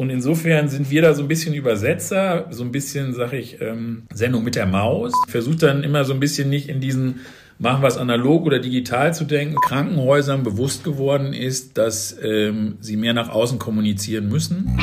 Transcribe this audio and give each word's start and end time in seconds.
Und 0.00 0.08
insofern 0.08 0.70
sind 0.70 0.90
wir 0.90 1.02
da 1.02 1.12
so 1.12 1.20
ein 1.20 1.28
bisschen 1.28 1.52
Übersetzer, 1.52 2.46
so 2.48 2.64
ein 2.64 2.72
bisschen, 2.72 3.12
sag 3.12 3.34
ich, 3.34 3.60
ähm, 3.60 4.04
Sendung 4.10 4.44
mit 4.44 4.54
der 4.54 4.64
Maus. 4.64 5.12
Versucht 5.28 5.62
dann 5.62 5.84
immer 5.84 6.06
so 6.06 6.14
ein 6.14 6.20
bisschen 6.20 6.48
nicht 6.48 6.70
in 6.70 6.80
diesen 6.80 7.20
machen 7.58 7.82
wir 7.82 7.88
es 7.88 7.98
analog 7.98 8.46
oder 8.46 8.60
digital 8.60 9.12
zu 9.12 9.24
denken, 9.24 9.56
Krankenhäusern 9.56 10.42
bewusst 10.42 10.84
geworden 10.84 11.34
ist, 11.34 11.76
dass 11.76 12.16
ähm, 12.22 12.78
sie 12.80 12.96
mehr 12.96 13.12
nach 13.12 13.28
außen 13.28 13.58
kommunizieren 13.58 14.30
müssen. 14.30 14.74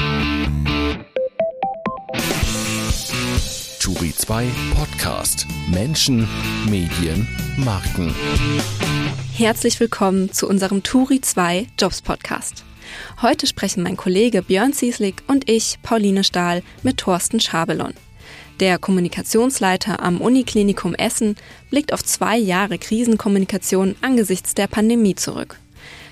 Turi 3.80 4.14
2 4.16 4.46
Podcast. 4.76 5.48
Menschen, 5.74 6.28
Medien, 6.70 7.28
Marken. 7.58 8.14
Herzlich 9.34 9.80
willkommen 9.80 10.32
zu 10.32 10.48
unserem 10.48 10.84
Turi 10.84 11.22
2 11.22 11.66
Jobs 11.80 12.04
Podcast. 12.04 12.67
Heute 13.22 13.48
sprechen 13.48 13.84
mein 13.84 13.98
Kollege 13.98 14.42
Björn 14.42 14.74
Zieslik 14.74 15.24
und 15.28 15.50
ich, 15.50 15.80
Pauline 15.84 16.24
Stahl, 16.24 16.64
mit 16.84 16.98
Thorsten 16.98 17.40
Schabelon. 17.40 17.94
Der 18.60 18.80
Kommunikationsleiter 18.80 20.02
am 20.02 20.20
Uniklinikum 20.20 20.96
Essen 20.96 21.36
blickt 21.70 21.94
auf 21.94 22.04
zwei 22.04 22.38
Jahre 22.38 22.78
Krisenkommunikation 22.80 23.96
angesichts 24.02 24.56
der 24.56 24.68
Pandemie 24.68 25.16
zurück. 25.16 25.60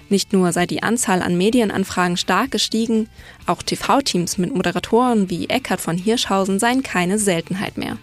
Nicht 0.10 0.34
nur 0.34 0.52
sei 0.52 0.68
die 0.68 0.84
Anzahl 0.84 1.24
an 1.24 1.38
Medienanfragen 1.38 2.18
stark 2.18 2.52
gestiegen, 2.52 3.10
auch 3.48 3.64
TV-Teams 3.64 4.38
mit 4.38 4.54
Moderatoren 4.54 5.32
wie 5.32 5.50
Eckhard 5.50 5.82
von 5.82 5.98
Hirschhausen 5.98 6.60
seien 6.60 6.84
keine 6.84 7.18
Seltenheit 7.18 7.78
mehr. 7.78 7.98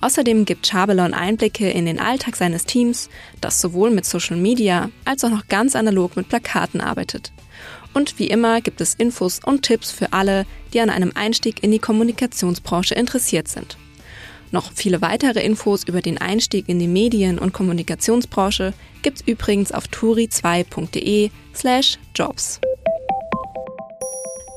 Außerdem 0.00 0.44
gibt 0.44 0.68
Schabelon 0.68 1.14
Einblicke 1.14 1.68
in 1.68 1.86
den 1.86 1.98
Alltag 1.98 2.36
seines 2.36 2.64
Teams, 2.64 3.08
das 3.40 3.60
sowohl 3.60 3.90
mit 3.90 4.04
Social 4.04 4.36
Media 4.36 4.90
als 5.04 5.24
auch 5.24 5.30
noch 5.30 5.48
ganz 5.48 5.74
analog 5.74 6.16
mit 6.16 6.28
Plakaten 6.28 6.80
arbeitet. 6.80 7.32
Und 7.96 8.18
wie 8.18 8.26
immer 8.26 8.60
gibt 8.60 8.82
es 8.82 8.92
Infos 8.92 9.40
und 9.42 9.62
Tipps 9.62 9.90
für 9.90 10.12
alle, 10.12 10.44
die 10.74 10.80
an 10.80 10.90
einem 10.90 11.12
Einstieg 11.14 11.62
in 11.62 11.70
die 11.70 11.78
Kommunikationsbranche 11.78 12.94
interessiert 12.94 13.48
sind. 13.48 13.78
Noch 14.50 14.70
viele 14.74 15.00
weitere 15.00 15.40
Infos 15.40 15.82
über 15.84 16.02
den 16.02 16.18
Einstieg 16.18 16.68
in 16.68 16.78
die 16.78 16.88
Medien- 16.88 17.38
und 17.38 17.54
Kommunikationsbranche 17.54 18.74
gibt's 19.00 19.22
übrigens 19.24 19.72
auf 19.72 19.84
turi2.de 19.84 21.30
slash 21.54 21.98
jobs. 22.14 22.60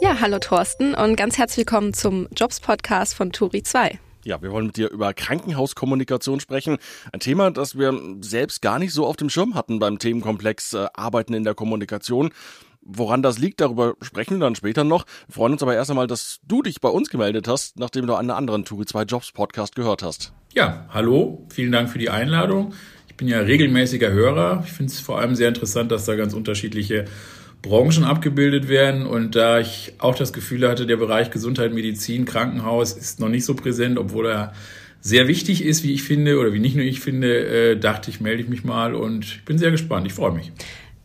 Ja, 0.01 0.19
hallo 0.19 0.39
Thorsten 0.39 0.93
und 0.93 1.15
ganz 1.15 1.37
herzlich 1.37 1.59
willkommen 1.59 1.93
zum 1.93 2.27
Jobs-Podcast 2.35 3.13
von 3.13 3.31
Turi 3.31 3.63
2. 3.63 3.99
Ja, 4.25 4.41
wir 4.41 4.51
wollen 4.51 4.67
mit 4.67 4.75
dir 4.75 4.91
über 4.91 5.13
Krankenhauskommunikation 5.13 6.41
sprechen. 6.41 6.77
Ein 7.13 7.21
Thema, 7.21 7.51
das 7.51 7.77
wir 7.77 7.97
selbst 8.19 8.61
gar 8.61 8.77
nicht 8.77 8.93
so 8.93 9.05
auf 9.05 9.15
dem 9.15 9.29
Schirm 9.29 9.55
hatten 9.55 9.79
beim 9.79 9.97
Themenkomplex 9.97 10.73
äh, 10.73 10.87
Arbeiten 10.93 11.33
in 11.33 11.45
der 11.45 11.55
Kommunikation. 11.55 12.31
Woran 12.81 13.21
das 13.21 13.37
liegt, 13.37 13.61
darüber 13.61 13.95
sprechen 14.01 14.35
wir 14.35 14.39
dann 14.39 14.55
später 14.55 14.83
noch. 14.83 15.05
Wir 15.27 15.35
freuen 15.35 15.53
uns 15.53 15.63
aber 15.63 15.75
erst 15.75 15.89
einmal, 15.89 16.07
dass 16.07 16.39
du 16.47 16.61
dich 16.61 16.81
bei 16.81 16.89
uns 16.89 17.09
gemeldet 17.09 17.47
hast, 17.47 17.77
nachdem 17.77 18.07
du 18.07 18.15
einen 18.15 18.31
anderen 18.31 18.65
Turi 18.65 18.85
2 18.85 19.03
Jobs 19.03 19.31
Podcast 19.31 19.75
gehört 19.75 20.01
hast. 20.01 20.33
Ja, 20.53 20.85
hallo, 20.89 21.45
vielen 21.49 21.71
Dank 21.71 21.89
für 21.89 21.99
die 21.99 22.09
Einladung. 22.09 22.73
Ich 23.07 23.15
bin 23.15 23.27
ja 23.27 23.39
regelmäßiger 23.39 24.11
Hörer. 24.11 24.63
Ich 24.65 24.71
finde 24.71 24.91
es 24.91 24.99
vor 24.99 25.19
allem 25.19 25.35
sehr 25.35 25.49
interessant, 25.49 25.91
dass 25.91 26.05
da 26.05 26.15
ganz 26.15 26.33
unterschiedliche 26.33 27.05
Branchen 27.61 28.03
abgebildet 28.03 28.69
werden. 28.69 29.05
Und 29.05 29.35
da 29.35 29.59
ich 29.59 29.93
auch 29.99 30.15
das 30.15 30.33
Gefühl 30.33 30.67
hatte, 30.67 30.85
der 30.85 30.97
Bereich 30.97 31.31
Gesundheit, 31.31 31.73
Medizin, 31.73 32.25
Krankenhaus 32.25 32.93
ist 32.93 33.19
noch 33.19 33.29
nicht 33.29 33.45
so 33.45 33.55
präsent, 33.55 33.97
obwohl 33.97 34.27
er 34.27 34.53
sehr 35.01 35.27
wichtig 35.27 35.63
ist, 35.63 35.83
wie 35.83 35.93
ich 35.93 36.03
finde, 36.03 36.39
oder 36.39 36.53
wie 36.53 36.59
nicht 36.59 36.75
nur 36.75 36.85
ich 36.85 36.99
finde, 36.99 37.71
äh, 37.71 37.77
dachte 37.77 38.09
ich, 38.09 38.19
melde 38.19 38.43
ich 38.43 38.49
mich 38.49 38.63
mal 38.63 38.95
und 38.95 39.25
ich 39.25 39.45
bin 39.45 39.57
sehr 39.57 39.71
gespannt. 39.71 40.07
Ich 40.07 40.13
freue 40.13 40.31
mich. 40.33 40.51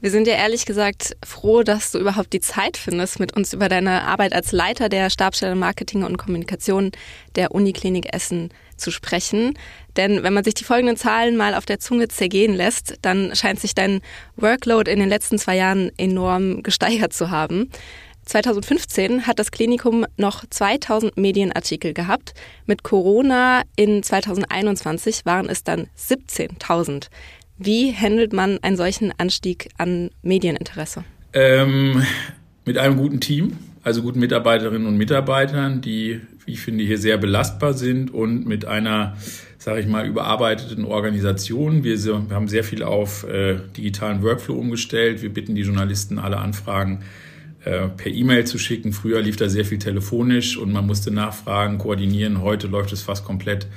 Wir 0.05 0.11
sind 0.11 0.27
ja 0.27 0.35
ehrlich 0.35 0.67
gesagt 0.67 1.17
froh, 1.25 1.63
dass 1.63 1.91
du 1.91 1.99
überhaupt 1.99 2.35
die 2.35 2.41
Zeit 2.41 2.77
findest, 2.77 3.21
mit 3.21 3.35
uns 3.35 3.55
über 3.55 3.71
deine 3.71 4.03
Arbeit 4.03 4.35
als 4.35 4.53
Leiter 4.53 4.91
der 4.91 5.09
Stabstelle 5.09 5.55
Marketing 5.55 6.05
und 6.05 6.19
Kommunikation 6.19 6.93
der 7.37 7.55
Uniklinik 7.55 8.13
Essen 8.13 8.51
zu 8.77 8.91
sprechen. 8.91 9.59
Denn 9.97 10.23
wenn 10.23 10.35
man 10.35 10.45
sich 10.45 10.53
die 10.53 10.65
folgenden 10.65 10.99
Zahlen 10.99 11.39
mal 11.39 11.55
auf 11.55 11.65
der 11.65 11.81
Zunge 11.81 12.09
zergehen 12.09 12.53
lässt, 12.53 12.99
dann 13.01 13.35
scheint 13.35 13.61
sich 13.61 13.75
dein 13.75 14.03
Workload 14.37 14.91
in 14.91 14.99
den 14.99 15.09
letzten 15.09 15.39
zwei 15.39 15.57
Jahren 15.57 15.91
enorm 15.97 16.63
gesteigert 16.63 17.15
zu 17.15 17.31
haben. 17.31 17.71
2015 18.27 19.27
hat 19.27 19.39
das 19.39 19.53
Klinikum 19.53 20.05
noch 20.19 20.45
2000 20.49 21.17
Medienartikel 21.17 21.95
gehabt. 21.95 22.35
Mit 22.67 22.83
Corona 22.83 23.63
in 23.75 24.03
2021 24.03 25.25
waren 25.25 25.49
es 25.49 25.65
dann 25.65 25.89
17.000. 25.99 27.09
Wie 27.57 27.93
handelt 27.93 28.33
man 28.33 28.59
einen 28.63 28.77
solchen 28.77 29.13
Anstieg 29.17 29.69
an 29.79 30.11
Medieninteresse? 30.23 31.05
Ähm, 31.33 32.03
mit 32.65 32.79
einem 32.79 32.97
guten 32.97 33.21
Team, 33.21 33.57
also 33.83 34.03
guten 34.03 34.19
Mitarbeiterinnen 34.19 34.89
und 34.89 34.97
Mitarbeitern, 34.97 35.81
die, 35.81 36.21
wie 36.45 36.53
ich 36.53 36.61
finde, 36.61 36.83
hier 36.83 36.99
sehr 36.99 37.17
belastbar 37.17 37.75
sind 37.75 38.13
und 38.13 38.47
mit 38.47 38.65
einer, 38.65 39.17
sage 39.59 39.81
ich 39.81 39.87
mal, 39.87 40.07
überarbeiteten 40.07 40.85
Organisation. 40.85 41.85
Wir, 41.85 42.03
wir 42.03 42.35
haben 42.35 42.49
sehr 42.49 42.65
viel 42.65 42.83
auf 42.83 43.25
äh, 43.25 43.59
digitalen 43.77 44.23
Workflow 44.23 44.55
umgestellt. 44.57 45.23
Wir 45.23 45.33
bitten 45.33 45.55
die 45.55 45.63
Journalisten, 45.63 46.19
alle 46.19 46.39
Anfragen 46.39 47.05
äh, 47.65 47.89
per 47.89 48.11
E-Mail 48.11 48.47
zu 48.47 48.59
schicken. 48.59 48.93
Früher 48.93 49.21
lief 49.21 49.37
da 49.37 49.49
sehr 49.49 49.65
viel 49.65 49.79
telefonisch 49.79 50.57
und 50.57 50.73
man 50.73 50.87
musste 50.87 51.13
nachfragen, 51.13 51.79
koordinieren. 51.79 52.43
Heute 52.43 52.67
läuft 52.67 52.93
es 52.93 53.03
fast 53.03 53.25
komplett 53.25 53.69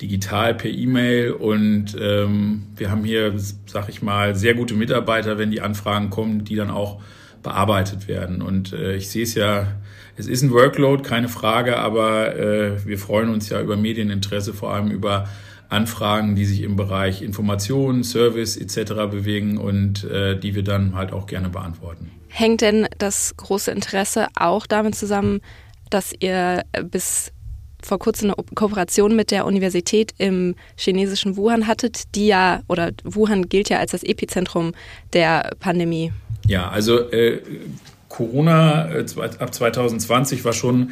digital 0.00 0.54
per 0.54 0.70
E-Mail 0.70 1.32
und 1.32 1.96
ähm, 2.00 2.66
wir 2.76 2.90
haben 2.90 3.04
hier, 3.04 3.34
sag 3.66 3.88
ich 3.88 4.02
mal, 4.02 4.34
sehr 4.34 4.54
gute 4.54 4.74
Mitarbeiter, 4.74 5.38
wenn 5.38 5.50
die 5.50 5.60
Anfragen 5.60 6.10
kommen, 6.10 6.44
die 6.44 6.56
dann 6.56 6.70
auch 6.70 7.00
bearbeitet 7.42 8.08
werden. 8.08 8.42
Und 8.42 8.72
äh, 8.72 8.96
ich 8.96 9.08
sehe 9.10 9.22
es 9.22 9.34
ja, 9.34 9.66
es 10.16 10.26
ist 10.26 10.42
ein 10.42 10.50
Workload, 10.50 11.02
keine 11.02 11.28
Frage, 11.28 11.78
aber 11.78 12.36
äh, 12.36 12.86
wir 12.86 12.98
freuen 12.98 13.30
uns 13.30 13.48
ja 13.48 13.60
über 13.60 13.76
Medieninteresse, 13.76 14.52
vor 14.52 14.72
allem 14.72 14.90
über 14.90 15.28
Anfragen, 15.68 16.34
die 16.34 16.44
sich 16.44 16.62
im 16.62 16.76
Bereich 16.76 17.22
Information, 17.22 18.02
Service 18.02 18.56
etc. 18.56 18.92
bewegen 19.10 19.56
und 19.56 20.04
äh, 20.04 20.38
die 20.38 20.54
wir 20.54 20.64
dann 20.64 20.94
halt 20.94 21.12
auch 21.12 21.26
gerne 21.26 21.48
beantworten. 21.48 22.10
Hängt 22.28 22.60
denn 22.60 22.88
das 22.98 23.36
große 23.36 23.70
Interesse 23.70 24.28
auch 24.34 24.66
damit 24.66 24.94
zusammen, 24.94 25.40
dass 25.90 26.12
ihr 26.18 26.64
bis 26.90 27.32
vor 27.82 27.98
kurzem 27.98 28.30
eine 28.30 28.44
Kooperation 28.54 29.16
mit 29.16 29.30
der 29.30 29.46
Universität 29.46 30.12
im 30.18 30.54
chinesischen 30.76 31.36
Wuhan 31.36 31.66
hattet, 31.66 32.14
die 32.14 32.26
ja, 32.28 32.62
oder 32.68 32.90
Wuhan 33.04 33.48
gilt 33.48 33.68
ja 33.68 33.78
als 33.78 33.92
das 33.92 34.02
Epizentrum 34.02 34.72
der 35.12 35.50
Pandemie. 35.60 36.12
Ja, 36.46 36.68
also 36.68 37.10
äh, 37.10 37.40
Corona 38.08 38.90
äh, 38.90 39.04
ab 39.38 39.54
2020 39.54 40.44
war 40.44 40.52
schon 40.52 40.90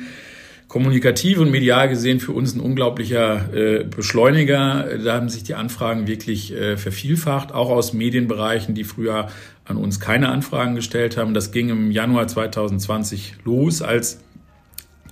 kommunikativ 0.69 1.39
und 1.39 1.51
medial 1.51 1.89
gesehen 1.89 2.21
für 2.21 2.33
uns 2.33 2.55
ein 2.55 2.61
unglaublicher 2.61 3.55
äh, 3.55 3.85
Beschleuniger. 3.85 4.99
Da 5.03 5.15
haben 5.15 5.31
sich 5.31 5.43
die 5.43 5.55
Anfragen 5.55 6.07
wirklich 6.07 6.53
äh, 6.53 6.77
vervielfacht, 6.77 7.53
auch 7.53 7.71
aus 7.71 7.95
Medienbereichen, 7.95 8.75
die 8.75 8.85
früher 8.85 9.29
an 9.65 9.77
uns 9.77 9.99
keine 9.99 10.29
Anfragen 10.29 10.75
gestellt 10.75 11.17
haben. 11.17 11.35
Das 11.35 11.53
ging 11.53 11.71
im 11.71 11.91
Januar 11.91 12.29
2020 12.29 13.35
los, 13.45 13.83
als 13.83 14.21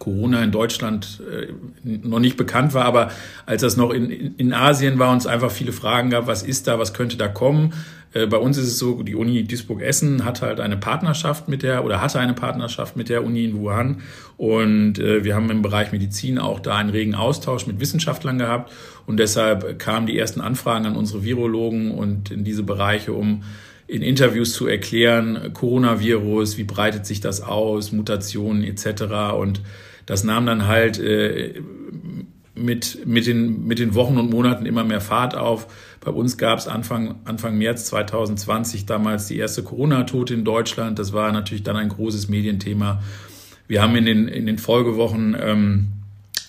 Corona 0.07 0.45
in 0.45 0.53
Deutschland 0.53 1.21
äh, 1.29 1.49
noch 1.83 2.21
nicht 2.21 2.37
bekannt 2.37 2.75
war, 2.75 2.85
aber 2.85 3.11
als 3.45 3.63
das 3.63 3.77
noch 3.77 3.91
in, 3.91 4.37
in 4.37 4.53
Asien 4.53 5.01
war, 5.01 5.11
uns 5.11 5.27
einfach 5.27 5.51
viele 5.51 5.73
Fragen 5.73 6.11
gab, 6.11 6.29
was 6.29 6.45
ist 6.45 6.69
da, 6.69 6.79
was 6.79 6.95
könnte 6.95 7.17
da 7.17 7.27
kommen. 7.27 7.73
Äh, 8.15 8.29
bei 8.29 8.37
uns 8.37 8.57
ist 8.57 8.69
es 8.69 8.79
so, 8.79 9.03
die 9.03 9.17
Uni 9.17 9.43
Duisburg-Essen 9.43 10.25
hat 10.25 10.43
halt 10.43 10.61
eine 10.61 10.77
Partnerschaft 10.77 11.49
mit 11.49 11.65
der 11.65 11.85
oder 11.85 12.01
hatte 12.01 12.21
eine 12.21 12.35
Partnerschaft 12.35 12.97
mit 12.97 13.09
der 13.09 13.25
Uni 13.25 13.47
in 13.47 13.59
Wuhan 13.59 14.03
und 14.37 15.01
äh, 15.01 15.25
wir 15.25 15.35
haben 15.35 15.51
im 15.51 15.63
Bereich 15.63 15.91
Medizin 15.91 16.39
auch 16.39 16.61
da 16.61 16.77
einen 16.77 16.91
regen 16.91 17.17
Austausch 17.17 17.67
mit 17.67 17.81
Wissenschaftlern 17.81 18.39
gehabt 18.39 18.71
und 19.07 19.17
deshalb 19.19 19.81
kamen 19.81 20.07
die 20.07 20.17
ersten 20.17 20.41
Anfragen 20.41 20.87
an 20.87 20.95
unsere 20.95 21.25
Virologen 21.25 21.91
und 21.91 22.31
in 22.31 22.45
diese 22.45 22.63
Bereiche, 22.63 23.13
um 23.13 23.43
in 23.89 24.03
Interviews 24.03 24.53
zu 24.53 24.69
erklären, 24.69 25.53
Coronavirus, 25.53 26.59
wie 26.59 26.65
breitet 26.65 27.07
sich 27.07 27.21
das 27.21 27.41
aus, 27.41 27.93
Mutationen 27.93 28.65
etc. 28.65 29.35
Und 29.37 29.61
das 30.07 30.25
nahm 30.25 30.47
dann 30.47 30.67
halt 30.67 30.99
äh, 30.99 31.61
mit, 32.55 33.07
mit, 33.07 33.27
den, 33.27 33.67
mit 33.67 33.79
den 33.79 33.95
Wochen 33.95 34.17
und 34.17 34.31
Monaten 34.31 34.67
immer 34.67 34.85
mehr 34.85 35.01
Fahrt 35.01 35.37
auf. 35.37 35.67
Bei 36.01 36.11
uns 36.11 36.39
gab 36.39 36.59
es 36.59 36.69
Anfang, 36.69 37.17
Anfang 37.25 37.59
März 37.59 37.87
2020 37.87 38.87
damals 38.87 39.27
die 39.27 39.37
erste 39.37 39.63
Corona-Tote 39.63 40.33
in 40.35 40.45
Deutschland. 40.45 40.99
Das 40.99 41.13
war 41.13 41.33
natürlich 41.33 41.65
dann 41.65 41.77
ein 41.77 41.89
großes 41.89 42.29
Medienthema. 42.29 43.03
Wir 43.69 43.83
haben 43.83 43.97
in 43.97 44.07
den, 44.07 44.29
in 44.29 44.47
den 44.47 44.59
Folgewochen 44.59 45.37
ähm, 45.39 45.89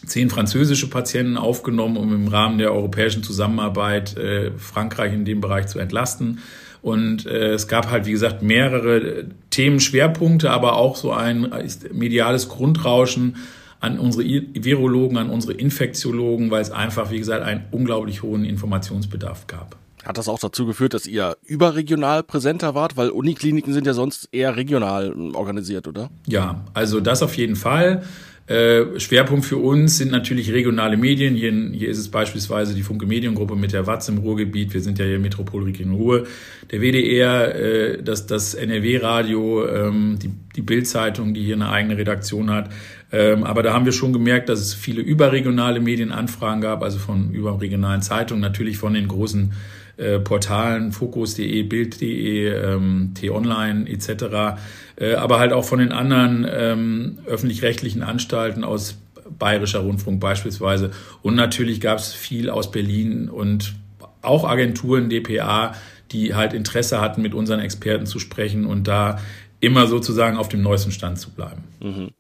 zehn 0.06 0.30
französische 0.30 0.89
Patienten 0.89 1.38
aufgenommen, 1.38 1.98
um 1.98 2.13
im 2.13 2.27
Rahmen 2.27 2.57
der 2.57 2.71
europäischen 2.71 3.24
Zusammenarbeit 3.24 4.15
äh, 4.18 4.51
Frankreich 4.57 5.13
in 5.13 5.25
dem 5.25 5.42
Bereich 5.42 5.68
zu 5.68 5.80
entlasten. 5.80 6.39
Und 6.87 7.25
äh, 7.25 7.51
es 7.51 7.67
gab 7.67 7.91
halt, 7.91 8.05
wie 8.05 8.11
gesagt, 8.11 8.41
mehrere 8.41 9.25
Themenschwerpunkte, 9.49 10.51
aber 10.51 10.77
auch 10.77 10.95
so 10.95 11.11
ein 11.11 11.51
mediales 11.91 12.47
Grundrauschen 12.47 13.35
an 13.81 13.99
unsere 13.99 14.23
Virologen, 14.23 15.17
an 15.17 15.29
unsere 15.29 15.51
Infektiologen, 15.51 16.49
weil 16.49 16.61
es 16.61 16.71
einfach, 16.71 17.11
wie 17.11 17.17
gesagt, 17.17 17.43
einen 17.43 17.65
unglaublich 17.71 18.23
hohen 18.23 18.45
Informationsbedarf 18.45 19.47
gab. 19.47 19.75
Hat 20.05 20.17
das 20.17 20.29
auch 20.29 20.39
dazu 20.39 20.65
geführt, 20.65 20.93
dass 20.93 21.07
ihr 21.07 21.35
überregional 21.43 22.23
präsenter 22.23 22.73
wart? 22.73 22.95
Weil 22.95 23.09
Unikliniken 23.09 23.73
sind 23.73 23.85
ja 23.85 23.93
sonst 23.93 24.29
eher 24.31 24.55
regional 24.55 25.07
ähm, 25.07 25.35
organisiert, 25.35 25.89
oder? 25.89 26.09
Ja, 26.25 26.63
also 26.73 27.01
das 27.01 27.21
auf 27.21 27.35
jeden 27.35 27.57
Fall. 27.57 28.03
Äh, 28.47 28.97
Schwerpunkt 28.97 29.45
für 29.45 29.57
uns 29.57 29.97
sind 29.97 30.09
natürlich 30.09 30.53
regionale 30.53 30.95
Medien. 30.95 31.35
Hier, 31.35 31.51
hier 31.51 31.89
ist 31.89 31.97
es 31.97 32.09
beispielsweise 32.09 32.73
die 32.75 32.81
Funke 32.81 33.05
Mediengruppe 33.05 33.57
mit 33.57 33.73
der 33.73 33.88
Watz 33.88 34.07
im 34.07 34.19
Ruhrgebiet. 34.19 34.73
Wir 34.73 34.79
sind 34.79 34.99
ja 34.99 35.05
hier 35.05 35.19
Metropolregion 35.19 35.94
Ruhr. 35.94 36.25
Der 36.71 36.79
WDR, 36.79 37.55
äh, 37.55 38.01
das, 38.01 38.25
das 38.25 38.53
NRW-Radio, 38.53 39.67
ähm, 39.67 40.17
die, 40.23 40.29
die 40.55 40.61
Bild-Zeitung, 40.61 41.33
die 41.33 41.44
hier 41.44 41.55
eine 41.55 41.69
eigene 41.69 41.97
Redaktion 41.97 42.49
hat. 42.49 42.69
Ähm, 43.11 43.44
aber 43.44 43.63
da 43.63 43.73
haben 43.73 43.83
wir 43.83 43.91
schon 43.91 44.13
gemerkt, 44.13 44.47
dass 44.47 44.61
es 44.61 44.73
viele 44.73 45.01
überregionale 45.01 45.81
Medienanfragen 45.81 46.61
gab, 46.61 46.83
also 46.83 46.99
von 46.99 47.31
überregionalen 47.31 48.01
Zeitungen, 48.01 48.41
natürlich 48.41 48.77
von 48.77 48.94
den 48.94 49.09
großen 49.09 49.51
äh, 49.97 50.19
Portalen, 50.19 50.91
Fokus.de, 50.91 51.63
Bild.de, 51.63 52.47
ähm, 52.47 53.11
T-Online 53.15 53.89
etc., 53.89 54.59
äh, 54.95 55.15
aber 55.15 55.39
halt 55.39 55.53
auch 55.53 55.65
von 55.65 55.79
den 55.79 55.91
anderen 55.91 56.47
ähm, 56.49 57.19
öffentlich-rechtlichen 57.25 58.03
Anstalten 58.03 58.63
aus 58.63 58.97
Bayerischer 59.38 59.79
Rundfunk 59.79 60.19
beispielsweise. 60.19 60.91
Und 61.21 61.35
natürlich 61.35 61.81
gab 61.81 61.99
es 61.99 62.13
viel 62.13 62.49
aus 62.49 62.71
Berlin 62.71 63.29
und 63.29 63.75
auch 64.21 64.47
Agenturen, 64.47 65.09
DPA, 65.09 65.73
die 66.11 66.35
halt 66.35 66.53
Interesse 66.53 67.01
hatten, 67.01 67.21
mit 67.21 67.33
unseren 67.33 67.59
Experten 67.59 68.05
zu 68.05 68.19
sprechen 68.19 68.65
und 68.65 68.88
da 68.88 69.19
immer 69.59 69.88
sozusagen 69.88 70.38
auf 70.38 70.49
dem 70.49 70.61
neuesten 70.61 70.91
Stand 70.91 71.19
zu 71.19 71.31
bleiben. 71.31 71.63
Mhm. 71.79 72.11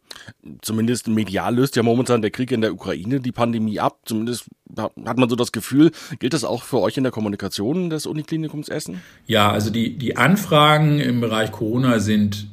Zumindest 0.61 1.07
medial 1.07 1.55
löst 1.55 1.75
ja 1.75 1.83
momentan 1.83 2.21
der 2.21 2.31
Krieg 2.31 2.51
in 2.51 2.61
der 2.61 2.73
Ukraine 2.73 3.19
die 3.19 3.31
Pandemie 3.31 3.79
ab. 3.79 3.99
Zumindest 4.05 4.45
hat 4.77 5.17
man 5.17 5.29
so 5.29 5.35
das 5.35 5.51
Gefühl. 5.51 5.91
Gilt 6.19 6.33
das 6.33 6.43
auch 6.43 6.63
für 6.63 6.79
euch 6.79 6.97
in 6.97 7.03
der 7.03 7.11
Kommunikation 7.11 7.89
des 7.89 8.05
Uniklinikums 8.05 8.69
Essen? 8.69 9.01
Ja, 9.25 9.51
also 9.51 9.69
die, 9.69 9.97
die 9.97 10.17
Anfragen 10.17 10.99
im 10.99 11.21
Bereich 11.21 11.51
Corona 11.51 11.99
sind 11.99 12.47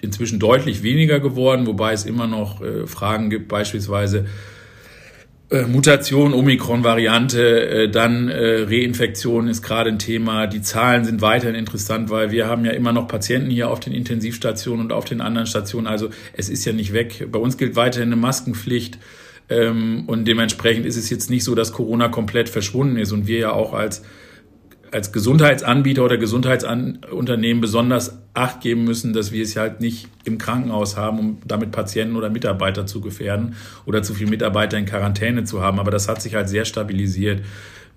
inzwischen 0.00 0.38
deutlich 0.38 0.82
weniger 0.82 1.20
geworden, 1.20 1.66
wobei 1.66 1.92
es 1.92 2.04
immer 2.04 2.26
noch 2.26 2.62
äh, 2.62 2.86
Fragen 2.86 3.30
gibt, 3.30 3.48
beispielsweise 3.48 4.26
äh, 5.50 5.62
Mutation, 5.62 6.32
Omikron-Variante, 6.32 7.68
äh, 7.68 7.90
dann 7.90 8.28
äh, 8.28 8.62
Reinfektion 8.62 9.48
ist 9.48 9.62
gerade 9.62 9.90
ein 9.90 9.98
Thema. 9.98 10.46
Die 10.46 10.62
Zahlen 10.62 11.04
sind 11.04 11.22
weiterhin 11.22 11.56
interessant, 11.56 12.08
weil 12.08 12.30
wir 12.30 12.46
haben 12.46 12.64
ja 12.64 12.70
immer 12.70 12.92
noch 12.92 13.08
Patienten 13.08 13.50
hier 13.50 13.68
auf 13.68 13.80
den 13.80 13.92
Intensivstationen 13.92 14.86
und 14.86 14.92
auf 14.92 15.04
den 15.04 15.20
anderen 15.20 15.46
Stationen. 15.46 15.88
Also 15.88 16.10
es 16.34 16.48
ist 16.48 16.64
ja 16.64 16.72
nicht 16.72 16.92
weg. 16.92 17.26
Bei 17.32 17.38
uns 17.38 17.58
gilt 17.58 17.74
weiterhin 17.74 18.08
eine 18.08 18.16
Maskenpflicht. 18.16 18.98
Ähm, 19.48 20.04
und 20.06 20.26
dementsprechend 20.26 20.86
ist 20.86 20.96
es 20.96 21.10
jetzt 21.10 21.30
nicht 21.30 21.42
so, 21.42 21.56
dass 21.56 21.72
Corona 21.72 22.08
komplett 22.08 22.48
verschwunden 22.48 22.96
ist 22.96 23.10
und 23.10 23.26
wir 23.26 23.38
ja 23.38 23.52
auch 23.52 23.74
als 23.74 24.02
als 24.92 25.12
Gesundheitsanbieter 25.12 26.04
oder 26.04 26.16
Gesundheitsunternehmen 26.16 27.60
besonders 27.60 28.18
Acht 28.34 28.60
geben 28.60 28.84
müssen, 28.84 29.12
dass 29.12 29.32
wir 29.32 29.42
es 29.42 29.56
halt 29.56 29.80
nicht 29.80 30.08
im 30.24 30.38
Krankenhaus 30.38 30.96
haben, 30.96 31.18
um 31.18 31.38
damit 31.44 31.72
Patienten 31.72 32.16
oder 32.16 32.30
Mitarbeiter 32.30 32.86
zu 32.86 33.00
gefährden 33.00 33.56
oder 33.86 34.02
zu 34.02 34.14
viele 34.14 34.30
Mitarbeiter 34.30 34.78
in 34.78 34.86
Quarantäne 34.86 35.44
zu 35.44 35.62
haben. 35.62 35.78
Aber 35.78 35.90
das 35.90 36.08
hat 36.08 36.22
sich 36.22 36.34
halt 36.34 36.48
sehr 36.48 36.64
stabilisiert. 36.64 37.42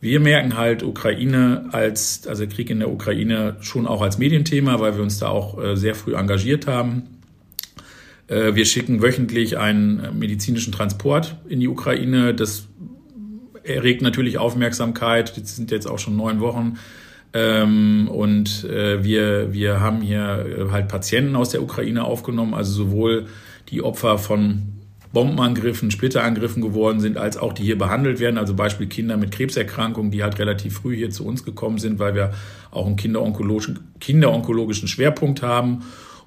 Wir 0.01 0.19
merken 0.19 0.57
halt 0.57 0.83
Ukraine 0.83 1.69
als, 1.71 2.27
also 2.27 2.45
Krieg 2.47 2.69
in 2.69 2.79
der 2.79 2.91
Ukraine 2.91 3.55
schon 3.61 3.87
auch 3.87 4.01
als 4.01 4.17
Medienthema, 4.17 4.79
weil 4.79 4.95
wir 4.95 5.03
uns 5.03 5.19
da 5.19 5.29
auch 5.29 5.61
äh, 5.63 5.77
sehr 5.77 5.95
früh 5.95 6.15
engagiert 6.15 6.67
haben. 6.67 7.03
Äh, 8.27 8.55
wir 8.55 8.65
schicken 8.65 9.01
wöchentlich 9.01 9.57
einen 9.57 10.17
medizinischen 10.19 10.73
Transport 10.73 11.37
in 11.47 11.59
die 11.59 11.67
Ukraine. 11.67 12.33
Das 12.33 12.67
erregt 13.63 14.01
natürlich 14.01 14.37
Aufmerksamkeit. 14.37 15.37
Das 15.37 15.55
sind 15.55 15.71
jetzt 15.71 15.87
auch 15.87 15.99
schon 15.99 16.15
neun 16.15 16.39
Wochen. 16.39 16.77
Ähm, 17.33 18.07
und 18.09 18.63
äh, 18.65 19.03
wir, 19.03 19.53
wir 19.53 19.79
haben 19.79 20.01
hier 20.01 20.45
äh, 20.45 20.71
halt 20.71 20.87
Patienten 20.87 21.35
aus 21.35 21.49
der 21.49 21.63
Ukraine 21.63 22.03
aufgenommen, 22.03 22.53
also 22.53 22.71
sowohl 22.71 23.25
die 23.69 23.81
Opfer 23.81 24.19
von 24.19 24.73
Bombenangriffen, 25.13 25.91
Splitterangriffen 25.91 26.61
geworden 26.61 26.99
sind, 26.99 27.17
als 27.17 27.37
auch 27.37 27.53
die 27.53 27.63
hier 27.63 27.77
behandelt 27.77 28.19
werden. 28.19 28.37
Also 28.37 28.55
Beispiel 28.55 28.87
Kinder 28.87 29.17
mit 29.17 29.31
Krebserkrankungen, 29.31 30.11
die 30.11 30.23
halt 30.23 30.37
relativ 30.39 30.75
früh 30.75 30.95
hier 30.95 31.09
zu 31.09 31.25
uns 31.25 31.43
gekommen 31.43 31.77
sind, 31.77 31.99
weil 31.99 32.15
wir 32.15 32.33
auch 32.71 32.85
einen 32.85 32.95
kinderonkologischen, 32.95 33.79
kinderonkologischen 33.99 34.87
Schwerpunkt 34.87 35.41
haben. 35.41 35.83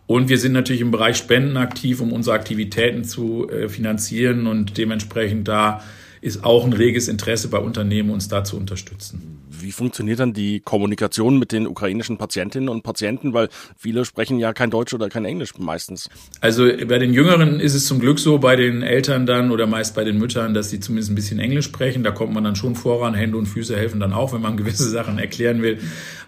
Und 0.07 0.29
wir 0.29 0.39
sind 0.39 0.53
natürlich 0.53 0.83
im 0.83 0.93
Bereich 0.93 1.17
Spenden 1.17 1.57
aktiv, 1.57 2.01
um 2.01 2.13
unsere 2.13 2.37
Aktivitäten 2.37 3.03
zu 3.03 3.49
äh, 3.49 3.69
finanzieren 3.69 4.47
und 4.47 4.79
dementsprechend 4.79 5.49
da 5.49 5.83
ist 6.27 6.45
auch 6.45 6.65
ein 6.65 6.73
reges 6.73 7.07
Interesse 7.07 7.47
bei 7.49 7.59
Unternehmen, 7.59 8.11
uns 8.11 8.27
da 8.27 8.43
zu 8.43 8.57
unterstützen. 8.57 9.39
Wie 9.49 9.71
funktioniert 9.71 10.19
dann 10.19 10.33
die 10.33 10.59
Kommunikation 10.59 11.39
mit 11.39 11.53
den 11.53 11.69
ukrainischen 11.69 12.19
Patientinnen 12.19 12.69
und 12.69 12.83
Patienten? 12.83 13.33
Weil 13.33 13.49
viele 13.79 14.05
sprechen 14.05 14.41
ja 14.41 14.53
kein 14.53 14.71
Deutsch 14.71 14.93
oder 14.93 15.09
kein 15.09 15.25
Englisch 15.25 15.57
meistens. 15.57 16.11
Also 16.41 16.65
bei 16.89 16.99
den 16.99 17.15
Jüngeren 17.15 17.61
ist 17.61 17.75
es 17.75 17.87
zum 17.87 18.01
Glück 18.01 18.19
so, 18.19 18.39
bei 18.39 18.57
den 18.57 18.83
Eltern 18.83 19.25
dann 19.25 19.53
oder 19.53 19.69
meist 19.69 19.95
bei 19.95 20.03
den 20.03 20.19
Müttern, 20.19 20.53
dass 20.53 20.71
sie 20.71 20.81
zumindest 20.81 21.13
ein 21.13 21.15
bisschen 21.15 21.39
Englisch 21.39 21.67
sprechen. 21.67 22.03
Da 22.03 22.11
kommt 22.11 22.35
man 22.35 22.43
dann 22.43 22.57
schon 22.57 22.75
voran. 22.75 23.15
Hände 23.15 23.39
und 23.39 23.47
Füße 23.47 23.77
helfen 23.77 24.01
dann 24.01 24.13
auch, 24.13 24.33
wenn 24.33 24.43
man 24.43 24.57
gewisse 24.57 24.91
Sachen 24.91 25.21
erklären 25.21 25.63
will. 25.63 25.79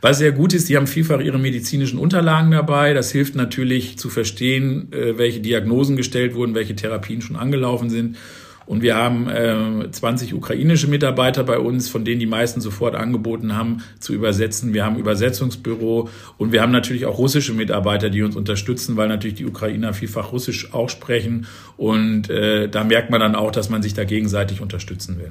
Was 0.00 0.19
sehr 0.19 0.31
gut 0.31 0.55
ist, 0.55 0.69
die 0.69 0.77
haben 0.77 0.87
vielfach 0.87 1.21
ihre 1.21 1.41
medizinischen 1.41 1.99
Unterlagen 1.99 2.53
dabei. 2.53 2.95
Das 2.95 3.11
hilft 3.11 3.35
natürlich 3.35 3.99
zu 3.99 4.11
verstehen, 4.11 4.93
äh, 4.93 5.19
welche 5.19 5.41
Diagnosen 5.41 5.97
gestellt 5.97 6.37
wurden, 6.37 6.55
welche 6.55 6.77
Therapien 6.77 7.21
schon 7.21 7.35
angelaufen 7.35 7.91
sind. 7.91 8.17
Und 8.69 8.82
wir 8.82 8.97
haben 8.97 9.31
äh, 9.31 9.91
20 9.91 10.35
ukrainische 10.35 10.88
Mitarbeiter 10.88 11.43
bei 11.43 11.59
uns, 11.59 11.88
von 11.88 12.05
denen 12.05 12.20
die 12.20 12.26
meisten 12.26 12.61
sofort 12.61 12.94
angeboten 12.94 13.56
haben, 13.56 13.82
zu 13.99 14.12
übersetzen. 14.12 14.75
Wir 14.75 14.85
haben 14.85 14.99
Übersetzungsbüro 14.99 16.11
und 16.37 16.53
wir 16.53 16.61
haben 16.61 16.70
natürlich 16.70 17.06
auch 17.06 17.17
russische 17.17 17.55
Mitarbeiter, 17.55 18.11
die 18.11 18.23
uns 18.23 18.37
unterstützen, 18.37 18.99
weil 18.99 19.09
natürlich 19.09 19.37
die 19.37 19.47
Ukrainer 19.47 19.94
vielfach 19.94 20.32
Russisch 20.32 20.75
auch 20.75 20.91
sprechen. 20.91 21.47
Und 21.79 22.29
äh, 22.29 22.69
da 22.69 22.85
merkt 22.85 23.09
man 23.09 23.20
dann 23.20 23.35
auch, 23.37 23.53
dass 23.53 23.70
man 23.70 23.82
sich 23.82 23.94
da 23.94 24.05
gegenseitig 24.05 24.61
unterstützen 24.61 25.19
will. 25.19 25.31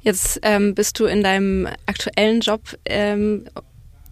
Jetzt 0.00 0.40
ähm, 0.42 0.74
bist 0.74 0.98
du 0.98 1.04
in 1.04 1.22
deinem 1.22 1.68
aktuellen 1.84 2.40
Job 2.40 2.62
ähm, 2.86 3.44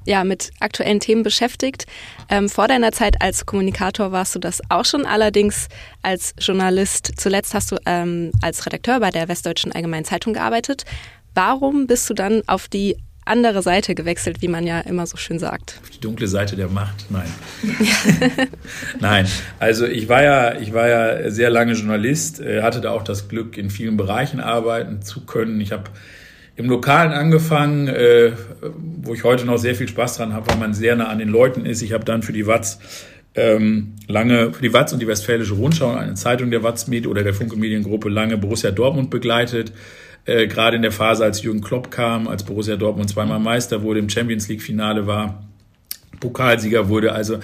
ja, 0.05 0.25
mit 0.25 0.51
aktuellen 0.61 1.01
Themen 1.01 1.23
beschäftigt. 1.23 1.87
Ähm, 2.29 2.49
vor 2.49 2.69
deiner 2.69 2.93
Zeit 2.93 3.21
als 3.21 3.47
Kommunikator 3.47 4.13
warst 4.13 4.35
du 4.35 4.39
das 4.39 4.61
auch 4.69 4.85
schon, 4.85 5.07
allerdings 5.07 5.69
als 6.03 6.35
Journalist. 6.39 7.13
Zuletzt 7.17 7.55
hast 7.55 7.73
du 7.73 7.77
ähm, 7.87 8.33
als 8.41 8.65
Redakteur 8.67 9.01
bei 9.01 9.11
der 9.11 9.29
Westdeutschen 9.29 9.73
Allgemeinen 9.73 10.05
Zeitung 10.05 10.33
gearbeitet. 10.33 10.85
Warum 11.35 11.87
bist 11.87 12.09
du 12.11 12.15
dann 12.15 12.43
auf 12.47 12.69
die 12.69 12.97
andere 13.25 13.63
Seite 13.63 13.95
gewechselt, 13.95 14.43
wie 14.43 14.49
man 14.49 14.67
ja 14.67 14.81
immer 14.81 15.07
so 15.07 15.17
schön 15.17 15.39
sagt. 15.39 15.81
Die 15.95 16.01
dunkle 16.01 16.27
Seite 16.27 16.57
der 16.57 16.69
Macht, 16.69 17.07
nein. 17.11 17.31
nein, 19.01 19.27
also 19.59 19.87
ich 19.87 20.09
war 20.09 20.23
ja, 20.23 20.59
ich 20.59 20.73
war 20.73 20.89
ja 20.89 21.31
sehr 21.31 21.51
lange 21.51 21.75
Journalist, 21.75 22.41
äh, 22.41 22.63
hatte 22.63 22.81
da 22.81 22.91
auch 22.91 23.05
das 23.05 23.29
Glück, 23.29 23.57
in 23.57 23.71
vielen 23.71 23.97
Bereichen 23.97 24.41
arbeiten 24.41 25.03
zu 25.03 25.21
können. 25.21 25.61
Ich 25.61 25.73
habe 25.73 25.85
im 26.57 26.69
Lokalen 26.69 27.13
angefangen, 27.13 27.89
äh, 27.89 28.33
wo 29.03 29.15
ich 29.15 29.25
heute 29.25 29.47
noch 29.47 29.59
sehr 29.59 29.75
viel 29.75 29.89
Spaß 29.89 30.19
dran 30.19 30.33
habe, 30.33 30.51
weil 30.51 30.59
man 30.59 30.75
sehr 30.75 30.97
nah 30.97 31.09
an 31.09 31.19
den 31.19 31.29
Leuten 31.29 31.65
ist. 31.65 31.83
Ich 31.83 31.93
habe 31.93 32.05
dann 32.05 32.23
für 32.23 32.33
die 32.33 32.47
Watz 32.47 32.79
ähm, 33.35 33.95
lange, 34.09 34.53
für 34.53 34.63
die 34.63 34.73
Watz 34.73 34.93
und 34.93 35.01
die 35.01 35.07
Westfälische 35.07 35.55
Rundschau, 35.55 35.95
eine 35.95 36.15
Zeitung 36.15 36.51
der 36.51 36.63
Watz 36.63 36.87
Medien 36.87 37.11
oder 37.11 37.23
der 37.23 37.33
Funke 37.33 37.57
Mediengruppe, 37.57 38.09
lange 38.09 38.37
Borussia 38.37 38.71
Dortmund 38.71 39.11
begleitet. 39.11 39.73
Äh, 40.25 40.47
Gerade 40.47 40.77
in 40.77 40.83
der 40.83 40.93
Phase, 40.93 41.25
als 41.25 41.43
Jürgen 41.43 41.63
Klopp 41.63 41.91
kam, 41.91 42.29
als 42.29 42.45
Borussia 42.45 42.77
Dortmund 42.77 43.09
zweimal 43.09 43.41
Meister 43.41 43.83
wurde, 43.83 44.01
im 44.01 44.11
Champions 44.11 44.49
League 44.49 44.63
Finale 44.63 45.07
war, 45.07 45.45
Pokalsieger 46.21 46.89
wurde. 46.89 47.13
Also 47.13 47.39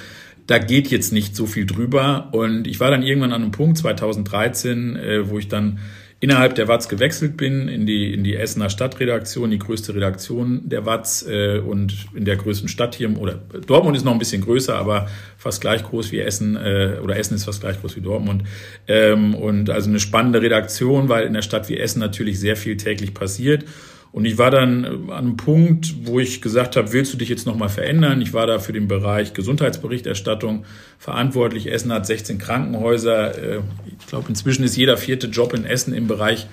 da 0.46 0.58
geht 0.58 0.88
jetzt 0.88 1.12
nicht 1.12 1.34
so 1.34 1.46
viel 1.46 1.66
drüber. 1.66 2.28
Und 2.32 2.66
ich 2.66 2.80
war 2.80 2.90
dann 2.90 3.02
irgendwann 3.02 3.32
an 3.32 3.42
einem 3.42 3.50
Punkt, 3.50 3.78
2013, 3.78 4.96
äh, 4.96 5.30
wo 5.30 5.38
ich 5.38 5.48
dann 5.48 5.78
innerhalb 6.20 6.56
der 6.56 6.66
Watz 6.66 6.88
gewechselt 6.88 7.36
bin 7.36 7.68
in 7.68 7.86
die, 7.86 8.12
in 8.12 8.24
die 8.24 8.34
Essener 8.34 8.70
Stadtredaktion, 8.70 9.50
die 9.50 9.58
größte 9.58 9.94
Redaktion 9.94 10.68
der 10.68 10.84
Watz 10.84 11.24
äh, 11.28 11.58
und 11.58 12.06
in 12.14 12.24
der 12.24 12.36
größten 12.36 12.68
Stadt 12.68 12.96
hier, 12.96 13.16
oder 13.18 13.34
Dortmund 13.66 13.96
ist 13.96 14.04
noch 14.04 14.12
ein 14.12 14.18
bisschen 14.18 14.42
größer, 14.42 14.74
aber 14.74 15.08
fast 15.36 15.60
gleich 15.60 15.84
groß 15.84 16.10
wie 16.10 16.18
Essen, 16.18 16.56
äh, 16.56 16.96
oder 17.02 17.16
Essen 17.16 17.34
ist 17.34 17.44
fast 17.44 17.60
gleich 17.60 17.80
groß 17.80 17.96
wie 17.96 18.00
Dortmund. 18.00 18.42
Ähm, 18.88 19.34
und 19.34 19.70
also 19.70 19.88
eine 19.88 20.00
spannende 20.00 20.42
Redaktion, 20.42 21.08
weil 21.08 21.24
in 21.24 21.34
der 21.34 21.42
Stadt 21.42 21.68
wie 21.68 21.78
Essen 21.78 22.00
natürlich 22.00 22.40
sehr 22.40 22.56
viel 22.56 22.76
täglich 22.76 23.14
passiert. 23.14 23.64
Und 24.10 24.24
ich 24.24 24.38
war 24.38 24.50
dann 24.50 24.84
äh, 24.84 24.88
an 24.88 25.10
einem 25.10 25.36
Punkt, 25.36 25.94
wo 26.04 26.18
ich 26.18 26.40
gesagt 26.40 26.76
habe, 26.76 26.92
willst 26.92 27.12
du 27.12 27.18
dich 27.18 27.28
jetzt 27.28 27.46
nochmal 27.46 27.68
verändern? 27.68 28.20
Ich 28.20 28.32
war 28.32 28.46
da 28.46 28.58
für 28.58 28.72
den 28.72 28.88
Bereich 28.88 29.34
Gesundheitsberichterstattung 29.34 30.64
verantwortlich. 30.98 31.70
Essen 31.70 31.92
hat 31.92 32.06
16 32.06 32.38
Krankenhäuser. 32.38 33.38
Äh, 33.38 33.60
ich 33.98 34.06
glaube, 34.06 34.28
inzwischen 34.28 34.64
ist 34.64 34.76
jeder 34.76 34.96
vierte 34.96 35.28
Job 35.28 35.52
in 35.52 35.64
Essen 35.64 35.92
im 35.92 36.06
Bereich 36.06 36.46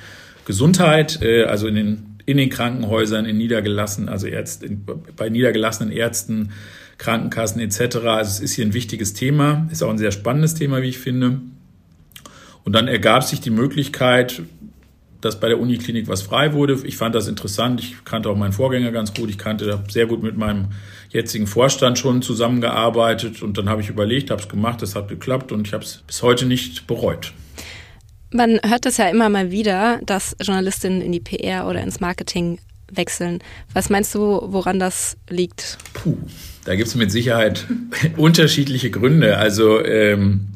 Gesundheit, 0.45 1.21
äh, 1.21 1.43
also 1.43 1.67
in 1.67 1.75
den, 1.75 2.17
in 2.25 2.37
den 2.37 2.49
Krankenhäusern, 2.49 3.25
in 3.25 3.37
niedergelassenen, 3.37 4.09
also 4.09 4.27
Ärzt, 4.27 4.65
bei 5.15 5.29
niedergelassenen 5.29 5.91
Ärzten, 5.91 6.51
Krankenkassen 6.97 7.59
etc. 7.61 7.97
Also 8.05 8.29
es 8.31 8.39
ist 8.39 8.53
hier 8.53 8.65
ein 8.65 8.73
wichtiges 8.73 9.13
Thema, 9.13 9.67
ist 9.71 9.83
auch 9.83 9.89
ein 9.89 9.97
sehr 9.97 10.11
spannendes 10.11 10.55
Thema, 10.55 10.81
wie 10.81 10.89
ich 10.89 10.97
finde. 10.97 11.41
Und 12.63 12.73
dann 12.73 12.87
ergab 12.87 13.23
sich 13.23 13.41
die 13.41 13.49
Möglichkeit, 13.49 14.41
dass 15.25 15.39
bei 15.39 15.49
der 15.49 15.59
Uniklinik 15.59 16.07
was 16.07 16.21
frei 16.21 16.53
wurde. 16.53 16.79
Ich 16.83 16.97
fand 16.97 17.15
das 17.15 17.27
interessant. 17.27 17.81
Ich 17.81 18.05
kannte 18.05 18.29
auch 18.29 18.37
meinen 18.37 18.53
Vorgänger 18.53 18.91
ganz 18.91 19.13
gut. 19.13 19.29
Ich 19.29 19.37
kannte 19.37 19.83
sehr 19.89 20.05
gut 20.05 20.21
mit 20.21 20.37
meinem 20.37 20.67
jetzigen 21.09 21.47
Vorstand 21.47 21.97
schon 21.97 22.21
zusammengearbeitet. 22.21 23.41
Und 23.41 23.57
dann 23.57 23.67
habe 23.67 23.81
ich 23.81 23.89
überlegt, 23.89 24.29
habe 24.29 24.41
es 24.41 24.47
gemacht, 24.47 24.81
es 24.83 24.95
hat 24.95 25.07
geklappt 25.07 25.51
und 25.51 25.67
ich 25.67 25.73
habe 25.73 25.83
es 25.83 26.03
bis 26.05 26.21
heute 26.21 26.45
nicht 26.45 26.85
bereut. 26.87 27.33
Man 28.31 28.59
hört 28.63 28.85
das 28.85 28.97
ja 28.97 29.09
immer 29.09 29.29
mal 29.29 29.49
wieder, 29.49 29.99
dass 30.05 30.35
Journalistinnen 30.41 31.01
in 31.01 31.11
die 31.11 31.19
PR 31.19 31.67
oder 31.67 31.81
ins 31.81 31.99
Marketing 31.99 32.59
wechseln. 32.91 33.39
Was 33.73 33.89
meinst 33.89 34.13
du, 34.13 34.41
woran 34.43 34.79
das 34.79 35.17
liegt? 35.29 35.77
Puh, 35.93 36.17
da 36.65 36.75
gibt 36.75 36.87
es 36.87 36.95
mit 36.95 37.11
Sicherheit 37.11 37.65
unterschiedliche 38.17 38.91
Gründe. 38.91 39.37
Also 39.37 39.83
ähm, 39.83 40.49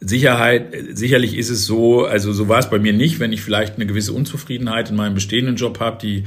Sicherheit, 0.00 0.74
sicherlich 0.92 1.36
ist 1.36 1.50
es 1.50 1.66
so, 1.66 2.04
also 2.04 2.32
so 2.32 2.48
war 2.48 2.58
es 2.58 2.68
bei 2.68 2.78
mir 2.78 2.92
nicht, 2.92 3.20
wenn 3.20 3.32
ich 3.32 3.42
vielleicht 3.42 3.76
eine 3.76 3.86
gewisse 3.86 4.12
Unzufriedenheit 4.12 4.90
in 4.90 4.96
meinem 4.96 5.14
bestehenden 5.14 5.56
Job 5.56 5.80
habe, 5.80 5.98
die 6.00 6.24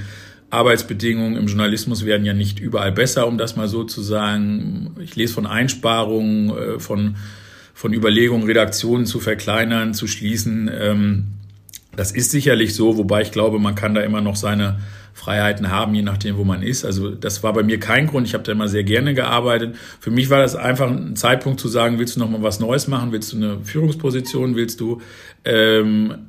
Arbeitsbedingungen 0.49 1.35
im 1.35 1.47
Journalismus 1.47 2.05
werden 2.05 2.25
ja 2.25 2.33
nicht 2.33 2.59
überall 2.59 2.91
besser, 2.91 3.27
um 3.27 3.37
das 3.37 3.55
mal 3.55 3.67
so 3.67 3.83
zu 3.83 4.01
sagen. 4.01 4.95
Ich 5.01 5.15
lese 5.15 5.33
von 5.33 5.45
Einsparungen, 5.45 6.49
äh, 6.49 6.79
von, 6.79 7.17
von 7.73 7.93
Überlegungen, 7.93 8.45
Redaktionen 8.45 9.05
zu 9.05 9.19
verkleinern, 9.19 9.93
zu 9.93 10.07
schließen. 10.07 10.71
Ähm, 10.73 11.27
das 11.95 12.11
ist 12.11 12.31
sicherlich 12.31 12.75
so, 12.75 12.97
wobei 12.97 13.23
ich 13.23 13.31
glaube, 13.31 13.59
man 13.59 13.75
kann 13.75 13.93
da 13.93 14.01
immer 14.01 14.21
noch 14.21 14.35
seine 14.35 14.79
Freiheiten 15.17 15.71
haben, 15.71 15.95
je 15.95 16.03
nachdem, 16.03 16.37
wo 16.37 16.43
man 16.43 16.61
ist. 16.61 16.85
Also 16.85 17.09
das 17.09 17.41
war 17.41 17.51
bei 17.51 17.63
mir 17.63 17.79
kein 17.79 18.05
Grund. 18.05 18.27
Ich 18.27 18.35
habe 18.35 18.43
da 18.43 18.51
immer 18.51 18.67
sehr 18.67 18.83
gerne 18.83 19.15
gearbeitet. 19.15 19.75
Für 19.99 20.11
mich 20.11 20.29
war 20.29 20.39
das 20.39 20.55
einfach 20.55 20.91
ein 20.91 21.15
Zeitpunkt 21.15 21.59
zu 21.59 21.67
sagen, 21.67 21.97
willst 21.97 22.15
du 22.15 22.19
noch 22.19 22.29
mal 22.29 22.43
was 22.43 22.59
Neues 22.59 22.87
machen? 22.87 23.11
Willst 23.11 23.33
du 23.33 23.37
eine 23.37 23.59
Führungsposition? 23.63 24.55
Willst 24.55 24.79
du 24.79 25.01
ähm, 25.43 26.27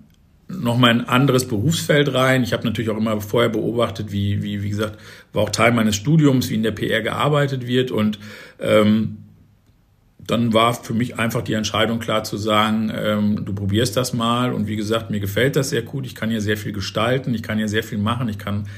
noch 0.49 0.79
mal 0.79 0.89
ein 0.89 1.07
anderes 1.07 1.47
Berufsfeld 1.47 2.15
rein? 2.15 2.43
Ich 2.43 2.55
habe 2.55 2.65
natürlich 2.65 2.89
auch 2.89 2.97
immer 2.97 3.21
vorher 3.21 3.51
beobachtet, 3.51 4.11
wie, 4.11 4.43
wie, 4.43 4.63
wie 4.63 4.71
gesagt, 4.71 4.99
war 5.35 5.43
auch 5.43 5.51
Teil 5.51 5.73
meines 5.73 5.95
Studiums, 5.95 6.49
wie 6.49 6.55
in 6.55 6.63
der 6.63 6.73
PR 6.73 7.03
gearbeitet 7.03 7.67
wird 7.67 7.91
und 7.91 8.19
ähm, 8.59 9.19
dann 10.29 10.53
war 10.53 10.75
für 10.75 10.93
mich 10.93 11.19
einfach 11.19 11.43
die 11.43 11.55
Entscheidung 11.55 11.99
klar 11.99 12.23
zu 12.23 12.37
sagen, 12.37 12.93
ähm, 12.95 13.45
du 13.47 13.55
probierst 13.55 13.97
das 13.97 14.13
mal. 14.13 14.53
Und 14.53 14.69
wie 14.69 14.77
gesagt, 14.77 15.11
mir 15.11 15.21
gefällt 15.21 15.57
das 15.57 15.71
sehr 15.71 15.83
gut. 15.83 16.05
Ich 16.07 16.15
kann 16.15 16.29
hier 16.29 16.43
sehr 16.43 16.59
viel 16.59 16.73
gestalten, 16.73 17.35
ich 17.35 17.43
kann 17.43 17.57
hier 17.57 17.69
sehr 17.69 17.83
viel 17.83 17.99
machen, 17.99 18.29
ich 18.29 18.39
kann 18.39 18.69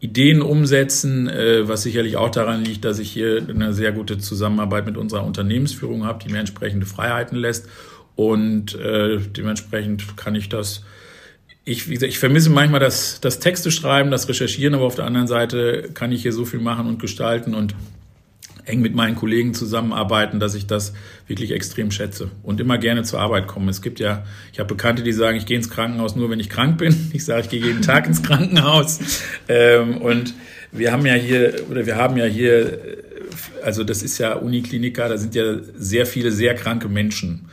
Ideen 0.00 0.40
umsetzen, 0.40 1.28
äh, 1.28 1.68
was 1.68 1.82
sicherlich 1.82 2.16
auch 2.16 2.30
daran 2.30 2.64
liegt, 2.64 2.84
dass 2.86 2.98
ich 2.98 3.12
hier 3.12 3.46
eine 3.48 3.74
sehr 3.74 3.92
gute 3.92 4.16
Zusammenarbeit 4.16 4.86
mit 4.86 4.96
unserer 4.96 5.24
Unternehmensführung 5.24 6.06
habe, 6.06 6.24
die 6.24 6.32
mir 6.32 6.38
entsprechende 6.38 6.86
Freiheiten 6.86 7.36
lässt. 7.36 7.68
Und 8.14 8.74
äh, 8.74 9.18
dementsprechend 9.18 10.16
kann 10.16 10.34
ich 10.34 10.48
das 10.48 10.82
ich, 11.68 11.88
wie 11.88 11.94
gesagt, 11.94 12.10
ich 12.10 12.20
vermisse 12.20 12.48
manchmal 12.48 12.78
das, 12.78 13.20
das 13.20 13.40
Texte 13.40 13.72
schreiben, 13.72 14.12
das 14.12 14.28
Recherchieren, 14.28 14.74
aber 14.74 14.84
auf 14.84 14.94
der 14.94 15.04
anderen 15.04 15.26
Seite 15.26 15.90
kann 15.94 16.12
ich 16.12 16.22
hier 16.22 16.32
so 16.32 16.44
viel 16.44 16.60
machen 16.60 16.86
und 16.86 17.00
gestalten 17.00 17.54
und 17.54 17.74
eng 18.66 18.80
mit 18.80 18.94
meinen 18.94 19.14
Kollegen 19.14 19.54
zusammenarbeiten, 19.54 20.40
dass 20.40 20.54
ich 20.54 20.66
das 20.66 20.92
wirklich 21.26 21.52
extrem 21.52 21.90
schätze 21.90 22.30
und 22.42 22.60
immer 22.60 22.78
gerne 22.78 23.04
zur 23.04 23.20
Arbeit 23.20 23.46
komme. 23.46 23.70
Es 23.70 23.80
gibt 23.80 24.00
ja, 24.00 24.24
ich 24.52 24.58
habe 24.58 24.74
Bekannte, 24.74 25.02
die 25.02 25.12
sagen, 25.12 25.38
ich 25.38 25.46
gehe 25.46 25.56
ins 25.56 25.70
Krankenhaus 25.70 26.16
nur, 26.16 26.30
wenn 26.30 26.40
ich 26.40 26.50
krank 26.50 26.78
bin. 26.78 26.94
Ich 27.12 27.24
sage, 27.24 27.42
ich 27.42 27.48
gehe 27.48 27.64
jeden 27.64 27.82
Tag 27.82 28.06
ins 28.06 28.22
Krankenhaus. 28.22 28.98
Ähm, 29.48 29.98
und 29.98 30.34
wir 30.70 30.92
haben 30.92 31.06
ja 31.06 31.14
hier, 31.14 31.54
oder 31.70 31.86
wir 31.86 31.96
haben 31.96 32.16
ja 32.16 32.26
hier, 32.26 32.78
also 33.64 33.84
das 33.84 34.02
ist 34.02 34.18
ja 34.18 34.34
Uniklinika, 34.34 35.08
da 35.08 35.16
sind 35.16 35.34
ja 35.34 35.56
sehr 35.76 36.04
viele 36.04 36.30
sehr 36.30 36.54
kranke 36.54 36.88
Menschen 36.88 37.46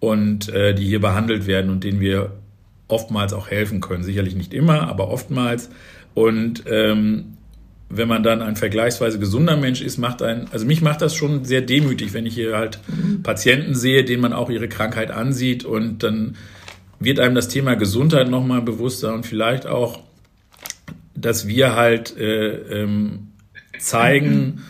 und 0.00 0.48
äh, 0.48 0.74
die 0.74 0.84
hier 0.84 1.00
behandelt 1.00 1.46
werden 1.46 1.70
und 1.70 1.84
denen 1.84 2.00
wir 2.00 2.32
oftmals 2.88 3.32
auch 3.32 3.48
helfen 3.48 3.80
können. 3.80 4.02
Sicherlich 4.02 4.34
nicht 4.34 4.52
immer, 4.52 4.88
aber 4.88 5.08
oftmals. 5.08 5.70
Und 6.14 6.64
ähm, 6.66 7.35
wenn 7.88 8.08
man 8.08 8.22
dann 8.22 8.42
ein 8.42 8.56
vergleichsweise 8.56 9.18
gesunder 9.18 9.56
Mensch 9.56 9.80
ist, 9.80 9.98
macht 9.98 10.22
ein, 10.22 10.46
also 10.50 10.66
mich 10.66 10.82
macht 10.82 11.02
das 11.02 11.14
schon 11.14 11.44
sehr 11.44 11.60
demütig, 11.60 12.12
wenn 12.14 12.26
ich 12.26 12.34
hier 12.34 12.56
halt 12.56 12.80
mhm. 12.88 13.22
Patienten 13.22 13.74
sehe, 13.74 14.04
denen 14.04 14.22
man 14.22 14.32
auch 14.32 14.50
ihre 14.50 14.68
Krankheit 14.68 15.10
ansieht 15.10 15.64
und 15.64 16.02
dann 16.02 16.36
wird 16.98 17.20
einem 17.20 17.34
das 17.34 17.48
Thema 17.48 17.74
Gesundheit 17.74 18.28
nochmal 18.28 18.62
bewusster 18.62 19.14
und 19.14 19.24
vielleicht 19.24 19.66
auch, 19.66 20.00
dass 21.14 21.46
wir 21.46 21.76
halt 21.76 22.16
äh, 22.16 22.82
ähm, 22.82 23.28
zeigen, 23.78 24.64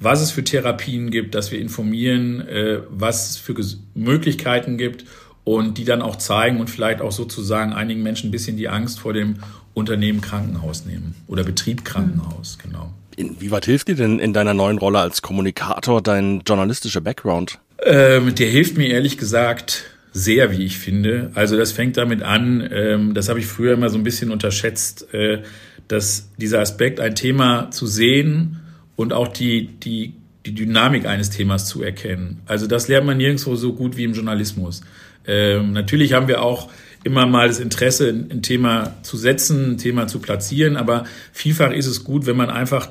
was 0.00 0.20
es 0.20 0.30
für 0.30 0.44
Therapien 0.44 1.10
gibt, 1.10 1.34
dass 1.34 1.50
wir 1.50 1.60
informieren, 1.60 2.40
äh, 2.46 2.80
was 2.88 3.30
es 3.30 3.36
für 3.36 3.54
Ges 3.54 3.80
Möglichkeiten 3.94 4.78
gibt 4.78 5.04
und 5.44 5.76
die 5.78 5.84
dann 5.84 6.02
auch 6.02 6.16
zeigen 6.16 6.60
und 6.60 6.70
vielleicht 6.70 7.00
auch 7.00 7.12
sozusagen 7.12 7.72
einigen 7.72 8.02
Menschen 8.02 8.28
ein 8.28 8.32
bisschen 8.32 8.56
die 8.56 8.68
Angst 8.68 9.00
vor 9.00 9.12
dem 9.12 9.36
Unternehmen 9.74 10.20
Krankenhaus 10.20 10.84
nehmen 10.84 11.14
oder 11.26 11.44
Betrieb 11.44 11.84
Krankenhaus, 11.84 12.58
mhm. 12.58 12.70
genau. 12.70 12.92
Inwieweit 13.16 13.66
hilft 13.66 13.88
dir 13.88 13.94
denn 13.94 14.18
in 14.18 14.32
deiner 14.32 14.54
neuen 14.54 14.78
Rolle 14.78 14.98
als 14.98 15.22
Kommunikator 15.22 16.02
dein 16.02 16.40
journalistischer 16.46 17.00
Background? 17.00 17.58
Ähm, 17.84 18.34
der 18.34 18.48
hilft 18.48 18.78
mir 18.78 18.88
ehrlich 18.88 19.18
gesagt 19.18 19.84
sehr, 20.12 20.50
wie 20.52 20.64
ich 20.64 20.78
finde. 20.78 21.30
Also 21.34 21.56
das 21.56 21.72
fängt 21.72 21.96
damit 21.96 22.22
an, 22.22 22.68
ähm, 22.72 23.14
das 23.14 23.28
habe 23.28 23.40
ich 23.40 23.46
früher 23.46 23.74
immer 23.74 23.88
so 23.88 23.98
ein 23.98 24.04
bisschen 24.04 24.30
unterschätzt, 24.30 25.12
äh, 25.14 25.42
dass 25.88 26.30
dieser 26.36 26.60
Aspekt, 26.60 27.00
ein 27.00 27.14
Thema 27.14 27.70
zu 27.70 27.86
sehen 27.86 28.60
und 28.96 29.12
auch 29.12 29.28
die, 29.28 29.66
die, 29.66 30.14
die 30.46 30.54
Dynamik 30.54 31.06
eines 31.06 31.30
Themas 31.30 31.66
zu 31.66 31.82
erkennen. 31.82 32.40
Also 32.46 32.66
das 32.66 32.88
lernt 32.88 33.06
man 33.06 33.16
nirgendwo 33.16 33.56
so 33.56 33.72
gut 33.72 33.96
wie 33.96 34.04
im 34.04 34.12
Journalismus. 34.12 34.82
Ähm, 35.26 35.72
natürlich 35.72 36.12
haben 36.12 36.28
wir 36.28 36.42
auch 36.42 36.70
immer 37.04 37.26
mal 37.26 37.48
das 37.48 37.60
Interesse, 37.60 38.08
ein 38.08 38.42
Thema 38.42 38.94
zu 39.02 39.16
setzen, 39.16 39.72
ein 39.72 39.78
Thema 39.78 40.06
zu 40.06 40.20
platzieren, 40.20 40.76
aber 40.76 41.04
vielfach 41.32 41.72
ist 41.72 41.86
es 41.86 42.04
gut, 42.04 42.26
wenn 42.26 42.36
man 42.36 42.50
einfach 42.50 42.88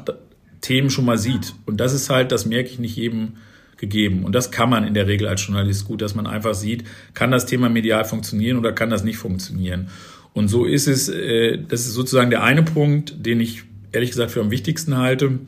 Themen 0.62 0.89
schon 0.89 1.06
mal 1.06 1.18
sieht. 1.18 1.53
Und 1.65 1.77
das 1.77 1.94
ist 1.94 2.10
halt, 2.10 2.32
das 2.32 2.46
merke 2.46 2.70
ich 2.70 2.80
nicht 2.80 2.96
jedem 2.96 3.34
gegeben. 3.77 4.24
Und 4.24 4.34
das 4.34 4.51
kann 4.51 4.70
man 4.70 4.86
in 4.86 4.94
der 4.94 5.08
Regel 5.08 5.27
als 5.27 5.46
Journalist 5.46 5.86
gut, 5.86 6.01
dass 6.01 6.15
man 6.15 6.27
einfach 6.27 6.53
sieht, 6.53 6.86
kann 7.13 7.32
das 7.32 7.46
Thema 7.46 7.68
medial 7.68 8.06
funktionieren 8.06 8.58
oder 8.58 8.72
kann 8.72 8.89
das 8.89 9.03
nicht 9.03 9.18
funktionieren. 9.18 9.89
Und 10.34 10.48
so 10.48 10.65
ist 10.65 10.88
es, 10.88 11.10
äh, 11.10 11.58
das 11.58 11.82
ist 11.82 11.94
sozusagen 11.94 12.30
der 12.30 12.44
eine 12.44 12.63
Punkt, 12.63 13.25
den 13.25 13.41
ich 13.41 13.63
ehrlich 13.91 14.12
gesagt 14.12 14.32
für 14.32 14.39
am 14.39 14.51
wichtigsten 14.51 14.98
halte. 14.98 15.39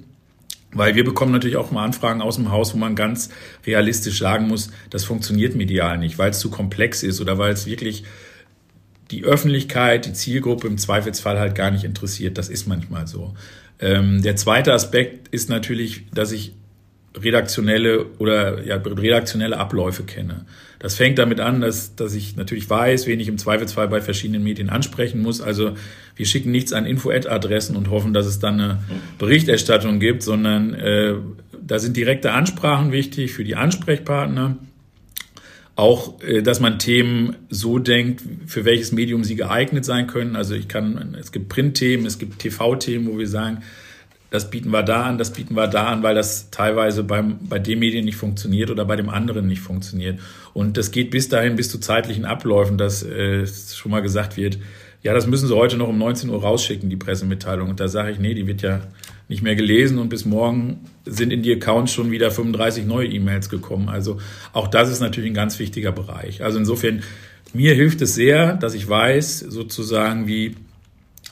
Weil 0.75 0.95
wir 0.95 1.03
bekommen 1.03 1.31
natürlich 1.31 1.57
auch 1.57 1.69
mal 1.69 1.85
Anfragen 1.85 2.21
aus 2.21 2.35
dem 2.37 2.51
Haus, 2.51 2.73
wo 2.73 2.77
man 2.79 2.95
ganz 2.95 3.29
realistisch 3.65 4.17
sagen 4.17 4.47
muss, 4.47 4.71
das 4.89 5.03
funktioniert 5.03 5.55
medial 5.55 5.99
nicht, 5.99 6.17
weil 6.17 6.31
es 6.31 6.39
zu 6.39 6.49
komplex 6.49 7.03
ist 7.03 7.21
oder 7.21 7.37
weil 7.37 7.53
es 7.53 7.67
wirklich 7.67 8.03
die 9.11 9.23
Öffentlichkeit, 9.23 10.05
die 10.05 10.13
Zielgruppe 10.13 10.67
im 10.67 10.77
Zweifelsfall 10.77 11.39
halt 11.39 11.55
gar 11.55 11.71
nicht 11.71 11.83
interessiert. 11.83 12.37
Das 12.37 12.49
ist 12.49 12.67
manchmal 12.67 13.07
so. 13.07 13.33
Ähm, 13.79 14.21
der 14.21 14.35
zweite 14.35 14.73
Aspekt 14.73 15.27
ist 15.29 15.49
natürlich, 15.49 16.03
dass 16.13 16.31
ich 16.31 16.53
redaktionelle 17.15 18.05
oder 18.17 18.63
ja, 18.63 18.77
redaktionelle 18.77 19.57
Abläufe 19.57 20.03
kenne. 20.03 20.45
Das 20.79 20.95
fängt 20.95 21.17
damit 21.19 21.39
an, 21.39 21.61
dass, 21.61 21.95
dass 21.95 22.13
ich 22.13 22.35
natürlich 22.35 22.69
weiß, 22.69 23.07
wen 23.07 23.19
ich 23.19 23.27
im 23.27 23.37
Zweifelsfall 23.37 23.87
bei 23.87 24.01
verschiedenen 24.01 24.43
Medien 24.43 24.69
ansprechen 24.69 25.21
muss. 25.21 25.39
Also 25.39 25.75
wir 26.15 26.25
schicken 26.25 26.51
nichts 26.51 26.73
an 26.73 26.85
Info-Ad-Adressen 26.85 27.75
und 27.75 27.89
hoffen, 27.89 28.13
dass 28.13 28.25
es 28.25 28.39
dann 28.39 28.59
eine 28.59 28.83
Berichterstattung 29.17 29.99
gibt, 29.99 30.23
sondern 30.23 30.73
äh, 30.73 31.15
da 31.65 31.79
sind 31.79 31.95
direkte 31.95 32.31
Ansprachen 32.31 32.91
wichtig 32.91 33.31
für 33.31 33.43
die 33.43 33.55
Ansprechpartner. 33.55 34.57
Auch, 35.75 36.21
äh, 36.21 36.41
dass 36.41 36.59
man 36.59 36.79
Themen 36.79 37.35
so 37.49 37.79
denkt, 37.79 38.21
für 38.45 38.65
welches 38.65 38.91
Medium 38.91 39.23
sie 39.23 39.35
geeignet 39.35 39.85
sein 39.85 40.07
können. 40.07 40.35
Also 40.35 40.53
ich 40.53 40.67
kann, 40.67 41.15
es 41.19 41.31
gibt 41.31 41.49
Printthemen, 41.49 42.05
es 42.05 42.19
gibt 42.19 42.39
TV-Themen, 42.39 43.07
wo 43.07 43.17
wir 43.17 43.27
sagen, 43.27 43.63
das 44.33 44.49
bieten 44.49 44.71
wir 44.71 44.81
da 44.81 45.03
an, 45.03 45.19
das 45.19 45.31
bieten 45.31 45.55
wir 45.55 45.67
da 45.67 45.85
an, 45.85 46.01
weil 46.01 46.15
das 46.15 46.49
teilweise 46.49 47.03
beim, 47.03 47.37
bei 47.47 47.59
dem 47.59 47.77
Medien 47.77 48.03
nicht 48.03 48.17
funktioniert 48.17 48.71
oder 48.71 48.83
bei 48.83 48.95
dem 48.95 49.09
anderen 49.09 49.47
nicht 49.47 49.61
funktioniert. 49.61 50.19
Und 50.53 50.75
das 50.77 50.89
geht 50.89 51.11
bis 51.11 51.29
dahin, 51.29 51.55
bis 51.55 51.69
zu 51.69 51.77
zeitlichen 51.77 52.25
Abläufen, 52.25 52.79
dass 52.79 53.03
äh, 53.03 53.45
schon 53.45 53.91
mal 53.91 54.01
gesagt 54.01 54.35
wird, 54.35 54.57
ja, 55.03 55.13
das 55.13 55.27
müssen 55.27 55.47
Sie 55.47 55.55
heute 55.55 55.77
noch 55.77 55.89
um 55.89 55.97
19 55.97 56.29
Uhr 56.29 56.41
rausschicken, 56.41 56.89
die 56.89 56.95
Pressemitteilung. 56.95 57.69
Und 57.69 57.79
da 57.79 57.89
sage 57.89 58.11
ich, 58.11 58.19
nee, 58.19 58.33
die 58.33 58.47
wird 58.47 58.61
ja 58.61 58.81
nicht 59.27 59.43
mehr 59.43 59.55
gelesen 59.55 59.99
und 59.99 60.09
bis 60.09 60.25
morgen 60.25 60.85
sind 61.05 61.31
in 61.31 61.43
die 61.43 61.51
Accounts 61.53 61.91
schon 61.91 62.09
wieder 62.09 62.31
35 62.31 62.85
neue 62.85 63.07
E-Mails 63.07 63.49
gekommen. 63.49 63.89
Also 63.89 64.19
auch 64.53 64.67
das 64.67 64.89
ist 64.89 65.01
natürlich 65.01 65.31
ein 65.31 65.35
ganz 65.35 65.59
wichtiger 65.59 65.91
Bereich. 65.91 66.41
Also 66.43 66.57
insofern, 66.57 67.03
mir 67.53 67.75
hilft 67.75 68.01
es 68.01 68.15
sehr, 68.15 68.55
dass 68.55 68.73
ich 68.73 68.87
weiß, 68.87 69.39
sozusagen, 69.39 70.27
wie 70.27 70.55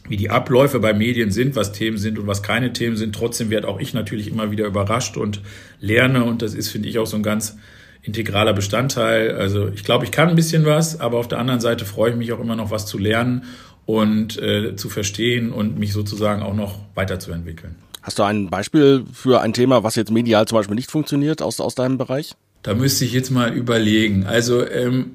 wie 0.10 0.18
die 0.18 0.30
Abläufe 0.30 0.80
bei 0.80 0.94
Medien 0.94 1.32
sind, 1.32 1.56
was 1.56 1.74
Themen 1.74 1.98
sind 1.98 2.18
und 2.18 2.28
was 2.28 2.42
keine 2.42 2.74
Themen 2.74 2.98
sind. 2.98 3.14
Trotzdem 3.14 3.50
werde 3.50 3.68
auch 3.68 3.80
ich 3.80 3.94
natürlich 3.94 4.28
immer 4.28 4.52
wieder 4.52 4.66
überrascht 4.66 5.16
und 5.16 5.42
lerne 5.80 6.24
und 6.26 6.42
das 6.42 6.54
ist, 6.56 6.70
finde 6.70 6.90
ich, 6.90 6.98
auch 6.98 7.06
so 7.06 7.18
ein 7.18 7.24
ganz 7.24 7.58
integraler 8.04 8.54
Bestandteil. 8.54 9.36
Also 9.36 9.68
ich 9.68 9.84
glaube, 9.84 10.06
ich 10.06 10.12
kann 10.12 10.30
ein 10.30 10.36
bisschen 10.36 10.66
was, 10.66 11.00
aber 11.00 11.18
auf 11.18 11.28
der 11.28 11.40
anderen 11.40 11.60
Seite 11.60 11.86
freue 11.86 12.12
ich 12.12 12.18
mich 12.18 12.32
auch 12.34 12.40
immer 12.40 12.56
noch 12.56 12.72
was 12.72 12.86
zu 12.86 12.98
lernen 12.98 13.44
und 13.86 14.42
äh, 14.42 14.76
zu 14.76 14.90
verstehen 14.90 15.52
und 15.52 15.78
mich 15.78 15.94
sozusagen 15.94 16.42
auch 16.42 16.54
noch 16.54 16.80
weiterzuentwickeln. 16.96 17.76
Hast 18.02 18.18
du 18.18 18.24
ein 18.24 18.50
Beispiel 18.50 19.04
für 19.14 19.42
ein 19.42 19.54
Thema, 19.54 19.84
was 19.84 19.96
jetzt 19.96 20.12
medial 20.12 20.48
zum 20.48 20.58
Beispiel 20.58 20.76
nicht 20.76 20.90
funktioniert 20.90 21.42
aus, 21.42 21.60
aus 21.60 21.76
deinem 21.76 21.98
Bereich? 21.98 22.34
Da 22.64 22.74
müsste 22.74 23.06
ich 23.06 23.14
jetzt 23.14 23.30
mal 23.30 23.54
überlegen. 23.54 24.26
Also 24.26 24.68
ähm, 24.68 25.12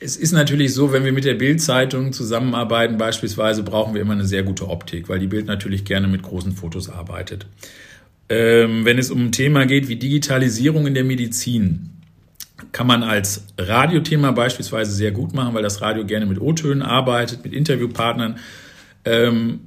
es 0.00 0.16
ist 0.16 0.32
natürlich 0.32 0.74
so, 0.74 0.92
wenn 0.92 1.04
wir 1.04 1.12
mit 1.12 1.24
der 1.24 1.34
Bild-Zeitung 1.34 2.12
zusammenarbeiten, 2.12 2.98
beispielsweise 2.98 3.62
brauchen 3.64 3.94
wir 3.94 4.00
immer 4.00 4.12
eine 4.12 4.24
sehr 4.24 4.44
gute 4.44 4.68
Optik, 4.68 5.08
weil 5.08 5.18
die 5.18 5.26
Bild 5.26 5.46
natürlich 5.46 5.84
gerne 5.84 6.06
mit 6.06 6.22
großen 6.22 6.52
Fotos 6.52 6.88
arbeitet. 6.88 7.46
Ähm, 8.28 8.84
wenn 8.84 8.98
es 8.98 9.10
um 9.10 9.26
ein 9.26 9.32
Thema 9.32 9.66
geht 9.66 9.88
wie 9.88 9.96
Digitalisierung 9.96 10.86
in 10.86 10.94
der 10.94 11.04
Medizin, 11.04 11.97
kann 12.72 12.86
man 12.86 13.02
als 13.02 13.46
Radiothema 13.56 14.32
beispielsweise 14.32 14.92
sehr 14.92 15.12
gut 15.12 15.34
machen, 15.34 15.54
weil 15.54 15.62
das 15.62 15.80
Radio 15.80 16.04
gerne 16.04 16.26
mit 16.26 16.40
O-Tönen 16.40 16.82
arbeitet, 16.82 17.44
mit 17.44 17.52
Interviewpartnern. 17.52 18.38
Ähm, 19.04 19.60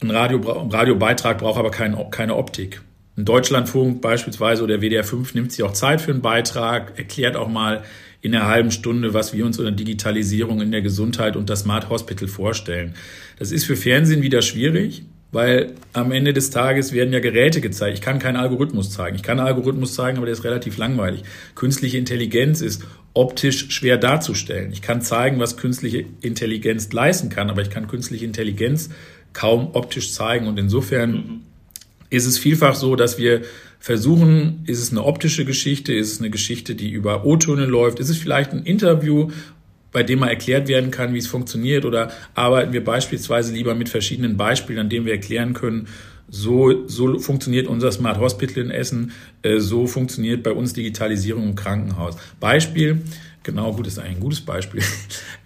ein, 0.00 0.10
Radio, 0.10 0.38
Radiobeitrag 0.40 1.38
braucht 1.38 1.58
aber 1.58 1.70
kein, 1.70 1.96
keine 2.10 2.36
Optik. 2.36 2.82
Ein 3.16 3.24
Deutschlandfunk 3.24 4.00
beispielsweise 4.00 4.62
oder 4.62 4.80
WDR 4.80 5.04
5 5.04 5.34
nimmt 5.34 5.52
sich 5.52 5.64
auch 5.64 5.72
Zeit 5.72 6.00
für 6.00 6.12
einen 6.12 6.22
Beitrag, 6.22 6.98
erklärt 6.98 7.36
auch 7.36 7.48
mal 7.48 7.82
in 8.20 8.34
einer 8.34 8.46
halben 8.46 8.70
Stunde, 8.70 9.14
was 9.14 9.32
wir 9.32 9.44
uns 9.44 9.58
unter 9.58 9.72
Digitalisierung 9.72 10.60
in 10.60 10.70
der 10.70 10.82
Gesundheit 10.82 11.36
und 11.36 11.50
das 11.50 11.60
Smart 11.60 11.88
Hospital 11.88 12.28
vorstellen. 12.28 12.94
Das 13.38 13.52
ist 13.52 13.64
für 13.64 13.76
Fernsehen 13.76 14.22
wieder 14.22 14.42
schwierig, 14.42 15.02
weil 15.30 15.74
am 15.92 16.10
Ende 16.10 16.32
des 16.32 16.50
Tages 16.50 16.92
werden 16.92 17.12
ja 17.12 17.20
Geräte 17.20 17.60
gezeigt. 17.60 17.98
Ich 17.98 18.00
kann 18.02 18.18
keinen 18.18 18.36
Algorithmus 18.36 18.90
zeigen. 18.90 19.16
Ich 19.16 19.22
kann 19.22 19.38
einen 19.38 19.48
Algorithmus 19.48 19.94
zeigen, 19.94 20.16
aber 20.16 20.26
der 20.26 20.32
ist 20.32 20.44
relativ 20.44 20.78
langweilig. 20.78 21.22
Künstliche 21.54 21.98
Intelligenz 21.98 22.60
ist 22.60 22.82
optisch 23.12 23.70
schwer 23.70 23.98
darzustellen. 23.98 24.72
Ich 24.72 24.80
kann 24.80 25.02
zeigen, 25.02 25.38
was 25.38 25.56
künstliche 25.56 26.04
Intelligenz 26.20 26.90
leisten 26.92 27.28
kann, 27.28 27.50
aber 27.50 27.62
ich 27.62 27.70
kann 27.70 27.88
künstliche 27.88 28.24
Intelligenz 28.24 28.90
kaum 29.32 29.70
optisch 29.74 30.12
zeigen. 30.12 30.46
Und 30.46 30.58
insofern 30.58 31.42
ist 32.10 32.26
es 32.26 32.38
vielfach 32.38 32.74
so, 32.74 32.96
dass 32.96 33.18
wir 33.18 33.42
versuchen, 33.80 34.62
ist 34.66 34.80
es 34.80 34.90
eine 34.90 35.04
optische 35.04 35.44
Geschichte, 35.44 35.92
ist 35.92 36.12
es 36.12 36.20
eine 36.20 36.30
Geschichte, 36.30 36.74
die 36.74 36.90
über 36.90 37.24
O-Töne 37.24 37.66
läuft, 37.66 38.00
ist 38.00 38.08
es 38.08 38.16
vielleicht 38.16 38.52
ein 38.52 38.64
Interview, 38.64 39.30
bei 39.92 40.02
dem 40.02 40.20
mal 40.20 40.28
erklärt 40.28 40.68
werden 40.68 40.90
kann, 40.90 41.14
wie 41.14 41.18
es 41.18 41.26
funktioniert, 41.26 41.84
oder 41.84 42.10
arbeiten 42.34 42.72
wir 42.72 42.84
beispielsweise 42.84 43.52
lieber 43.52 43.74
mit 43.74 43.88
verschiedenen 43.88 44.36
Beispielen, 44.36 44.78
an 44.78 44.88
denen 44.88 45.06
wir 45.06 45.14
erklären 45.14 45.54
können, 45.54 45.88
so, 46.30 46.86
so 46.86 47.18
funktioniert 47.18 47.66
unser 47.66 47.90
Smart 47.90 48.18
Hospital 48.18 48.64
in 48.64 48.70
Essen, 48.70 49.12
äh, 49.42 49.60
so 49.60 49.86
funktioniert 49.86 50.42
bei 50.42 50.52
uns 50.52 50.74
Digitalisierung 50.74 51.44
im 51.44 51.54
Krankenhaus. 51.54 52.16
Beispiel, 52.38 53.02
genau, 53.42 53.72
gut, 53.72 53.86
ist 53.86 53.98
ein 53.98 54.20
gutes 54.20 54.40
Beispiel. 54.40 54.82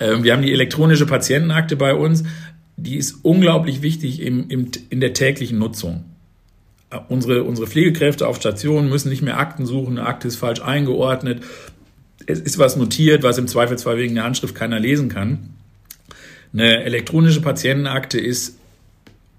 Ähm, 0.01 0.25
wir 0.25 0.33
haben 0.33 0.43
die 0.43 0.53
elektronische 0.53 1.07
Patientenakte 1.07 1.77
bei 1.77 1.95
uns, 1.95 2.25
die 2.77 2.97
ist 2.97 3.19
unglaublich 3.23 3.83
wichtig 3.83 4.21
im, 4.21 4.49
im, 4.49 4.69
in 4.91 4.99
der 4.99 5.13
täglichen 5.13 5.61
Nutzung 5.61 6.05
unsere, 7.09 7.45
unsere 7.45 7.67
Pflegekräfte 7.67 8.27
auf 8.27 8.37
Stationen 8.37 8.89
müssen 8.89 9.09
nicht 9.09 9.23
mehr 9.23 9.39
Akten 9.39 9.67
suchen, 9.67 9.99
eine 9.99 10.07
Akte 10.07 10.29
ist 10.29 10.37
falsch 10.37 10.61
eingeordnet, 10.61 11.43
es 12.27 12.41
ist 12.41 12.59
was 12.59 12.77
notiert, 12.77 13.23
was 13.23 13.39
im 13.39 13.49
Zweifelsfall 13.49 13.99
wegen 13.99 14.15
der 14.15 14.25
Handschrift 14.25 14.55
keiner 14.55 14.81
lesen 14.81 15.09
kann. 15.09 15.51
Eine 16.53 16.85
elektronische 16.85 17.41
Patientenakte 17.41 18.21
ist 18.21 18.59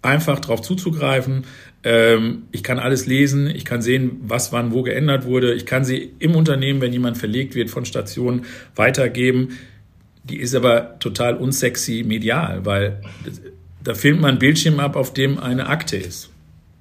einfach 0.01 0.39
darauf 0.39 0.61
zuzugreifen. 0.61 1.45
Ähm, 1.83 2.43
ich 2.51 2.63
kann 2.63 2.79
alles 2.79 3.05
lesen, 3.05 3.47
ich 3.47 3.65
kann 3.65 3.81
sehen, 3.81 4.21
was 4.23 4.51
wann 4.51 4.71
wo 4.71 4.83
geändert 4.83 5.25
wurde. 5.25 5.53
Ich 5.53 5.65
kann 5.65 5.85
sie 5.85 6.13
im 6.19 6.35
Unternehmen, 6.35 6.81
wenn 6.81 6.93
jemand 6.93 7.17
verlegt 7.17 7.55
wird 7.55 7.69
von 7.69 7.85
Stationen, 7.85 8.45
weitergeben. 8.75 9.57
Die 10.23 10.37
ist 10.37 10.55
aber 10.55 10.97
total 10.99 11.35
unsexy 11.35 12.03
medial, 12.05 12.65
weil 12.65 13.01
da 13.83 13.93
filmt 13.93 14.21
man 14.21 14.35
ein 14.35 14.39
Bildschirm 14.39 14.79
ab, 14.79 14.95
auf 14.95 15.13
dem 15.13 15.37
eine 15.37 15.67
Akte 15.67 15.97
ist. 15.97 16.29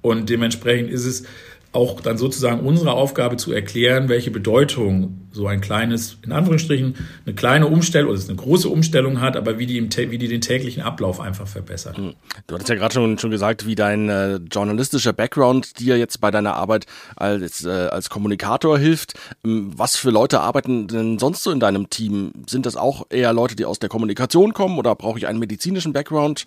Und 0.01 0.31
dementsprechend 0.31 0.91
ist 0.91 1.05
es 1.05 1.25
auch 1.73 2.01
dann 2.01 2.19
sozusagen 2.19 2.61
unsere 2.61 2.93
Aufgabe 2.93 3.39
zu 3.39 3.53
erklären, 3.53 4.11
welche 4.11 4.31
Bedeutung 4.31 5.23
so 5.33 5.47
ein 5.47 5.63
kleines, 5.63 6.19
in 6.23 6.33
Anführungsstrichen, 6.33 6.95
eine 7.25 7.35
kleine 7.35 7.67
Umstellung 7.67 8.13
oder 8.13 8.21
eine 8.23 8.37
große 8.37 8.69
Umstellung 8.69 9.23
hat, 9.23 9.37
aber 9.37 9.59
wie 9.59 9.65
die, 9.65 9.79
im, 9.79 9.89
wie 9.91 10.19
die 10.19 10.29
den 10.29 10.43
täglichen 10.43 10.83
Ablauf 10.83 11.19
einfach 11.19 11.49
verbessert. 11.49 11.97
Hm. 11.97 12.13
Du 12.47 12.55
hattest 12.55 12.69
ja 12.69 12.75
gerade 12.75 12.93
schon, 12.93 13.19
schon 13.19 13.31
gesagt, 13.31 13.67
wie 13.67 13.75
dein 13.75 14.11
äh, 14.11 14.37
journalistischer 14.51 15.15
Background 15.15 15.81
dir 15.81 15.97
jetzt 15.97 16.21
bei 16.21 16.31
deiner 16.31 16.55
Arbeit 16.55 16.85
als, 17.17 17.65
äh, 17.65 17.71
als 17.71 18.11
Kommunikator 18.11 18.79
hilft. 18.79 19.15
Ähm, 19.43 19.73
was 19.75 19.97
für 19.97 20.11
Leute 20.11 20.41
arbeiten 20.41 20.89
denn 20.89 21.19
sonst 21.19 21.43
so 21.43 21.51
in 21.51 21.61
deinem 21.61 21.89
Team? 21.89 22.33
Sind 22.47 22.67
das 22.67 22.77
auch 22.77 23.07
eher 23.09 23.33
Leute, 23.33 23.57
die 23.57 23.65
aus 23.65 23.79
der 23.79 23.89
Kommunikation 23.89 24.53
kommen 24.53 24.79
oder 24.79 24.95
brauche 24.95 25.19
ich 25.19 25.27
einen 25.27 25.39
medizinischen 25.39 25.95
Background? 25.95 26.45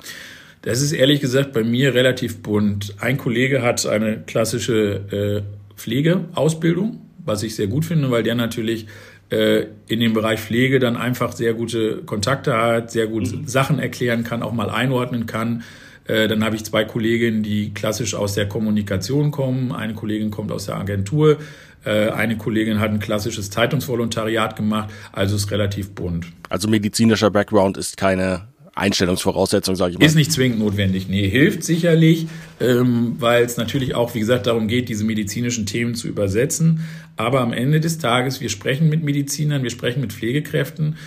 Das 0.65 0.81
ist 0.81 0.93
ehrlich 0.93 1.21
gesagt 1.21 1.53
bei 1.53 1.63
mir 1.63 1.93
relativ 1.93 2.41
bunt. 2.41 2.95
Ein 2.99 3.17
Kollege 3.17 3.61
hat 3.61 3.85
eine 3.85 4.23
klassische 4.25 5.43
äh, 5.45 5.75
Pflegeausbildung, 5.77 7.01
was 7.23 7.43
ich 7.43 7.55
sehr 7.55 7.67
gut 7.67 7.85
finde, 7.85 8.09
weil 8.09 8.23
der 8.23 8.33
natürlich 8.33 8.87
äh, 9.29 9.65
in 9.87 9.99
dem 9.99 10.13
Bereich 10.13 10.39
Pflege 10.39 10.79
dann 10.79 10.97
einfach 10.97 11.33
sehr 11.33 11.53
gute 11.53 11.97
Kontakte 11.97 12.57
hat, 12.57 12.91
sehr 12.91 13.05
gut 13.05 13.31
mhm. 13.31 13.47
Sachen 13.47 13.77
erklären 13.77 14.23
kann, 14.23 14.41
auch 14.41 14.53
mal 14.53 14.71
einordnen 14.71 15.27
kann. 15.27 15.61
Äh, 16.07 16.27
dann 16.27 16.43
habe 16.43 16.55
ich 16.55 16.65
zwei 16.65 16.83
Kolleginnen, 16.83 17.43
die 17.43 17.71
klassisch 17.71 18.15
aus 18.15 18.33
der 18.33 18.49
Kommunikation 18.49 19.29
kommen. 19.29 19.71
Eine 19.71 19.93
Kollegin 19.93 20.31
kommt 20.31 20.51
aus 20.51 20.65
der 20.65 20.77
Agentur. 20.77 21.37
Äh, 21.83 22.09
eine 22.09 22.37
Kollegin 22.37 22.79
hat 22.79 22.89
ein 22.89 22.99
klassisches 22.99 23.51
Zeitungsvolontariat 23.51 24.55
gemacht. 24.55 24.89
Also 25.11 25.35
ist 25.35 25.51
relativ 25.51 25.91
bunt. 25.91 26.25
Also 26.49 26.67
medizinischer 26.67 27.29
Background 27.29 27.77
ist 27.77 27.97
keine 27.97 28.47
Einstellungsvoraussetzung, 28.75 29.75
sage 29.75 29.93
ich 29.93 29.99
mal. 29.99 30.05
Ist 30.05 30.15
nicht 30.15 30.33
zwingend 30.33 30.59
notwendig. 30.59 31.07
Nee, 31.07 31.29
hilft 31.29 31.63
sicherlich, 31.63 32.27
ähm, 32.59 33.15
weil 33.19 33.43
es 33.45 33.55
natürlich 33.55 33.95
auch, 33.95 34.13
wie 34.13 34.19
gesagt, 34.19 34.47
darum 34.47 34.67
geht, 34.67 34.89
diese 34.89 35.05
medizinischen 35.05 35.65
Themen 35.65 35.95
zu 35.95 36.09
übersetzen. 36.09 36.81
Aber 37.15 37.39
am 37.39 37.53
Ende 37.53 37.79
des 37.79 37.97
Tages, 37.97 38.41
wir 38.41 38.49
sprechen 38.49 38.89
mit 38.89 39.01
Medizinern, 39.01 39.63
wir 39.63 39.69
sprechen 39.69 40.01
mit 40.01 40.11
Pflegekräften, 40.11 40.97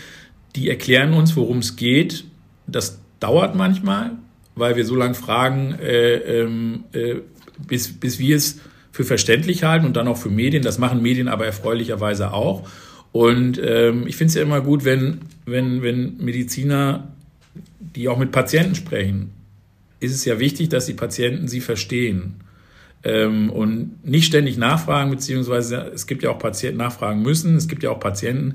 die 0.56 0.70
erklären 0.70 1.12
uns, 1.12 1.36
worum 1.36 1.58
es 1.58 1.76
geht. 1.76 2.24
Das 2.66 3.00
dauert 3.20 3.54
manchmal, 3.54 4.12
weil 4.54 4.76
wir 4.76 4.86
so 4.86 4.94
lange 4.94 5.14
fragen, 5.14 5.74
äh, 5.78 6.14
ähm, 6.14 6.84
äh, 6.92 7.16
bis, 7.66 7.92
bis 7.92 8.18
wir 8.18 8.36
es 8.36 8.60
für 8.92 9.04
verständlich 9.04 9.64
halten 9.64 9.84
und 9.84 9.96
dann 9.96 10.08
auch 10.08 10.16
für 10.16 10.30
Medien. 10.30 10.62
Das 10.62 10.78
machen 10.78 11.02
Medien 11.02 11.28
aber 11.28 11.44
erfreulicherweise 11.44 12.32
auch. 12.32 12.66
Und 13.12 13.60
ähm, 13.62 14.06
ich 14.06 14.16
finde 14.16 14.30
es 14.30 14.34
ja 14.36 14.42
immer 14.42 14.62
gut, 14.62 14.86
wenn, 14.86 15.20
wenn, 15.44 15.82
wenn 15.82 16.16
Mediziner 16.16 17.08
die 17.98 18.08
auch 18.08 18.16
mit 18.16 18.30
Patienten 18.30 18.76
sprechen, 18.76 19.32
ist 19.98 20.14
es 20.14 20.24
ja 20.24 20.38
wichtig, 20.38 20.68
dass 20.68 20.86
die 20.86 20.94
Patienten 20.94 21.48
sie 21.48 21.60
verstehen 21.60 22.36
ähm, 23.02 23.50
und 23.50 24.06
nicht 24.06 24.26
ständig 24.26 24.56
nachfragen, 24.56 25.10
beziehungsweise 25.10 25.90
es 25.92 26.06
gibt 26.06 26.22
ja 26.22 26.30
auch 26.30 26.38
Patienten 26.38 26.78
nachfragen 26.78 27.22
müssen. 27.22 27.56
Es 27.56 27.66
gibt 27.66 27.82
ja 27.82 27.90
auch 27.90 27.98
Patienten, 27.98 28.54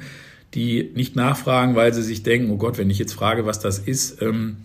die 0.53 0.91
nicht 0.95 1.17
nachfragen, 1.17 1.75
weil 1.75 1.93
sie 1.93 2.03
sich 2.03 2.23
denken, 2.23 2.51
oh 2.51 2.58
Gott, 2.58 2.77
wenn 2.77 2.89
ich 2.89 2.99
jetzt 2.99 3.12
frage, 3.12 3.45
was 3.45 3.60
das 3.60 3.79
ist, 3.79 4.21
ähm, 4.21 4.56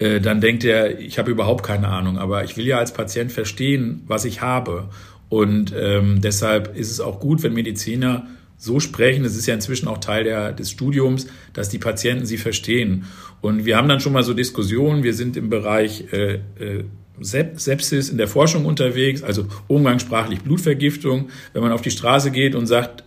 äh, 0.00 0.20
dann 0.20 0.40
denkt 0.40 0.64
er, 0.64 0.98
ich 0.98 1.20
habe 1.20 1.30
überhaupt 1.30 1.64
keine 1.64 1.86
Ahnung. 1.86 2.18
Aber 2.18 2.42
ich 2.42 2.56
will 2.56 2.66
ja 2.66 2.78
als 2.78 2.92
Patient 2.92 3.30
verstehen, 3.30 4.02
was 4.08 4.24
ich 4.24 4.40
habe. 4.40 4.88
Und 5.28 5.72
ähm, 5.78 6.20
deshalb 6.20 6.76
ist 6.76 6.90
es 6.90 6.98
auch 6.98 7.20
gut, 7.20 7.44
wenn 7.44 7.52
Mediziner 7.52 8.26
so 8.62 8.78
sprechen, 8.78 9.24
das 9.24 9.34
ist 9.34 9.46
ja 9.46 9.54
inzwischen 9.54 9.88
auch 9.88 9.98
Teil 9.98 10.22
der, 10.22 10.52
des 10.52 10.70
Studiums, 10.70 11.26
dass 11.52 11.68
die 11.68 11.78
Patienten 11.78 12.26
sie 12.26 12.38
verstehen. 12.38 13.06
Und 13.42 13.66
wir 13.66 13.76
haben 13.76 13.88
dann 13.88 14.00
schon 14.00 14.14
mal 14.14 14.22
so 14.22 14.32
Diskussionen, 14.32 15.02
wir 15.02 15.12
sind 15.12 15.36
im 15.36 15.50
Bereich 15.50 16.12
äh, 16.12 16.34
äh, 16.58 16.84
Sepsis 17.20 18.08
in 18.08 18.16
der 18.16 18.28
Forschung 18.28 18.64
unterwegs, 18.64 19.22
also 19.22 19.46
umgangssprachlich 19.66 20.40
Blutvergiftung. 20.40 21.28
Wenn 21.52 21.62
man 21.62 21.72
auf 21.72 21.82
die 21.82 21.90
Straße 21.90 22.30
geht 22.30 22.54
und 22.54 22.66
sagt, 22.66 23.04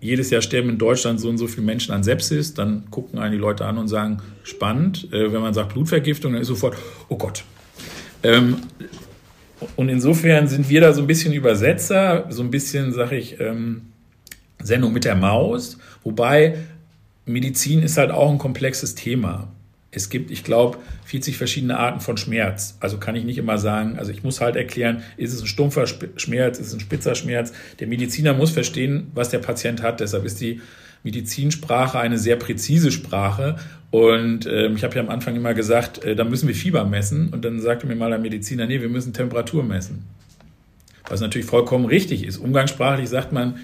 jedes 0.00 0.30
Jahr 0.30 0.40
sterben 0.40 0.70
in 0.70 0.78
Deutschland 0.78 1.20
so 1.20 1.28
und 1.28 1.36
so 1.36 1.46
viele 1.46 1.66
Menschen 1.66 1.92
an 1.92 2.02
Sepsis, 2.02 2.54
dann 2.54 2.84
gucken 2.90 3.18
einen 3.18 3.32
die 3.32 3.38
Leute 3.38 3.66
an 3.66 3.76
und 3.76 3.88
sagen, 3.88 4.22
spannend. 4.44 5.08
Äh, 5.12 5.32
wenn 5.32 5.42
man 5.42 5.52
sagt 5.52 5.74
Blutvergiftung, 5.74 6.32
dann 6.32 6.42
ist 6.42 6.48
sofort, 6.48 6.76
oh 7.08 7.16
Gott. 7.16 7.44
Ähm, 8.22 8.58
und 9.76 9.88
insofern 9.88 10.46
sind 10.48 10.70
wir 10.70 10.80
da 10.80 10.92
so 10.92 11.02
ein 11.02 11.06
bisschen 11.06 11.34
Übersetzer, 11.34 12.26
so 12.30 12.42
ein 12.42 12.50
bisschen, 12.50 12.92
sag 12.92 13.12
ich, 13.12 13.38
ähm, 13.40 13.82
Sendung 14.62 14.92
mit 14.92 15.04
der 15.04 15.16
Maus, 15.16 15.78
wobei 16.04 16.56
Medizin 17.30 17.82
ist 17.82 17.96
halt 17.96 18.10
auch 18.10 18.30
ein 18.30 18.38
komplexes 18.38 18.94
Thema. 18.94 19.48
Es 19.92 20.08
gibt, 20.08 20.30
ich 20.30 20.44
glaube, 20.44 20.78
40 21.06 21.36
verschiedene 21.36 21.76
Arten 21.76 22.00
von 22.00 22.16
Schmerz. 22.16 22.76
Also 22.78 22.98
kann 22.98 23.16
ich 23.16 23.24
nicht 23.24 23.38
immer 23.38 23.58
sagen, 23.58 23.98
also 23.98 24.12
ich 24.12 24.22
muss 24.22 24.40
halt 24.40 24.54
erklären, 24.54 25.02
ist 25.16 25.32
es 25.32 25.40
ein 25.40 25.48
stumpfer 25.48 25.86
Schmerz, 25.86 26.58
ist 26.58 26.68
es 26.68 26.74
ein 26.74 26.80
spitzer 26.80 27.16
Schmerz. 27.16 27.52
Der 27.80 27.88
Mediziner 27.88 28.32
muss 28.32 28.50
verstehen, 28.50 29.08
was 29.14 29.30
der 29.30 29.40
Patient 29.40 29.82
hat. 29.82 29.98
Deshalb 29.98 30.24
ist 30.24 30.40
die 30.40 30.60
Medizinsprache 31.02 31.98
eine 31.98 32.18
sehr 32.18 32.36
präzise 32.36 32.92
Sprache. 32.92 33.56
Und 33.90 34.46
äh, 34.46 34.68
ich 34.68 34.84
habe 34.84 34.94
ja 34.94 35.02
am 35.02 35.08
Anfang 35.08 35.34
immer 35.34 35.54
gesagt, 35.54 36.04
äh, 36.04 36.14
da 36.14 36.22
müssen 36.22 36.46
wir 36.46 36.54
Fieber 36.54 36.84
messen. 36.84 37.30
Und 37.30 37.44
dann 37.44 37.60
sagte 37.60 37.88
mir 37.88 37.96
mal 37.96 38.10
der 38.10 38.20
Mediziner, 38.20 38.66
nee, 38.66 38.80
wir 38.80 38.88
müssen 38.88 39.12
Temperatur 39.12 39.64
messen. 39.64 40.04
Was 41.08 41.20
natürlich 41.20 41.48
vollkommen 41.48 41.86
richtig 41.86 42.24
ist. 42.24 42.36
Umgangssprachlich 42.36 43.08
sagt 43.08 43.32
man, 43.32 43.56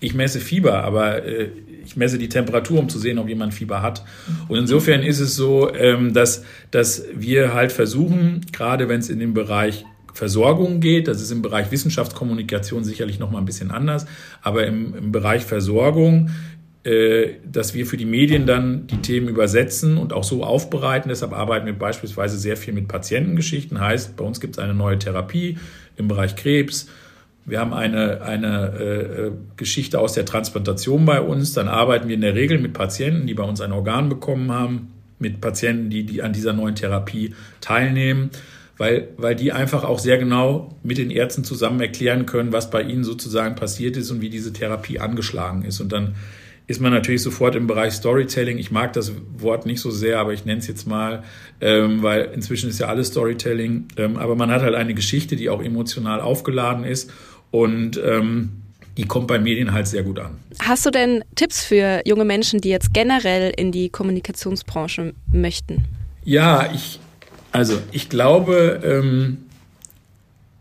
ich 0.00 0.14
messe 0.14 0.40
Fieber, 0.40 0.82
aber 0.82 1.24
äh, 1.24 1.50
ich 1.88 1.96
messe 1.96 2.18
die 2.18 2.28
Temperatur, 2.28 2.78
um 2.78 2.88
zu 2.90 2.98
sehen, 2.98 3.18
ob 3.18 3.28
jemand 3.28 3.54
Fieber 3.54 3.80
hat. 3.80 4.04
Und 4.48 4.58
insofern 4.58 5.02
ist 5.02 5.20
es 5.20 5.34
so, 5.34 5.74
ähm, 5.74 6.12
dass, 6.12 6.44
dass 6.70 7.04
wir 7.14 7.54
halt 7.54 7.72
versuchen, 7.72 8.42
gerade 8.52 8.88
wenn 8.90 9.00
es 9.00 9.08
in 9.08 9.18
den 9.18 9.32
Bereich 9.32 9.86
Versorgung 10.12 10.80
geht, 10.80 11.08
das 11.08 11.22
ist 11.22 11.30
im 11.30 11.42
Bereich 11.42 11.70
Wissenschaftskommunikation 11.70 12.84
sicherlich 12.84 13.18
noch 13.18 13.30
mal 13.30 13.38
ein 13.38 13.44
bisschen 13.44 13.70
anders, 13.70 14.06
aber 14.42 14.66
im, 14.66 14.94
im 14.94 15.12
Bereich 15.12 15.44
Versorgung 15.44 16.30
äh, 16.84 17.36
dass 17.44 17.74
wir 17.74 17.86
für 17.86 17.96
die 17.96 18.04
Medien 18.04 18.46
dann 18.46 18.86
die 18.86 18.98
Themen 18.98 19.28
übersetzen 19.28 19.98
und 19.98 20.12
auch 20.12 20.24
so 20.24 20.44
aufbereiten. 20.44 21.08
Deshalb 21.08 21.32
arbeiten 21.32 21.66
wir 21.66 21.72
beispielsweise 21.72 22.38
sehr 22.38 22.56
viel 22.56 22.72
mit 22.72 22.86
Patientengeschichten. 22.86 23.80
Heißt, 23.80 24.16
bei 24.16 24.24
uns 24.24 24.40
gibt 24.40 24.56
es 24.56 24.58
eine 24.58 24.74
neue 24.74 24.98
Therapie 24.98 25.58
im 25.96 26.08
Bereich 26.08 26.36
Krebs. 26.36 26.88
Wir 27.48 27.60
haben 27.60 27.72
eine, 27.72 28.22
eine 28.22 28.66
äh, 28.78 29.30
Geschichte 29.56 29.98
aus 29.98 30.12
der 30.12 30.24
Transplantation 30.24 31.04
bei 31.04 31.20
uns. 31.20 31.52
Dann 31.54 31.68
arbeiten 31.68 32.08
wir 32.08 32.14
in 32.14 32.20
der 32.20 32.34
Regel 32.34 32.58
mit 32.58 32.74
Patienten, 32.74 33.26
die 33.26 33.34
bei 33.34 33.44
uns 33.44 33.60
ein 33.60 33.72
Organ 33.72 34.08
bekommen 34.08 34.52
haben, 34.52 34.92
mit 35.18 35.40
Patienten, 35.40 35.90
die, 35.90 36.04
die 36.04 36.22
an 36.22 36.32
dieser 36.32 36.52
neuen 36.52 36.74
Therapie 36.74 37.34
teilnehmen 37.60 38.30
weil, 38.78 39.08
weil 39.16 39.34
die 39.34 39.52
einfach 39.52 39.84
auch 39.84 39.98
sehr 39.98 40.18
genau 40.18 40.78
mit 40.82 40.98
den 40.98 41.10
Ärzten 41.10 41.44
zusammen 41.44 41.80
erklären 41.80 42.26
können, 42.26 42.52
was 42.52 42.70
bei 42.70 42.82
ihnen 42.82 43.04
sozusagen 43.04 43.56
passiert 43.56 43.96
ist 43.96 44.10
und 44.10 44.20
wie 44.20 44.30
diese 44.30 44.52
Therapie 44.52 45.00
angeschlagen 45.00 45.64
ist. 45.64 45.80
Und 45.80 45.92
dann 45.92 46.14
ist 46.68 46.80
man 46.80 46.92
natürlich 46.92 47.22
sofort 47.22 47.56
im 47.56 47.66
Bereich 47.66 47.94
Storytelling. 47.94 48.58
Ich 48.58 48.70
mag 48.70 48.92
das 48.92 49.12
Wort 49.36 49.66
nicht 49.66 49.80
so 49.80 49.90
sehr, 49.90 50.20
aber 50.20 50.32
ich 50.32 50.44
nenne 50.44 50.60
es 50.60 50.68
jetzt 50.68 50.86
mal, 50.86 51.24
ähm, 51.60 52.02
weil 52.02 52.30
inzwischen 52.34 52.70
ist 52.70 52.78
ja 52.78 52.86
alles 52.86 53.08
Storytelling. 53.08 53.88
Ähm, 53.96 54.16
aber 54.16 54.36
man 54.36 54.50
hat 54.50 54.62
halt 54.62 54.74
eine 54.74 54.94
Geschichte, 54.94 55.34
die 55.34 55.48
auch 55.50 55.62
emotional 55.62 56.20
aufgeladen 56.20 56.84
ist 56.84 57.10
und 57.50 58.00
ähm, 58.04 58.50
die 58.96 59.04
kommt 59.04 59.28
bei 59.28 59.38
Medien 59.38 59.72
halt 59.72 59.86
sehr 59.86 60.02
gut 60.02 60.18
an. 60.18 60.38
Hast 60.60 60.84
du 60.84 60.90
denn 60.90 61.22
Tipps 61.36 61.64
für 61.64 62.02
junge 62.04 62.24
Menschen, 62.24 62.60
die 62.60 62.68
jetzt 62.68 62.92
generell 62.92 63.52
in 63.56 63.70
die 63.70 63.90
Kommunikationsbranche 63.90 65.14
möchten? 65.32 65.84
Ja, 66.24 66.70
ich, 66.74 66.98
also 67.52 67.78
ich 67.92 68.08
glaube, 68.08 68.80
ähm, 68.84 69.38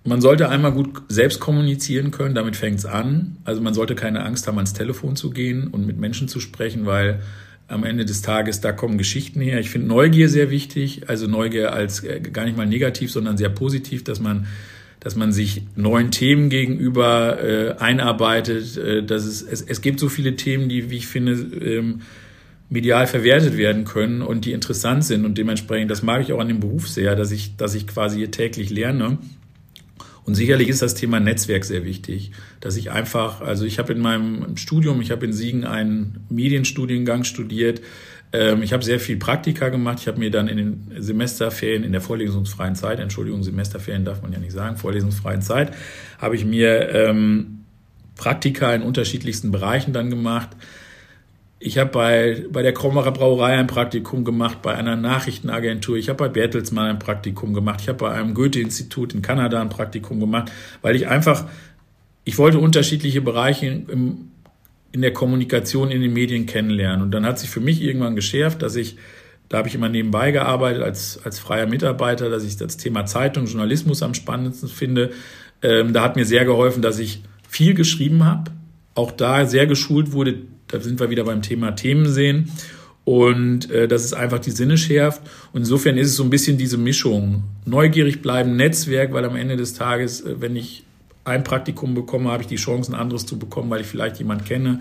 man 0.03 0.21
sollte 0.21 0.49
einmal 0.49 0.71
gut 0.71 1.01
selbst 1.09 1.39
kommunizieren 1.39 2.11
können, 2.11 2.35
damit 2.35 2.55
fängt 2.55 2.79
es 2.79 2.85
an. 2.85 3.37
Also 3.43 3.61
man 3.61 3.73
sollte 3.73 3.95
keine 3.95 4.23
Angst 4.23 4.47
haben, 4.47 4.57
ans 4.57 4.73
Telefon 4.73 5.15
zu 5.15 5.31
gehen 5.31 5.67
und 5.67 5.85
mit 5.85 5.97
Menschen 5.97 6.27
zu 6.27 6.39
sprechen, 6.39 6.85
weil 6.85 7.19
am 7.67 7.83
Ende 7.83 8.05
des 8.05 8.21
Tages, 8.21 8.61
da 8.61 8.71
kommen 8.71 8.97
Geschichten 8.97 9.41
her. 9.41 9.59
Ich 9.59 9.69
finde 9.69 9.87
Neugier 9.87 10.29
sehr 10.29 10.49
wichtig, 10.49 11.09
also 11.09 11.27
Neugier 11.27 11.73
als 11.73 12.03
äh, 12.03 12.21
gar 12.21 12.45
nicht 12.45 12.55
mal 12.55 12.65
negativ, 12.65 13.11
sondern 13.11 13.37
sehr 13.37 13.49
positiv, 13.49 14.03
dass 14.03 14.21
man, 14.21 14.47
dass 14.99 15.15
man 15.15 15.31
sich 15.31 15.63
neuen 15.75 16.11
Themen 16.11 16.49
gegenüber 16.49 17.41
äh, 17.41 17.75
einarbeitet. 17.77 18.77
Äh, 18.77 19.03
dass 19.03 19.25
es, 19.25 19.41
es, 19.41 19.61
es 19.61 19.81
gibt 19.81 19.99
so 19.99 20.09
viele 20.09 20.35
Themen, 20.35 20.69
die, 20.69 20.89
wie 20.89 20.97
ich 20.97 21.07
finde, 21.07 21.33
ähm, 21.33 22.01
medial 22.69 23.07
verwertet 23.07 23.55
werden 23.55 23.85
können 23.85 24.21
und 24.21 24.45
die 24.45 24.51
interessant 24.51 25.05
sind 25.05 25.25
und 25.25 25.37
dementsprechend, 25.37 25.89
das 25.89 26.03
mag 26.03 26.21
ich 26.21 26.33
auch 26.33 26.39
an 26.39 26.49
dem 26.49 26.59
Beruf 26.59 26.89
sehr, 26.89 27.15
dass 27.15 27.31
ich, 27.31 27.55
dass 27.55 27.75
ich 27.75 27.87
quasi 27.87 28.17
hier 28.17 28.31
täglich 28.31 28.69
lerne 28.69 29.17
und 30.27 30.35
sicherlich 30.35 30.67
ist 30.67 30.81
das 30.81 30.93
Thema 30.93 31.21
Netzwerk 31.21 31.63
sehr 31.63 31.85
wichtig, 31.85 32.31
dass 32.59 32.75
ich 32.75 32.91
einfach, 32.91 33.39
also 33.39 33.63
ich 33.63 33.79
habe 33.79 33.93
in 33.93 34.01
meinem 34.01 34.57
Studium, 34.57 34.99
ich 34.99 35.09
habe 35.09 35.25
in 35.25 35.31
Siegen 35.31 35.63
einen 35.63 36.25
Medienstudiengang 36.29 37.23
studiert, 37.23 37.81
ähm, 38.33 38.61
ich 38.61 38.73
habe 38.73 38.83
sehr 38.83 38.99
viel 38.99 39.17
Praktika 39.17 39.69
gemacht. 39.69 39.99
Ich 40.01 40.07
habe 40.07 40.19
mir 40.19 40.31
dann 40.31 40.47
in 40.47 40.57
den 40.57 40.91
Semesterferien, 41.01 41.83
in 41.83 41.91
der 41.91 42.01
vorlesungsfreien 42.01 42.75
Zeit, 42.75 42.99
Entschuldigung, 42.99 43.43
Semesterferien 43.43 44.05
darf 44.05 44.21
man 44.21 44.33
ja 44.33 44.39
nicht 44.39 44.51
sagen, 44.51 44.77
vorlesungsfreien 44.77 45.41
Zeit, 45.41 45.73
habe 46.19 46.35
ich 46.35 46.45
mir 46.45 46.89
ähm, 46.89 47.63
Praktika 48.15 48.73
in 48.73 48.81
unterschiedlichsten 48.81 49.51
Bereichen 49.51 49.93
dann 49.93 50.09
gemacht. 50.09 50.49
Ich 51.59 51.77
habe 51.79 51.89
bei, 51.89 52.45
bei 52.51 52.61
der 52.61 52.73
Krombacher 52.73 53.11
Brauerei 53.11 53.57
ein 53.57 53.65
Praktikum 53.65 54.23
gemacht, 54.23 54.61
bei 54.61 54.75
einer 54.75 54.95
Nachrichtenagentur. 54.95 55.97
Ich 55.97 56.09
habe 56.09 56.17
bei 56.17 56.29
Bertelsmann 56.29 56.89
ein 56.89 56.99
Praktikum 56.99 57.53
gemacht. 57.53 57.81
Ich 57.81 57.89
habe 57.89 57.97
bei 57.97 58.11
einem 58.11 58.35
Goethe-Institut 58.35 59.13
in 59.13 59.23
Kanada 59.23 59.59
ein 59.59 59.69
Praktikum 59.69 60.19
gemacht, 60.19 60.51
weil 60.83 60.95
ich 60.95 61.07
einfach, 61.07 61.45
ich 62.25 62.37
wollte 62.37 62.59
unterschiedliche 62.59 63.21
Bereiche 63.21 63.65
im, 63.87 64.31
in 64.97 65.03
der 65.03 65.13
Kommunikation 65.13 65.91
in 65.91 66.01
den 66.01 66.11
Medien 66.11 66.47
kennenlernen. 66.47 67.03
Und 67.03 67.11
dann 67.11 67.23
hat 67.23 67.37
sich 67.37 67.51
für 67.51 67.59
mich 67.59 67.83
irgendwann 67.83 68.15
geschärft, 68.15 68.63
dass 68.63 68.75
ich, 68.75 68.97
da 69.47 69.59
habe 69.59 69.67
ich 69.67 69.75
immer 69.75 69.89
nebenbei 69.89 70.31
gearbeitet 70.31 70.81
als, 70.81 71.21
als 71.23 71.37
freier 71.37 71.67
Mitarbeiter, 71.67 72.31
dass 72.31 72.43
ich 72.43 72.57
das 72.57 72.77
Thema 72.77 73.05
Zeitung, 73.05 73.45
Journalismus 73.45 74.01
am 74.01 74.15
spannendsten 74.15 74.67
finde. 74.67 75.11
Ähm, 75.61 75.93
da 75.93 76.01
hat 76.01 76.15
mir 76.15 76.25
sehr 76.25 76.45
geholfen, 76.45 76.81
dass 76.81 76.97
ich 76.97 77.21
viel 77.47 77.75
geschrieben 77.75 78.25
habe, 78.25 78.49
auch 78.95 79.11
da 79.11 79.45
sehr 79.45 79.67
geschult 79.67 80.13
wurde, 80.13 80.39
da 80.67 80.79
sind 80.79 80.99
wir 80.99 81.11
wieder 81.11 81.25
beim 81.25 81.43
Thema 81.43 81.75
Themen 81.75 82.07
sehen. 82.07 82.51
Und 83.05 83.69
äh, 83.69 83.87
dass 83.87 84.03
es 84.03 84.13
einfach 84.13 84.39
die 84.39 84.51
Sinne 84.51 84.79
schärft. 84.79 85.21
Und 85.53 85.61
insofern 85.61 85.95
ist 85.99 86.07
es 86.07 86.15
so 86.15 86.23
ein 86.23 86.31
bisschen 86.31 86.57
diese 86.57 86.79
Mischung. 86.79 87.43
Neugierig 87.65 88.23
bleiben, 88.23 88.55
Netzwerk, 88.55 89.13
weil 89.13 89.25
am 89.25 89.35
Ende 89.35 89.57
des 89.57 89.75
Tages, 89.75 90.21
äh, 90.21 90.41
wenn 90.41 90.55
ich 90.55 90.86
ein 91.27 91.43
Praktikum 91.43 91.93
bekomme, 91.93 92.31
habe 92.31 92.43
ich 92.43 92.47
die 92.47 92.55
Chance, 92.55 92.91
ein 92.91 92.95
anderes 92.95 93.25
zu 93.25 93.37
bekommen, 93.37 93.69
weil 93.69 93.81
ich 93.81 93.87
vielleicht 93.87 94.17
jemand 94.17 94.45
kenne, 94.45 94.79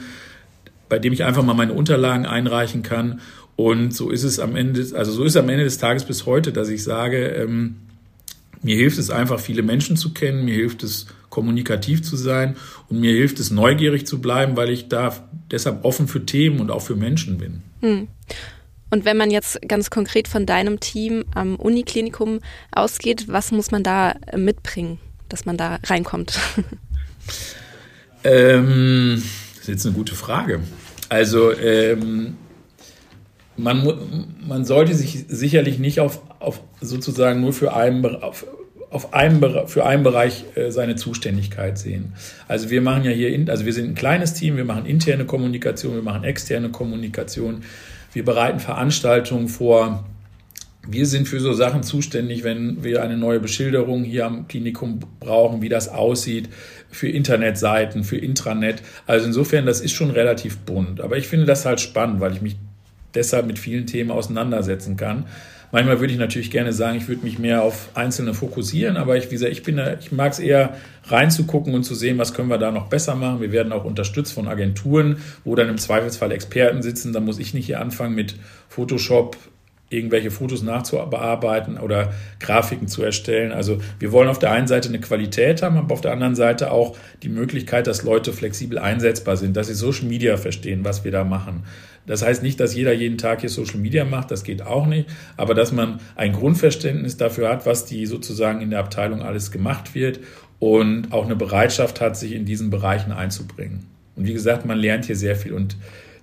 bei 0.89 0.99
dem 0.99 1.13
ich 1.13 1.25
einfach 1.25 1.43
mal 1.43 1.55
meine 1.55 1.73
Unterlagen 1.73 2.27
einreichen 2.27 2.83
kann. 2.83 3.21
Und 3.57 3.95
so 3.95 4.11
ist 4.11 4.23
es 4.23 4.39
am 4.39 4.55
Ende, 4.55 4.87
also 4.95 5.13
so 5.13 5.25
ist 5.25 5.37
am 5.37 5.49
Ende 5.49 5.65
des 5.65 5.79
Tages 5.79 6.05
bis 6.05 6.27
heute, 6.27 6.53
dass 6.53 6.69
ich 6.69 6.83
sage, 6.83 7.27
ähm, 7.29 7.77
mir 8.63 8.77
hilft 8.77 8.99
es 8.99 9.11
einfach, 9.11 9.41
viele 9.41 9.63
Menschen 9.63 9.97
zu 9.97 10.13
kennen, 10.13 10.45
mir 10.45 10.55
hilft 10.55 10.83
es, 10.83 11.07
kommunikativ 11.29 12.03
zu 12.03 12.17
sein 12.17 12.57
und 12.89 12.99
mir 12.99 13.13
hilft 13.13 13.41
es, 13.41 13.51
neugierig 13.51 14.07
zu 14.07 14.23
bleiben, 14.23 14.57
weil 14.57 14.71
ich 14.71 14.89
da 14.89 15.15
deshalb 15.51 15.85
offen 15.85 16.09
für 16.09 16.25
Themen 16.25 16.61
und 16.61 16.71
auch 16.71 16.81
für 16.81 16.97
Menschen 16.97 17.37
bin. 17.37 17.63
Hm. 17.83 18.09
Und 18.91 19.05
wenn 19.05 19.17
man 19.17 19.31
jetzt 19.31 19.61
ganz 19.69 19.91
konkret 19.91 20.29
von 20.29 20.47
deinem 20.47 20.81
Team 20.81 21.25
am 21.35 21.57
Uniklinikum 21.57 22.41
ausgeht, 22.73 23.27
was 23.29 23.53
muss 23.53 23.71
man 23.71 23.83
da 23.83 24.15
mitbringen, 24.35 24.99
dass 25.29 25.47
man 25.47 25.57
da 25.57 25.79
reinkommt? 25.85 26.39
ähm, 28.25 29.23
das 29.55 29.63
ist 29.63 29.69
jetzt 29.69 29.87
eine 29.87 29.95
gute 29.95 30.15
Frage. 30.15 30.61
Also 31.09 31.53
ähm, 31.53 32.37
man, 33.57 34.27
man 34.47 34.65
sollte 34.65 34.95
sich 34.95 35.25
sicherlich 35.29 35.79
nicht 35.79 36.01
auf, 36.01 36.21
auf 36.41 36.61
sozusagen 36.81 37.41
nur 37.41 37.53
für 37.53 37.75
einen, 37.75 38.05
auf, 38.05 38.47
auf 38.91 39.15
einem, 39.15 39.41
für 39.67 39.87
einen 39.87 40.03
Bereich 40.03 40.45
äh, 40.55 40.71
seine 40.71 40.97
Zuständigkeit 40.97 41.79
sehen. 41.79 42.13
Also 42.49 42.71
wir 42.71 42.83
machen 42.83 43.05
ja 43.05 43.11
hier, 43.11 43.31
in, 43.33 43.49
also 43.51 43.65
wir 43.65 43.73
sind 43.73 43.91
ein 43.91 43.95
kleines 43.95 44.35
Team, 44.35 44.57
wir 44.57 44.65
machen 44.65 44.87
interne 44.87 45.25
Kommunikation, 45.25 45.95
wir 45.95 46.03
machen 46.03 46.25
externe 46.25 46.71
Kommunikation, 46.71 47.63
wir 48.13 48.25
bereiten 48.25 48.61
Veranstaltungen 48.61 49.49
vor. 49.49 50.05
Wir 50.89 51.07
sind 51.07 51.27
für 51.27 51.41
so 51.41 51.53
Sachen 51.53 51.83
zuständig, 51.83 52.45
wenn 52.45 52.85
wir 52.85 53.03
eine 53.03 53.17
neue 53.17 53.41
Beschilderung 53.41 54.05
hier 54.05 54.25
am 54.25 54.47
Klinikum 54.47 55.01
brauchen, 55.19 55.61
wie 55.61 55.69
das 55.69 55.89
aussieht, 55.89 56.49
für 56.91 57.09
Internetseiten, 57.09 58.05
für 58.05 58.17
Intranet. 58.17 58.83
Also 59.07 59.27
insofern, 59.27 59.67
das 59.67 59.81
ist 59.81 59.93
schon 59.93 60.11
relativ 60.11 60.59
bunt. 60.59 61.01
Aber 61.01 61.17
ich 61.17 61.27
finde 61.27 61.47
das 61.47 61.67
halt 61.67 61.81
spannend, 61.81 62.21
weil 62.21 62.33
ich 62.33 62.41
mich 62.41 62.57
deshalb 63.15 63.47
mit 63.47 63.59
vielen 63.59 63.87
Themen 63.87 64.13
auseinandersetzen 64.13 64.97
kann. 64.97 65.27
Manchmal 65.73 65.99
würde 65.99 66.13
ich 66.13 66.19
natürlich 66.19 66.53
gerne 66.53 66.73
sagen, 66.73 66.97
ich 66.97 67.09
würde 67.09 67.25
mich 67.25 67.41
mehr 67.41 67.63
auf 67.63 67.91
einzelne 67.95 68.35
fokussieren, 68.35 68.97
aber 68.97 69.17
ich, 69.17 69.27
wie 69.27 69.35
gesagt, 69.35 69.51
ich 69.51 69.65
bin 69.65 69.81
ich 70.01 70.13
mag 70.13 70.33
es 70.33 70.39
eher 70.39 70.77
reinzugucken 71.05 71.75
und 71.75 71.83
zu 71.83 71.97
sehen, 71.97 72.19
was 72.19 72.35
können 72.35 72.49
wir 72.49 72.59
da 72.59 72.71
noch 72.71 72.89
besser 72.89 73.17
machen. 73.17 73.41
Wir 73.41 73.51
werden 73.51 73.73
auch 73.73 73.85
unterstützt 73.85 74.33
von 74.33 74.47
Agenturen, 74.47 75.17
wo 75.45 75.57
dann 75.57 75.69
im 75.69 75.79
Zweifelsfall 75.79 76.31
Experten 76.31 76.83
sitzen. 76.83 77.13
Da 77.13 77.19
muss 77.19 77.41
ich 77.41 77.53
nicht 77.53 77.67
hier 77.67 77.81
anfangen 77.81 78.15
mit 78.15 78.37
Photoshop 78.69 79.37
irgendwelche 79.89 80.33
Fotos 80.33 80.63
nachzubearbeiten 80.63 81.79
oder 81.79 82.13
Grafiken 82.41 82.89
zu 82.89 83.05
erstellen. 83.05 83.53
Also 83.53 83.79
wir 84.01 84.11
wollen 84.11 84.29
auf 84.29 84.41
der 84.41 84.51
einen 84.51 84.67
Seite 84.67 84.89
eine 84.89 85.01
Qualität 85.01 85.63
haben, 85.63 85.77
aber 85.77 85.95
auf 85.95 86.01
der 86.01 86.13
anderen 86.13 86.35
Seite 86.35 86.73
auch 86.73 86.97
die 87.23 87.29
Möglichkeit, 87.29 87.87
dass 87.87 88.03
Leute 88.03 88.33
flexibel 88.33 88.79
einsetzbar 88.79 89.37
sind, 89.37 89.57
dass 89.57 89.69
sie 89.69 89.75
Social 89.75 90.07
Media 90.07 90.37
verstehen, 90.37 90.85
was 90.85 91.05
wir 91.05 91.13
da 91.13 91.23
machen. 91.23 91.63
Das 92.05 92.25
heißt 92.25 92.43
nicht, 92.43 92.59
dass 92.59 92.75
jeder 92.75 92.93
jeden 92.93 93.19
Tag 93.19 93.41
hier 93.41 93.51
Social 93.51 93.79
Media 93.79 94.05
macht, 94.05 94.31
das 94.31 94.43
geht 94.43 94.63
auch 94.63 94.87
nicht, 94.87 95.09
aber 95.37 95.55
dass 95.55 95.73
man 95.73 96.01
ein 96.17 96.33
Grundverständnis 96.33 97.17
dafür 97.17 97.49
hat, 97.49 97.67
was 97.67 97.85
die 97.85 98.07
sozusagen 98.07 98.61
in 98.61 98.71
der 98.71 98.81
Abteilung 98.81 99.23
alles 99.23 99.51
gemacht 99.51 99.95
wird 99.95 100.21
und 100.59 101.13
auch 101.13 101.25
eine 101.25 101.37
Bereitschaft 101.37 102.01
hat, 102.01 102.17
sich 102.17 102.33
in 102.33 102.45
diesen 102.45 102.71
Bereichen 102.71 103.13
einzubringen. 103.13 103.87
Und 104.17 104.27
wie 104.27 104.33
gesagt, 104.33 104.65
man 104.67 104.79
lernt 104.79 105.05
hier 105.05 105.17
sehr 105.17 105.37
viel 105.37 105.53
und 105.53 105.77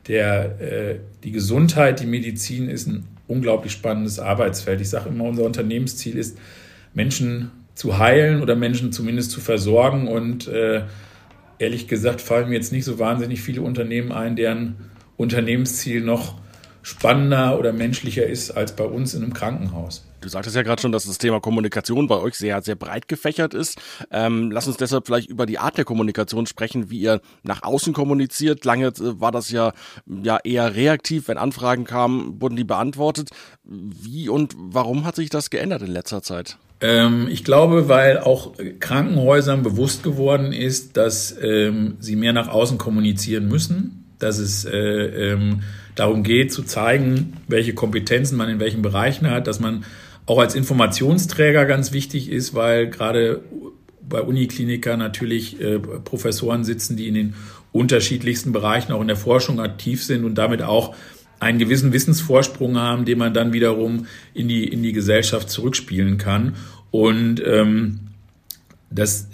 der, 0.08 0.62
äh, 0.62 0.96
die 1.24 1.32
Gesundheit, 1.32 2.02
die 2.02 2.06
Medizin 2.06 2.70
ist 2.70 2.88
ein 2.88 3.06
unglaublich 3.34 3.74
spannendes 3.74 4.20
Arbeitsfeld. 4.20 4.82
Ich 4.82 4.90
sage 4.90 5.10
immer, 5.10 5.26
unser 5.26 5.44
Unternehmensziel 5.44 6.18
ist, 6.18 6.38
Menschen 6.94 7.52
zu 7.76 7.98
heilen 7.98 8.42
oder 8.42 8.56
Menschen 8.56 8.92
zumindest 8.92 9.32
zu 9.32 9.42
versorgen. 9.42 10.08
Und 10.08 10.48
äh, 10.48 10.84
ehrlich 11.60 11.88
gesagt 11.88 12.22
fallen 12.22 12.50
mir 12.50 12.56
jetzt 12.56 12.72
nicht 12.72 12.86
so 12.86 13.00
wahnsinnig 13.00 13.42
viele 13.42 13.62
Unternehmen 13.62 14.12
ein, 14.12 14.36
deren 14.36 14.76
Unternehmensziel 15.18 16.02
noch 16.02 16.36
spannender 16.82 17.58
oder 17.58 17.74
menschlicher 17.74 18.26
ist 18.26 18.52
als 18.52 18.76
bei 18.76 18.84
uns 18.84 19.14
in 19.14 19.24
einem 19.24 19.34
Krankenhaus. 19.34 20.06
Du 20.24 20.30
sagtest 20.30 20.56
ja 20.56 20.64
gerade 20.64 20.82
schon, 20.82 20.94
dass 20.94 21.06
das 21.06 21.18
Thema 21.18 21.42
Kommunikation 21.42 22.08
bei 22.08 22.18
euch 22.18 22.36
sehr, 22.36 22.62
sehr 22.62 22.76
breit 22.76 23.10
gefächert 23.10 23.54
ist. 23.54 23.78
Ähm, 24.10 24.52
lass 24.52 24.68
uns 24.68 24.78
deshalb 24.78 25.06
vielleicht 25.06 25.30
über 25.30 25.46
die 25.46 25.60
Art 25.60 25.78
der 25.78 25.84
Kommunikation 25.84 26.48
sprechen, 26.48 26.90
wie 26.90 27.00
ihr 27.00 27.22
nach 27.44 27.64
außen 27.64 27.94
kommuniziert. 27.94 28.64
Lange 28.64 28.88
äh, 28.88 29.20
war 29.20 29.34
das 29.34 29.52
ja, 29.52 29.74
ja 30.06 30.40
eher 30.44 30.76
reaktiv. 30.76 31.28
Wenn 31.28 31.38
Anfragen 31.38 31.84
kamen, 31.84 32.42
wurden 32.42 32.56
die 32.56 32.64
beantwortet. 32.64 33.32
Wie 33.64 34.30
und 34.30 34.56
warum 34.58 35.06
hat 35.06 35.18
sich 35.18 35.30
das 35.30 35.50
geändert 35.50 35.82
in 35.82 35.92
letzter 35.92 36.22
Zeit? 36.22 36.58
Ähm, 36.80 37.28
ich 37.30 37.44
glaube, 37.44 37.90
weil 37.90 38.20
auch 38.20 38.54
Krankenhäusern 38.80 39.62
bewusst 39.62 40.04
geworden 40.04 40.54
ist, 40.54 40.96
dass 40.96 41.36
ähm, 41.42 41.98
sie 42.00 42.16
mehr 42.16 42.34
nach 42.34 42.48
außen 42.48 42.78
kommunizieren 42.78 43.50
müssen 43.50 44.00
dass 44.24 44.38
es 44.38 44.64
äh, 44.64 44.78
ähm, 44.78 45.64
darum 45.96 46.24
geht 46.24 46.52
zu 46.54 46.64
zeigen, 46.64 47.34
welche 47.48 47.74
Kompetenzen 47.74 48.38
man 48.38 48.50
in 48.50 48.60
welchen 48.60 48.82
Bereichen 48.82 49.30
hat, 49.30 49.48
dass 49.48 49.60
man 49.60 49.84
auch 50.26 50.40
als 50.40 50.56
Informationsträger 50.56 51.66
ganz 51.66 51.92
wichtig 51.92 52.30
ist, 52.30 52.54
weil 52.54 52.90
gerade 52.90 53.42
bei 54.02 54.22
Unikliniker 54.22 54.98
natürlich 54.98 55.60
äh, 55.60 55.80
Professoren 55.80 56.64
sitzen, 56.64 56.98
die 56.98 57.08
in 57.08 57.14
den 57.14 57.34
unterschiedlichsten 57.72 58.52
Bereichen 58.52 58.92
auch 58.92 59.02
in 59.02 59.08
der 59.08 59.18
Forschung 59.18 59.60
aktiv 59.60 60.04
sind 60.04 60.24
und 60.24 60.36
damit 60.36 60.62
auch 60.62 60.96
einen 61.40 61.60
gewissen 61.60 61.92
Wissensvorsprung 61.92 62.78
haben, 62.78 63.06
den 63.06 63.18
man 63.18 63.34
dann 63.34 63.52
wiederum 63.54 64.06
in 64.34 64.48
die, 64.48 64.66
in 64.66 64.82
die 64.84 64.94
Gesellschaft 64.94 65.50
zurückspielen 65.50 66.18
kann. 66.18 66.56
Und 66.92 67.42
ähm, 67.46 68.00
das, 68.90 69.30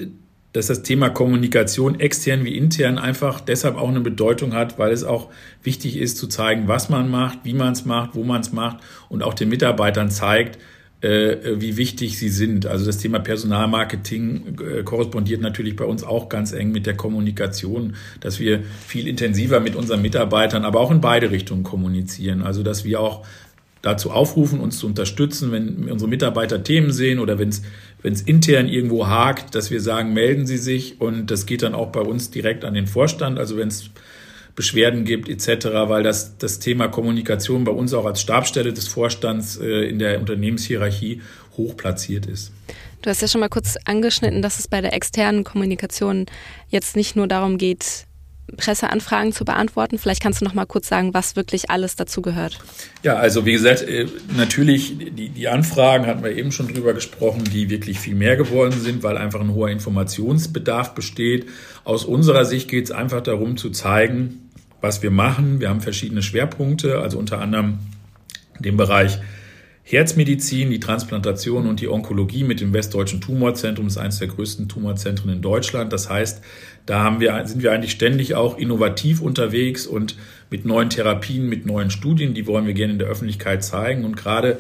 dass 0.54 0.68
das 0.68 0.82
Thema 0.82 1.10
Kommunikation 1.10 2.00
extern 2.00 2.46
wie 2.46 2.58
intern 2.58 2.98
einfach 2.98 3.42
deshalb 3.42 3.76
auch 3.76 3.90
eine 3.90 4.00
Bedeutung 4.00 4.54
hat, 4.54 4.80
weil 4.80 4.92
es 4.92 5.04
auch 5.04 5.30
wichtig 5.62 5.98
ist 5.98 6.18
zu 6.18 6.28
zeigen, 6.28 6.68
was 6.68 6.90
man 6.90 7.12
macht, 7.12 7.40
wie 7.44 7.54
man 7.54 7.74
es 7.74 7.86
macht, 7.86 8.16
wo 8.16 8.24
man 8.24 8.42
es 8.42 8.52
macht 8.52 8.78
und 9.10 9.22
auch 9.22 9.34
den 9.34 9.50
Mitarbeitern 9.50 10.10
zeigt, 10.10 10.58
wie 11.02 11.78
wichtig 11.78 12.20
sie 12.20 12.28
sind. 12.28 12.66
Also 12.66 12.86
das 12.86 12.98
Thema 12.98 13.20
Personalmarketing 13.20 14.58
äh, 14.60 14.84
korrespondiert 14.84 15.42
natürlich 15.42 15.78
bei 15.78 15.86
uns 15.86 16.04
auch 16.04 16.28
ganz 16.28 16.52
eng 16.52 16.72
mit 16.72 16.86
der 16.86 16.98
Kommunikation, 16.98 17.96
dass 18.20 18.40
wir 18.40 18.64
viel 18.86 19.08
intensiver 19.08 19.62
mit 19.62 19.76
unseren 19.76 20.02
Mitarbeitern, 20.02 20.66
aber 20.66 20.82
auch 20.82 20.92
in 20.92 21.00
beide 21.00 21.32
Richtungen 21.32 21.64
kommunizieren. 21.64 22.42
Also 22.42 22.64
dass 22.64 22.84
wir 22.84 23.00
auch 23.00 23.26
dazu 23.82 24.12
aufrufen, 24.12 24.60
uns 24.60 24.80
zu 24.80 24.88
unterstützen, 24.88 25.52
wenn 25.52 25.90
unsere 25.90 26.10
Mitarbeiter 26.10 26.64
Themen 26.64 26.92
sehen 26.92 27.20
oder 27.20 27.40
wenn 27.40 27.50
es 27.50 28.22
intern 28.22 28.68
irgendwo 28.68 29.08
hakt, 29.08 29.56
dass 29.56 29.72
wir 29.72 29.80
sagen, 29.80 30.14
melden 30.14 30.46
Sie 30.46 30.58
sich 30.58 31.00
und 31.00 31.32
das 31.32 31.46
geht 31.46 31.62
dann 31.62 31.76
auch 31.76 31.92
bei 31.92 32.02
uns 32.02 32.30
direkt 32.30 32.66
an 32.66 32.74
den 32.74 32.88
Vorstand. 32.88 33.40
Also 33.40 33.56
wenn 33.56 33.70
es 33.70 33.90
Beschwerden 34.60 35.06
gibt 35.06 35.30
etc., 35.30 35.68
weil 35.88 36.04
das, 36.04 36.38
das 36.38 36.60
Thema 36.60 36.90
Kommunikation 36.90 37.64
bei 37.64 37.72
uns 37.72 37.94
auch 37.94 38.04
als 38.04 38.20
Stabstelle 38.20 38.74
des 38.74 38.90
Vorstands 38.90 39.56
äh, 39.56 39.88
in 39.88 40.00
der 40.00 40.20
Unternehmenshierarchie 40.20 41.22
hoch 41.56 41.78
platziert 41.78 42.26
ist. 42.26 42.52
Du 43.02 43.10
hast 43.10 43.22
ja 43.22 43.30
schon 43.30 43.40
mal 43.40 43.48
kurz 43.48 43.78
angeschnitten, 43.86 44.42
dass 44.42 44.60
es 44.60 44.68
bei 44.68 44.82
der 44.82 44.92
externen 44.92 45.46
Kommunikation 45.46 46.26
jetzt 46.68 46.98
nicht 46.98 47.16
nur 47.16 47.26
darum 47.26 47.58
geht, 47.58 48.06
Presseanfragen 48.58 49.32
zu 49.32 49.46
beantworten. 49.46 49.98
Vielleicht 49.98 50.22
kannst 50.22 50.42
du 50.42 50.46
noch 50.46 50.54
mal 50.54 50.66
kurz 50.66 50.90
sagen, 50.90 51.14
was 51.14 51.38
wirklich 51.38 51.70
alles 51.70 51.96
dazu 51.96 52.22
gehört. 52.22 52.60
Ja, 53.02 53.16
also 53.16 53.46
wie 53.46 53.54
gesagt, 53.54 53.84
äh, 53.84 54.08
natürlich 54.36 54.98
die, 54.98 55.30
die 55.30 55.48
Anfragen 55.48 56.06
hatten 56.06 56.22
wir 56.22 56.36
eben 56.36 56.52
schon 56.52 56.68
drüber 56.68 56.94
gesprochen, 56.94 57.46
die 57.46 57.70
wirklich 57.70 57.98
viel 57.98 58.16
mehr 58.16 58.36
geworden 58.36 58.78
sind, 58.78 59.04
weil 59.04 59.18
einfach 59.18 59.40
ein 59.40 59.54
hoher 59.54 59.70
Informationsbedarf 59.70 60.96
besteht. 60.96 61.48
Aus 61.86 62.04
unserer 62.04 62.44
Sicht 62.44 62.68
geht 62.68 62.84
es 62.86 62.92
einfach 62.92 63.22
darum 63.22 63.56
zu 63.56 63.70
zeigen, 63.70 64.49
was 64.82 65.02
wir 65.04 65.12
machen. 65.12 65.60
Wir 65.60 65.70
haben 65.70 65.82
verschiedene 65.82 66.22
Schwerpunkte, 66.22 67.00
also 67.00 67.18
unter 67.18 67.40
anderem 67.40 67.80
den 68.60 68.78
Bereich 68.78 69.20
Herzmedizin, 69.84 70.70
die 70.70 70.80
Transplantation 70.80 71.66
und 71.66 71.80
die 71.80 71.88
Onkologie 71.88 72.44
mit 72.44 72.62
dem 72.62 72.74
Westdeutschen 72.74 73.22
Tumorzentrum 73.22 73.88
das 73.88 73.96
ist 73.96 74.02
eines 74.02 74.20
der 74.20 74.28
größten 74.28 74.70
Tumorzentren 74.70 75.32
in 75.32 75.42
Deutschland. 75.42 75.92
Das 75.92 76.12
heißt, 76.12 76.44
da 76.86 77.04
haben 77.04 77.20
wir, 77.20 77.42
sind 77.48 77.64
wir 77.64 77.72
eigentlich 77.72 77.94
ständig 77.94 78.36
auch 78.36 78.58
innovativ 78.60 79.20
unterwegs 79.20 79.88
und 79.88 80.16
mit 80.52 80.64
neuen 80.64 80.92
Therapien, 80.92 81.50
mit 81.50 81.66
neuen 81.66 81.90
Studien, 81.90 82.36
die 82.36 82.46
wollen 82.46 82.68
wir 82.68 82.76
gerne 82.76 82.94
in 82.94 83.00
der 83.00 83.08
Öffentlichkeit 83.08 83.64
zeigen. 83.64 84.06
Und 84.06 84.16
gerade 84.16 84.60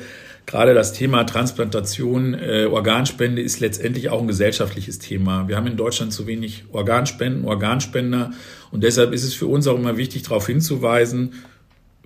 Gerade 0.49 0.73
das 0.73 0.93
Thema 0.93 1.25
Transplantation, 1.25 2.33
äh, 2.33 2.65
Organspende 2.65 3.39
ist 3.39 3.59
letztendlich 3.59 4.09
auch 4.09 4.19
ein 4.19 4.27
gesellschaftliches 4.27 4.97
Thema. 4.97 5.47
Wir 5.47 5.55
haben 5.55 5.67
in 5.67 5.77
Deutschland 5.77 6.11
zu 6.11 6.25
wenig 6.25 6.63
Organspenden, 6.71 7.45
Organspender 7.45 8.31
und 8.71 8.83
deshalb 8.83 9.13
ist 9.13 9.23
es 9.23 9.35
für 9.35 9.45
uns 9.45 9.67
auch 9.67 9.75
immer 9.75 9.95
wichtig, 9.97 10.23
darauf 10.23 10.47
hinzuweisen, 10.47 11.33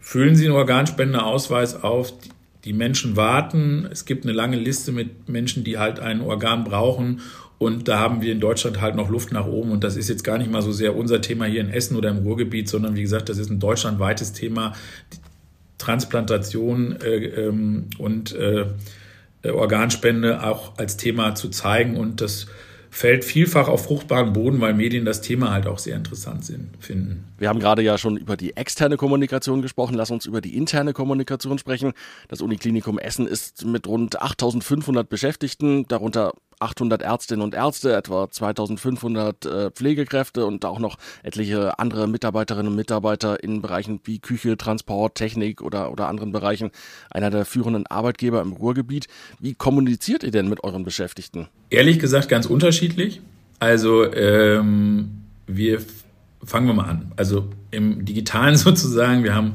füllen 0.01 0.36
Sie 0.36 0.43
einen 0.43 0.56
Organspendeausweis 0.56 1.86
auf, 1.86 2.13
die 2.65 2.73
Menschen 2.73 3.15
warten. 3.15 3.88
Es 3.89 4.03
gibt 4.03 4.25
eine 4.25 4.34
lange 4.34 4.58
Liste 4.58 4.91
mit 4.91 5.29
Menschen, 5.29 5.63
die 5.63 5.77
halt 5.77 6.01
ein 6.01 6.19
Organ 6.19 6.65
brauchen. 6.65 7.21
Und 7.60 7.88
da 7.88 7.99
haben 7.99 8.21
wir 8.21 8.34
in 8.34 8.41
Deutschland 8.41 8.82
halt 8.82 8.95
noch 8.95 9.10
Luft 9.10 9.32
nach 9.32 9.45
oben. 9.45 9.71
Und 9.71 9.86
das 9.86 9.95
ist 9.95 10.10
jetzt 10.10 10.25
gar 10.25 10.38
nicht 10.38 10.51
mal 10.51 10.62
so 10.62 10.73
sehr 10.73 10.97
unser 10.97 11.21
Thema 11.21 11.45
hier 11.45 11.62
in 11.62 11.69
Essen 11.69 11.95
oder 11.95 12.10
im 12.10 12.17
Ruhrgebiet, 12.17 12.67
sondern 12.67 12.97
wie 12.97 13.03
gesagt, 13.03 13.29
das 13.29 13.38
ist 13.38 13.49
ein 13.49 13.62
deutschlandweites 13.62 14.34
Thema. 14.34 14.73
Transplantation 15.84 16.98
äh, 17.02 17.26
ähm, 17.26 17.88
und 17.98 18.34
äh, 18.34 18.65
Organspende 19.50 20.43
auch 20.43 20.78
als 20.78 20.96
Thema 20.96 21.36
zu 21.36 21.50
zeigen. 21.50 21.98
Und 21.98 22.22
das 22.22 22.48
fällt 22.93 23.26
vielfach 23.26 23.67
auf 23.67 23.86
fruchtbaren 23.86 24.34
Boden, 24.34 24.62
weil 24.62 24.76
Medien 24.76 25.04
das 25.04 25.19
Thema 25.19 25.52
halt 25.52 25.65
auch 25.65 25.80
sehr 25.80 25.96
interessant 25.96 26.46
sind, 26.46 26.69
finden. 26.80 27.26
Wir 27.39 27.50
haben 27.50 27.60
gerade 27.60 27.82
ja 27.82 27.98
schon 27.98 28.17
über 28.17 28.38
die 28.38 28.56
externe 28.56 28.98
Kommunikation 28.98 29.63
gesprochen. 29.63 29.96
Lass 29.96 30.12
uns 30.12 30.28
über 30.28 30.41
die 30.41 30.56
interne 30.56 30.93
Kommunikation 30.93 31.58
sprechen. 31.58 31.93
Das 32.28 32.39
Uniklinikum 32.39 33.00
Essen 33.00 33.26
ist 33.26 33.65
mit 33.65 33.88
rund 33.88 34.22
8500 34.22 35.10
Beschäftigten, 35.10 35.88
darunter 35.88 36.34
800 36.63 37.02
Ärztinnen 37.02 37.43
und 37.43 37.54
Ärzte, 37.54 37.95
etwa 37.95 38.30
2500 38.30 39.45
äh, 39.45 39.71
Pflegekräfte 39.71 40.45
und 40.45 40.65
auch 40.65 40.80
noch 40.80 40.97
etliche 41.21 41.78
andere 41.80 42.08
Mitarbeiterinnen 42.08 42.69
und 42.69 42.76
Mitarbeiter 42.76 43.43
in 43.43 43.62
Bereichen 43.62 43.99
wie 44.06 44.19
Küche, 44.19 44.58
Transport, 44.58 45.15
Technik 45.15 45.62
oder, 45.62 45.91
oder 45.91 46.08
anderen 46.08 46.32
Bereichen. 46.32 46.71
Einer 47.10 47.30
der 47.30 47.45
führenden 47.45 47.86
Arbeitgeber 47.88 48.41
im 48.41 48.54
Ruhrgebiet. 48.54 49.08
Wie 49.39 49.54
kommuniziert 49.54 50.23
ihr 50.23 50.32
denn 50.32 50.49
mit 50.49 50.63
euren 50.63 50.84
Beschäftigten? 50.84 51.47
Ehrlich 51.69 51.99
gesagt 51.99 52.30
ganz 52.30 52.45
unterschiedlich. 52.45 53.21
Also 53.60 54.12
ähm, 54.13 55.23
wir 55.47 55.80
fangen 56.43 56.67
wir 56.67 56.73
mal 56.73 56.89
an. 56.89 57.12
Also 57.15 57.49
im 57.71 58.06
digitalen 58.06 58.56
sozusagen, 58.58 59.23
wir 59.23 59.36
haben 59.36 59.54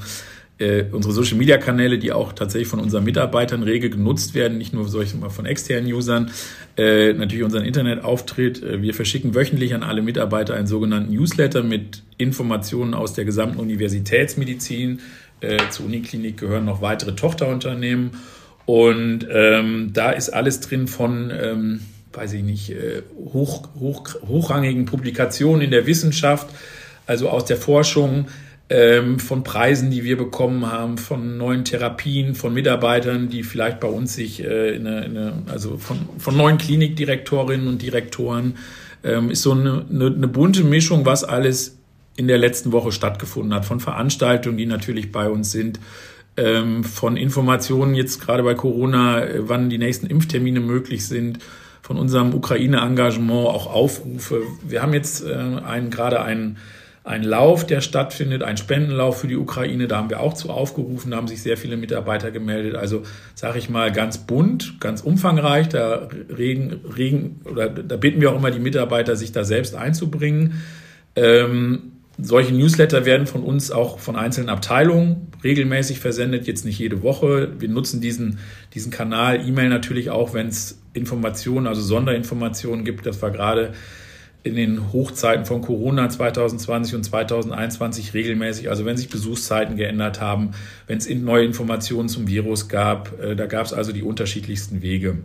äh, 0.59 0.85
unsere 0.91 1.15
Social 1.15 1.37
Media 1.37 1.57
Kanäle, 1.57 1.99
die 1.99 2.13
auch 2.13 2.33
tatsächlich 2.33 2.69
von 2.69 2.81
unseren 2.81 3.05
Mitarbeitern 3.05 3.63
rege 3.63 3.91
genutzt 3.91 4.35
werden, 4.35 4.59
nicht 4.59 4.73
nur 4.73 4.89
solche 4.89 5.17
von 5.31 5.47
externen 5.47 5.93
Usern, 5.93 6.31
äh, 6.77 7.13
natürlich 7.13 7.45
unseren 7.45 7.65
Internetauftritt. 7.65 8.63
Äh, 8.63 8.83
wir 8.83 8.95
verschicken 8.95 9.35
wöchentlich 9.35 9.75
an 9.75 9.83
alle 9.83 10.03
Mitarbeiter 10.03 10.55
einen 10.55 10.67
sogenannten 10.67 11.13
Newsletter 11.13 11.63
mit 11.63 12.03
Informationen 12.17 12.95
aus 12.95 13.15
der 13.15 13.25
gesamten 13.25 13.59
Universitätsmedizin. 13.59 15.01
Äh, 15.41 15.59
zur 15.71 15.87
Uniklinik 15.87 16.39
gehören 16.39 16.65
noch 16.65 16.83
weitere 16.83 17.15
Tochterunternehmen. 17.15 18.11
Und 18.67 19.27
ähm, 19.31 19.93
da 19.95 20.11
ist 20.11 20.29
alles 20.31 20.61
drin 20.61 20.89
von, 20.89 21.31
ähm, 21.31 21.81
weiß 22.13 22.33
ich 22.35 22.43
nicht, 22.43 22.71
äh, 22.71 23.03
hoch, 23.33 23.69
hoch, 23.79 24.17
hochrangigen 24.27 24.85
Publikationen 24.85 25.63
in 25.63 25.71
der 25.71 25.87
Wissenschaft, 25.87 26.49
also 27.07 27.31
aus 27.31 27.47
der 27.47 27.57
Forschung, 27.57 28.27
ähm, 28.71 29.19
von 29.19 29.45
Preisen, 29.45 29.91
die 29.91 30.05
wir 30.05 30.19
bekommen 30.19 30.71
haben, 30.71 30.99
von 30.99 31.39
neuen 31.39 31.65
Therapien, 31.65 32.35
von 32.35 32.53
Mitarbeitern, 32.53 33.29
die 33.29 33.43
vielleicht 33.43 33.81
bei 33.81 33.89
uns 33.89 34.15
sich 34.15 34.45
äh, 34.45 34.77
in 34.77 34.87
eine, 34.87 35.05
in 35.05 35.17
eine, 35.17 35.33
also 35.47 35.79
von, 35.79 35.99
von 36.19 36.37
neuen 36.37 36.59
Klinikdirektorinnen 36.59 37.67
und 37.67 37.81
Direktoren, 37.81 38.57
ähm, 39.05 39.31
ist 39.31 39.43
so 39.43 39.53
eine, 39.53 39.87
eine, 39.91 40.07
eine 40.07 40.29
bunte 40.29 40.65
Mischung, 40.65 41.07
was 41.07 41.25
alles 41.25 41.79
in 42.17 42.29
der 42.29 42.37
letzten 42.37 42.73
Woche 42.73 42.93
stattgefunden 42.93 43.55
hat, 43.55 43.65
von 43.65 43.81
Veranstaltungen, 43.81 44.59
die 44.59 44.67
natürlich 44.67 45.13
bei 45.13 45.31
uns 45.31 45.51
sind, 45.51 45.81
ähm, 46.37 46.85
von 46.85 47.17
Informationen 47.17 47.95
jetzt 47.95 48.21
gerade 48.21 48.43
bei 48.43 48.55
Corona, 48.55 49.25
äh, 49.25 49.49
wann 49.49 49.71
die 49.71 49.79
nächsten 49.79 50.07
Impftermine 50.07 50.61
möglich 50.61 51.07
sind, 51.07 51.39
von 51.81 51.97
unserem 51.97 52.35
Ukraine-Engagement, 52.35 53.47
auch 53.47 53.73
Aufrufe. 53.73 54.43
Wir 54.63 54.83
haben 54.83 54.93
jetzt 54.93 55.25
äh, 55.25 55.33
einen, 55.33 55.91
gerade 55.91 56.21
einen 56.21 56.59
ein 57.09 57.23
Lauf, 57.23 57.67
der 57.67 57.81
stattfindet, 57.81 58.43
ein 58.43 58.59
Spendenlauf 58.59 59.21
für 59.21 59.29
die 59.29 59.37
Ukraine. 59.37 59.89
Da 59.89 59.97
haben 59.97 60.11
wir 60.11 60.21
auch 60.21 60.35
zu 60.35 60.51
aufgerufen, 60.51 61.11
da 61.11 61.17
haben 61.17 61.27
sich 61.27 61.43
sehr 61.43 61.57
viele 61.57 61.79
Mitarbeiter 61.79 62.31
gemeldet. 62.31 62.75
Also 62.75 63.03
sage 63.35 63.59
ich 63.59 63.71
mal 63.71 63.91
ganz 63.91 64.19
bunt, 64.19 64.79
ganz 64.79 65.01
umfangreich. 65.01 65.71
Da 65.71 66.09
regen, 66.37 66.81
regen 66.95 67.41
oder 67.51 67.71
da 67.71 67.97
bitten 67.97 68.21
wir 68.21 68.31
auch 68.31 68.37
immer 68.37 68.51
die 68.51 68.59
Mitarbeiter, 68.59 69.17
sich 69.17 69.33
da 69.33 69.45
selbst 69.45 69.75
einzubringen. 69.75 70.61
Ähm, 71.17 71.93
solche 72.19 72.53
Newsletter 72.53 73.07
werden 73.07 73.27
von 73.27 73.43
uns 73.43 73.71
auch 73.71 73.99
von 74.01 74.15
einzelnen 74.17 74.51
Abteilungen 74.51 75.29
regelmäßig 75.43 76.01
versendet, 76.01 76.47
jetzt 76.47 76.67
nicht 76.67 76.79
jede 76.79 77.03
Woche. 77.03 77.53
Wir 77.59 77.71
nutzen 77.71 78.03
diesen, 78.03 78.39
diesen 78.75 78.93
Kanal 78.93 79.49
E-Mail 79.49 79.71
natürlich 79.71 80.11
auch, 80.11 80.35
wenn 80.35 80.49
es 80.49 80.79
Informationen, 80.93 81.69
also 81.69 81.81
Sonderinformationen 81.81 82.85
gibt. 82.85 83.07
Das 83.07 83.23
war 83.23 83.31
gerade 83.31 83.73
in 84.43 84.55
den 84.55 84.93
Hochzeiten 84.93 85.45
von 85.45 85.61
Corona 85.61 86.09
2020 86.09 86.95
und 86.95 87.05
2021 87.05 88.15
regelmäßig, 88.15 88.71
also 88.71 88.85
wenn 88.85 88.97
sich 88.97 89.09
Besuchszeiten 89.09 89.77
geändert 89.77 90.21
haben, 90.21 90.53
wenn 90.87 90.99
es 90.99 91.09
neue 91.09 91.45
Informationen 91.45 92.09
zum 92.09 92.29
Virus 92.29 92.69
gab, 92.69 93.21
äh, 93.21 93.35
da 93.37 93.47
gab 93.47 93.67
es 93.67 93.73
also 93.73 93.93
die 93.93 94.03
unterschiedlichsten 94.03 94.81
Wege. 94.83 95.19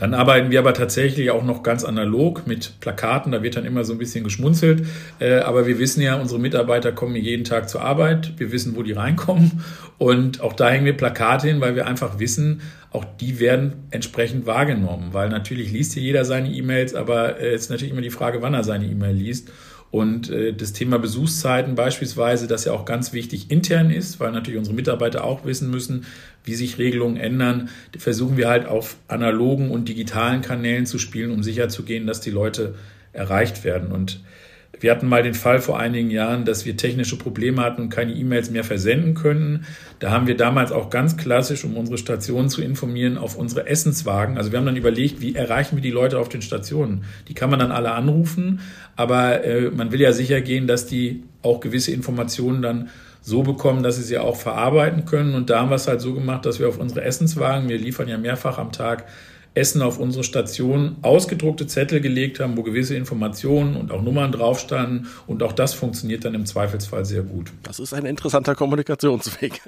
Dann 0.00 0.14
arbeiten 0.14 0.50
wir 0.50 0.58
aber 0.58 0.72
tatsächlich 0.72 1.30
auch 1.30 1.44
noch 1.44 1.62
ganz 1.62 1.84
analog 1.84 2.46
mit 2.46 2.80
Plakaten. 2.80 3.32
Da 3.32 3.42
wird 3.42 3.56
dann 3.56 3.66
immer 3.66 3.84
so 3.84 3.92
ein 3.92 3.98
bisschen 3.98 4.24
geschmunzelt. 4.24 4.86
Äh, 5.18 5.40
aber 5.40 5.66
wir 5.66 5.78
wissen 5.78 6.00
ja, 6.00 6.16
unsere 6.16 6.40
Mitarbeiter 6.40 6.90
kommen 6.90 7.14
jeden 7.16 7.44
Tag 7.44 7.68
zur 7.68 7.82
Arbeit. 7.82 8.32
Wir 8.38 8.50
wissen, 8.50 8.74
wo 8.76 8.82
die 8.82 8.92
reinkommen. 8.92 9.62
Und 9.98 10.40
auch 10.40 10.54
da 10.54 10.70
hängen 10.70 10.86
wir 10.86 10.96
Plakate 10.96 11.48
hin, 11.48 11.60
weil 11.60 11.76
wir 11.76 11.86
einfach 11.86 12.18
wissen, 12.18 12.62
auch 12.92 13.04
die 13.20 13.38
werden 13.38 13.74
entsprechend 13.90 14.46
wahrgenommen. 14.46 15.10
Weil 15.12 15.28
natürlich 15.28 15.70
liest 15.70 15.92
hier 15.92 16.02
jeder 16.02 16.24
seine 16.24 16.50
E-Mails, 16.50 16.94
aber 16.94 17.38
es 17.38 17.62
ist 17.62 17.70
natürlich 17.70 17.92
immer 17.92 18.00
die 18.00 18.10
Frage, 18.10 18.40
wann 18.40 18.54
er 18.54 18.64
seine 18.64 18.86
E-Mail 18.86 19.14
liest. 19.14 19.50
Und 19.90 20.30
äh, 20.30 20.52
das 20.52 20.72
Thema 20.72 20.98
Besuchszeiten 20.98 21.74
beispielsweise, 21.74 22.46
das 22.46 22.64
ja 22.64 22.72
auch 22.72 22.84
ganz 22.84 23.12
wichtig 23.12 23.50
intern 23.50 23.90
ist, 23.90 24.20
weil 24.20 24.30
natürlich 24.30 24.58
unsere 24.58 24.76
Mitarbeiter 24.76 25.24
auch 25.24 25.44
wissen 25.44 25.68
müssen, 25.70 26.06
wie 26.44 26.54
sich 26.54 26.78
Regelungen 26.78 27.16
ändern, 27.16 27.68
versuchen 27.98 28.36
wir 28.36 28.48
halt 28.48 28.66
auf 28.66 28.96
analogen 29.08 29.70
und 29.70 29.88
digitalen 29.88 30.42
Kanälen 30.42 30.86
zu 30.86 30.98
spielen, 30.98 31.30
um 31.30 31.42
sicherzugehen, 31.42 32.06
dass 32.06 32.20
die 32.20 32.30
Leute 32.30 32.74
erreicht 33.12 33.64
werden. 33.64 33.92
Und 33.92 34.20
wir 34.80 34.90
hatten 34.90 35.08
mal 35.08 35.22
den 35.22 35.34
Fall 35.34 35.60
vor 35.60 35.78
einigen 35.78 36.10
Jahren, 36.10 36.46
dass 36.46 36.64
wir 36.64 36.76
technische 36.76 37.18
Probleme 37.18 37.62
hatten 37.62 37.82
und 37.82 37.88
keine 37.90 38.14
E-Mails 38.14 38.50
mehr 38.50 38.64
versenden 38.64 39.14
können. 39.14 39.66
Da 39.98 40.10
haben 40.10 40.26
wir 40.26 40.36
damals 40.36 40.72
auch 40.72 40.88
ganz 40.88 41.18
klassisch, 41.18 41.64
um 41.64 41.76
unsere 41.76 41.98
Stationen 41.98 42.48
zu 42.48 42.62
informieren, 42.62 43.18
auf 43.18 43.36
unsere 43.36 43.66
Essenswagen. 43.66 44.38
Also 44.38 44.52
wir 44.52 44.58
haben 44.58 44.66
dann 44.66 44.76
überlegt, 44.76 45.20
wie 45.20 45.34
erreichen 45.34 45.76
wir 45.76 45.82
die 45.82 45.90
Leute 45.90 46.18
auf 46.18 46.30
den 46.30 46.40
Stationen? 46.40 47.04
Die 47.28 47.34
kann 47.34 47.50
man 47.50 47.58
dann 47.58 47.72
alle 47.72 47.92
anrufen, 47.92 48.60
aber 48.96 49.44
äh, 49.44 49.70
man 49.70 49.92
will 49.92 50.00
ja 50.00 50.12
sicher 50.12 50.40
gehen, 50.40 50.66
dass 50.66 50.86
die 50.86 51.24
auch 51.42 51.60
gewisse 51.60 51.92
Informationen 51.92 52.62
dann 52.62 52.88
so 53.30 53.42
bekommen, 53.42 53.82
dass 53.82 53.96
sie 53.96 54.02
sie 54.02 54.18
auch 54.18 54.36
verarbeiten 54.36 55.06
können. 55.06 55.34
Und 55.34 55.48
da 55.48 55.60
haben 55.60 55.70
wir 55.70 55.76
es 55.76 55.88
halt 55.88 56.02
so 56.02 56.12
gemacht, 56.12 56.44
dass 56.44 56.58
wir 56.58 56.68
auf 56.68 56.78
unsere 56.78 57.02
Essenswagen, 57.02 57.68
wir 57.68 57.78
liefern 57.78 58.08
ja 58.08 58.18
mehrfach 58.18 58.58
am 58.58 58.72
Tag 58.72 59.06
Essen 59.52 59.82
auf 59.82 59.98
unsere 59.98 60.22
Station 60.22 60.96
ausgedruckte 61.02 61.66
Zettel 61.66 62.00
gelegt 62.00 62.38
haben, 62.38 62.56
wo 62.56 62.62
gewisse 62.62 62.94
Informationen 62.94 63.74
und 63.76 63.90
auch 63.90 64.00
Nummern 64.00 64.30
drauf 64.30 64.60
standen. 64.60 65.08
Und 65.26 65.42
auch 65.42 65.52
das 65.52 65.74
funktioniert 65.74 66.24
dann 66.24 66.34
im 66.34 66.46
Zweifelsfall 66.46 67.04
sehr 67.04 67.22
gut. 67.22 67.50
Das 67.64 67.80
ist 67.80 67.92
ein 67.92 68.06
interessanter 68.06 68.54
Kommunikationsweg. 68.54 69.60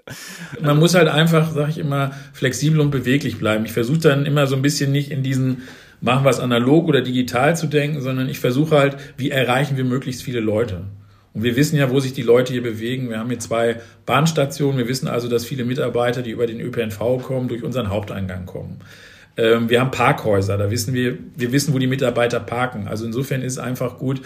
Man 0.60 0.78
muss 0.78 0.94
halt 0.94 1.08
einfach, 1.08 1.52
sage 1.52 1.70
ich 1.70 1.78
immer, 1.78 2.12
flexibel 2.32 2.80
und 2.80 2.90
beweglich 2.90 3.38
bleiben. 3.38 3.64
Ich 3.64 3.72
versuche 3.72 3.98
dann 3.98 4.24
immer 4.24 4.46
so 4.46 4.54
ein 4.54 4.62
bisschen 4.62 4.92
nicht 4.92 5.10
in 5.10 5.22
diesen 5.22 5.62
machen 6.00 6.24
wir 6.24 6.30
es 6.30 6.40
analog 6.40 6.88
oder 6.88 7.00
digital 7.00 7.56
zu 7.56 7.68
denken, 7.68 8.00
sondern 8.00 8.28
ich 8.28 8.40
versuche 8.40 8.76
halt, 8.76 8.96
wie 9.16 9.30
erreichen 9.30 9.76
wir 9.76 9.84
möglichst 9.84 10.22
viele 10.22 10.40
Leute. 10.40 10.82
Und 11.34 11.42
wir 11.42 11.56
wissen 11.56 11.76
ja, 11.76 11.90
wo 11.90 12.00
sich 12.00 12.12
die 12.12 12.22
Leute 12.22 12.52
hier 12.52 12.62
bewegen. 12.62 13.08
Wir 13.08 13.18
haben 13.18 13.30
hier 13.30 13.38
zwei 13.38 13.80
Bahnstationen. 14.04 14.78
Wir 14.78 14.88
wissen 14.88 15.08
also, 15.08 15.28
dass 15.28 15.44
viele 15.44 15.64
Mitarbeiter, 15.64 16.22
die 16.22 16.30
über 16.30 16.46
den 16.46 16.60
ÖPNV 16.60 17.22
kommen, 17.22 17.48
durch 17.48 17.62
unseren 17.62 17.88
Haupteingang 17.88 18.46
kommen. 18.46 18.80
Ähm, 19.36 19.70
wir 19.70 19.80
haben 19.80 19.90
Parkhäuser, 19.90 20.58
da 20.58 20.70
wissen 20.70 20.92
wir, 20.92 21.16
wir 21.36 21.52
wissen, 21.52 21.72
wo 21.72 21.78
die 21.78 21.86
Mitarbeiter 21.86 22.40
parken. 22.40 22.86
Also 22.86 23.06
insofern 23.06 23.42
ist 23.42 23.54
es 23.54 23.58
einfach 23.58 23.98
gut, 23.98 24.20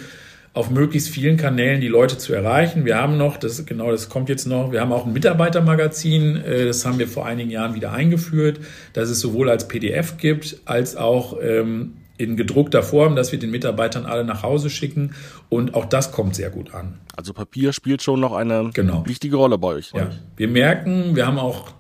auf 0.52 0.70
möglichst 0.70 1.10
vielen 1.10 1.36
Kanälen 1.36 1.82
die 1.82 1.88
Leute 1.88 2.16
zu 2.16 2.32
erreichen. 2.32 2.86
Wir 2.86 2.96
haben 2.96 3.18
noch, 3.18 3.36
das 3.36 3.66
genau, 3.66 3.90
das 3.90 4.08
kommt 4.08 4.30
jetzt 4.30 4.46
noch, 4.46 4.72
wir 4.72 4.80
haben 4.80 4.90
auch 4.90 5.04
ein 5.04 5.12
Mitarbeitermagazin, 5.12 6.36
äh, 6.36 6.64
das 6.64 6.84
haben 6.86 6.98
wir 6.98 7.06
vor 7.06 7.26
einigen 7.26 7.50
Jahren 7.50 7.74
wieder 7.74 7.92
eingeführt, 7.92 8.58
das 8.94 9.10
es 9.10 9.20
sowohl 9.20 9.50
als 9.50 9.68
PDF 9.68 10.16
gibt, 10.16 10.56
als 10.64 10.96
auch 10.96 11.36
ähm, 11.42 11.92
in 12.18 12.36
gedruckter 12.36 12.82
Form, 12.82 13.16
dass 13.16 13.32
wir 13.32 13.38
den 13.38 13.50
Mitarbeitern 13.50 14.06
alle 14.06 14.24
nach 14.24 14.42
Hause 14.42 14.70
schicken. 14.70 15.14
Und 15.48 15.74
auch 15.74 15.84
das 15.84 16.12
kommt 16.12 16.34
sehr 16.34 16.50
gut 16.50 16.74
an. 16.74 16.98
Also 17.16 17.32
Papier 17.32 17.72
spielt 17.72 18.02
schon 18.02 18.20
noch 18.20 18.32
eine 18.32 18.70
genau. 18.72 19.06
wichtige 19.06 19.36
Rolle 19.36 19.58
bei 19.58 19.68
euch. 19.68 19.92
Ja. 19.94 20.10
Wir 20.36 20.48
merken, 20.48 21.16
wir 21.16 21.26
haben 21.26 21.38
auch, 21.38 21.70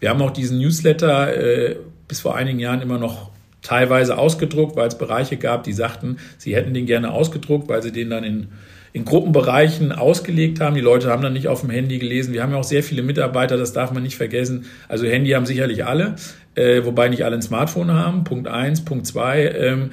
wir 0.00 0.10
haben 0.10 0.22
auch 0.22 0.30
diesen 0.30 0.58
Newsletter 0.58 1.36
äh, 1.36 1.76
bis 2.08 2.20
vor 2.20 2.36
einigen 2.36 2.58
Jahren 2.58 2.80
immer 2.80 2.98
noch 2.98 3.30
teilweise 3.62 4.18
ausgedruckt, 4.18 4.76
weil 4.76 4.88
es 4.88 4.98
Bereiche 4.98 5.36
gab, 5.36 5.64
die 5.64 5.72
sagten, 5.72 6.18
sie 6.36 6.54
hätten 6.54 6.74
den 6.74 6.86
gerne 6.86 7.12
ausgedruckt, 7.12 7.68
weil 7.68 7.82
sie 7.82 7.92
den 7.92 8.10
dann 8.10 8.24
in, 8.24 8.48
in 8.92 9.04
Gruppenbereichen 9.04 9.92
ausgelegt 9.92 10.60
haben. 10.60 10.74
Die 10.74 10.80
Leute 10.80 11.08
haben 11.08 11.22
dann 11.22 11.32
nicht 11.32 11.48
auf 11.48 11.62
dem 11.62 11.70
Handy 11.70 11.98
gelesen. 11.98 12.34
Wir 12.34 12.42
haben 12.42 12.52
ja 12.52 12.58
auch 12.58 12.64
sehr 12.64 12.82
viele 12.82 13.02
Mitarbeiter, 13.02 13.56
das 13.56 13.72
darf 13.72 13.92
man 13.92 14.02
nicht 14.02 14.16
vergessen. 14.16 14.66
Also 14.88 15.06
Handy 15.06 15.30
haben 15.30 15.46
sicherlich 15.46 15.84
alle, 15.84 16.16
äh, 16.54 16.84
wobei 16.84 17.08
nicht 17.08 17.24
alle 17.24 17.36
ein 17.36 17.42
Smartphone 17.42 17.92
haben. 17.92 18.24
Punkt 18.24 18.48
eins, 18.48 18.84
Punkt 18.84 19.06
zwei. 19.06 19.48
Ähm, 19.48 19.90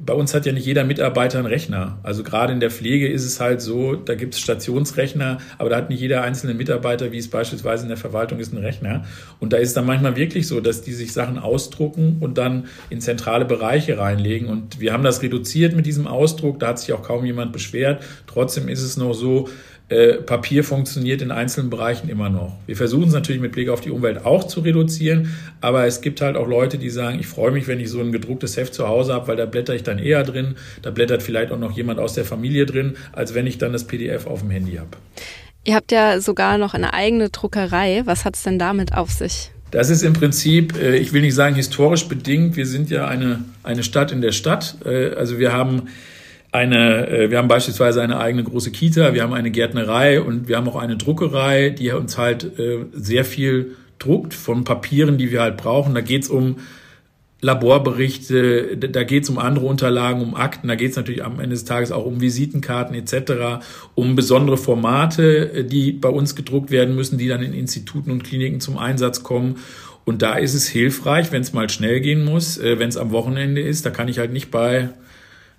bei 0.00 0.12
uns 0.12 0.34
hat 0.34 0.46
ja 0.46 0.52
nicht 0.52 0.66
jeder 0.66 0.84
Mitarbeiter 0.84 1.38
einen 1.38 1.46
Rechner. 1.46 1.98
Also 2.02 2.22
gerade 2.22 2.52
in 2.52 2.60
der 2.60 2.70
Pflege 2.70 3.08
ist 3.08 3.24
es 3.24 3.40
halt 3.40 3.60
so, 3.60 3.94
da 3.94 4.14
gibt 4.14 4.34
es 4.34 4.40
Stationsrechner, 4.40 5.38
aber 5.58 5.70
da 5.70 5.76
hat 5.76 5.90
nicht 5.90 6.00
jeder 6.00 6.22
einzelne 6.22 6.54
Mitarbeiter, 6.54 7.12
wie 7.12 7.18
es 7.18 7.28
beispielsweise 7.28 7.84
in 7.84 7.88
der 7.88 7.98
Verwaltung 7.98 8.38
ist, 8.38 8.52
einen 8.52 8.64
Rechner. 8.64 9.04
Und 9.40 9.52
da 9.52 9.56
ist 9.56 9.76
dann 9.76 9.86
manchmal 9.86 10.16
wirklich 10.16 10.46
so, 10.46 10.60
dass 10.60 10.82
die 10.82 10.92
sich 10.92 11.12
Sachen 11.12 11.38
ausdrucken 11.38 12.18
und 12.20 12.38
dann 12.38 12.66
in 12.90 13.00
zentrale 13.00 13.44
Bereiche 13.44 13.98
reinlegen. 13.98 14.48
Und 14.48 14.80
wir 14.80 14.92
haben 14.92 15.04
das 15.04 15.22
reduziert 15.22 15.74
mit 15.74 15.86
diesem 15.86 16.06
Ausdruck, 16.06 16.60
da 16.60 16.68
hat 16.68 16.78
sich 16.78 16.92
auch 16.92 17.02
kaum 17.02 17.24
jemand 17.24 17.52
beschwert. 17.52 18.02
Trotzdem 18.26 18.68
ist 18.68 18.82
es 18.82 18.96
noch 18.96 19.14
so, 19.14 19.48
äh, 19.90 20.14
Papier 20.14 20.64
funktioniert 20.64 21.22
in 21.22 21.30
einzelnen 21.30 21.70
Bereichen 21.70 22.10
immer 22.10 22.28
noch. 22.28 22.56
Wir 22.66 22.76
versuchen 22.76 23.08
es 23.08 23.14
natürlich 23.14 23.40
mit 23.40 23.52
Blick 23.52 23.70
auf 23.70 23.80
die 23.80 23.90
Umwelt 23.90 24.26
auch 24.26 24.44
zu 24.44 24.60
reduzieren, 24.60 25.34
aber 25.62 25.86
es 25.86 26.02
gibt 26.02 26.20
halt 26.20 26.36
auch 26.36 26.46
Leute, 26.46 26.76
die 26.76 26.90
sagen, 26.90 27.18
ich 27.18 27.26
freue 27.26 27.52
mich, 27.52 27.68
wenn 27.68 27.80
ich 27.80 27.88
so 27.88 28.00
ein 28.00 28.12
gedrucktes 28.12 28.58
Heft 28.58 28.74
zu 28.74 28.86
Hause 28.86 29.14
habe, 29.14 29.28
weil 29.28 29.36
da 29.36 29.46
blätter 29.46 29.74
ich 29.74 29.84
dann 29.84 29.98
eher 29.98 30.24
drin, 30.24 30.56
da 30.82 30.90
blättert 30.90 31.22
vielleicht 31.22 31.52
auch 31.52 31.58
noch 31.58 31.72
jemand 31.72 32.00
aus 32.00 32.12
der 32.12 32.26
Familie 32.26 32.66
drin, 32.66 32.96
als 33.12 33.34
wenn 33.34 33.46
ich 33.46 33.56
dann 33.56 33.72
das 33.72 33.84
PDF 33.84 34.26
auf 34.26 34.40
dem 34.40 34.50
Handy 34.50 34.76
habe. 34.76 34.90
Ihr 35.64 35.74
habt 35.74 35.90
ja 35.90 36.20
sogar 36.20 36.58
noch 36.58 36.74
eine 36.74 36.92
eigene 36.92 37.30
Druckerei. 37.30 38.02
Was 38.04 38.26
hat 38.26 38.36
es 38.36 38.42
denn 38.42 38.58
damit 38.58 38.92
auf 38.94 39.10
sich? 39.10 39.50
Das 39.70 39.88
ist 39.90 40.02
im 40.02 40.12
Prinzip, 40.12 40.76
äh, 40.78 40.96
ich 40.96 41.14
will 41.14 41.22
nicht 41.22 41.34
sagen 41.34 41.54
historisch 41.54 42.08
bedingt, 42.08 42.56
wir 42.56 42.66
sind 42.66 42.90
ja 42.90 43.06
eine, 43.06 43.44
eine 43.62 43.82
Stadt 43.82 44.12
in 44.12 44.20
der 44.20 44.32
Stadt. 44.32 44.76
Also 44.84 45.38
wir 45.38 45.52
haben 45.52 45.88
eine, 46.52 47.08
äh, 47.08 47.30
wir 47.30 47.38
haben 47.38 47.48
beispielsweise 47.48 48.02
eine 48.02 48.18
eigene 48.18 48.44
große 48.44 48.70
Kita, 48.70 49.14
wir 49.14 49.22
haben 49.22 49.34
eine 49.34 49.50
Gärtnerei 49.50 50.20
und 50.20 50.48
wir 50.48 50.56
haben 50.56 50.68
auch 50.68 50.76
eine 50.76 50.96
Druckerei, 50.96 51.70
die 51.70 51.90
uns 51.92 52.16
halt 52.16 52.58
äh, 52.58 52.86
sehr 52.92 53.24
viel 53.24 53.76
druckt 53.98 54.34
von 54.34 54.64
Papieren, 54.64 55.18
die 55.18 55.30
wir 55.30 55.42
halt 55.42 55.56
brauchen. 55.56 55.94
Da 55.94 56.00
geht's 56.00 56.28
um 56.28 56.56
Laborberichte, 57.40 58.76
da 58.76 59.04
geht's 59.04 59.28
um 59.28 59.38
andere 59.38 59.66
Unterlagen, 59.66 60.22
um 60.22 60.34
Akten, 60.34 60.68
da 60.68 60.74
geht's 60.74 60.96
natürlich 60.96 61.24
am 61.24 61.38
Ende 61.38 61.50
des 61.50 61.64
Tages 61.64 61.92
auch 61.92 62.04
um 62.04 62.20
Visitenkarten 62.20 62.96
etc., 62.96 63.62
um 63.94 64.16
besondere 64.16 64.56
Formate, 64.56 65.52
äh, 65.52 65.64
die 65.64 65.92
bei 65.92 66.08
uns 66.08 66.34
gedruckt 66.34 66.70
werden 66.70 66.94
müssen, 66.94 67.18
die 67.18 67.28
dann 67.28 67.42
in 67.42 67.52
Instituten 67.52 68.10
und 68.10 68.24
Kliniken 68.24 68.60
zum 68.60 68.78
Einsatz 68.78 69.22
kommen. 69.22 69.56
Und 70.06 70.22
da 70.22 70.36
ist 70.36 70.54
es 70.54 70.66
hilfreich, 70.66 71.30
wenn 71.32 71.42
es 71.42 71.52
mal 71.52 71.68
schnell 71.68 72.00
gehen 72.00 72.24
muss, 72.24 72.58
wenn 72.58 72.88
es 72.88 72.96
am 72.96 73.10
Wochenende 73.10 73.60
ist. 73.60 73.84
Da 73.84 73.90
kann 73.90 74.08
ich 74.08 74.18
halt 74.18 74.32
nicht 74.32 74.50
bei 74.50 74.88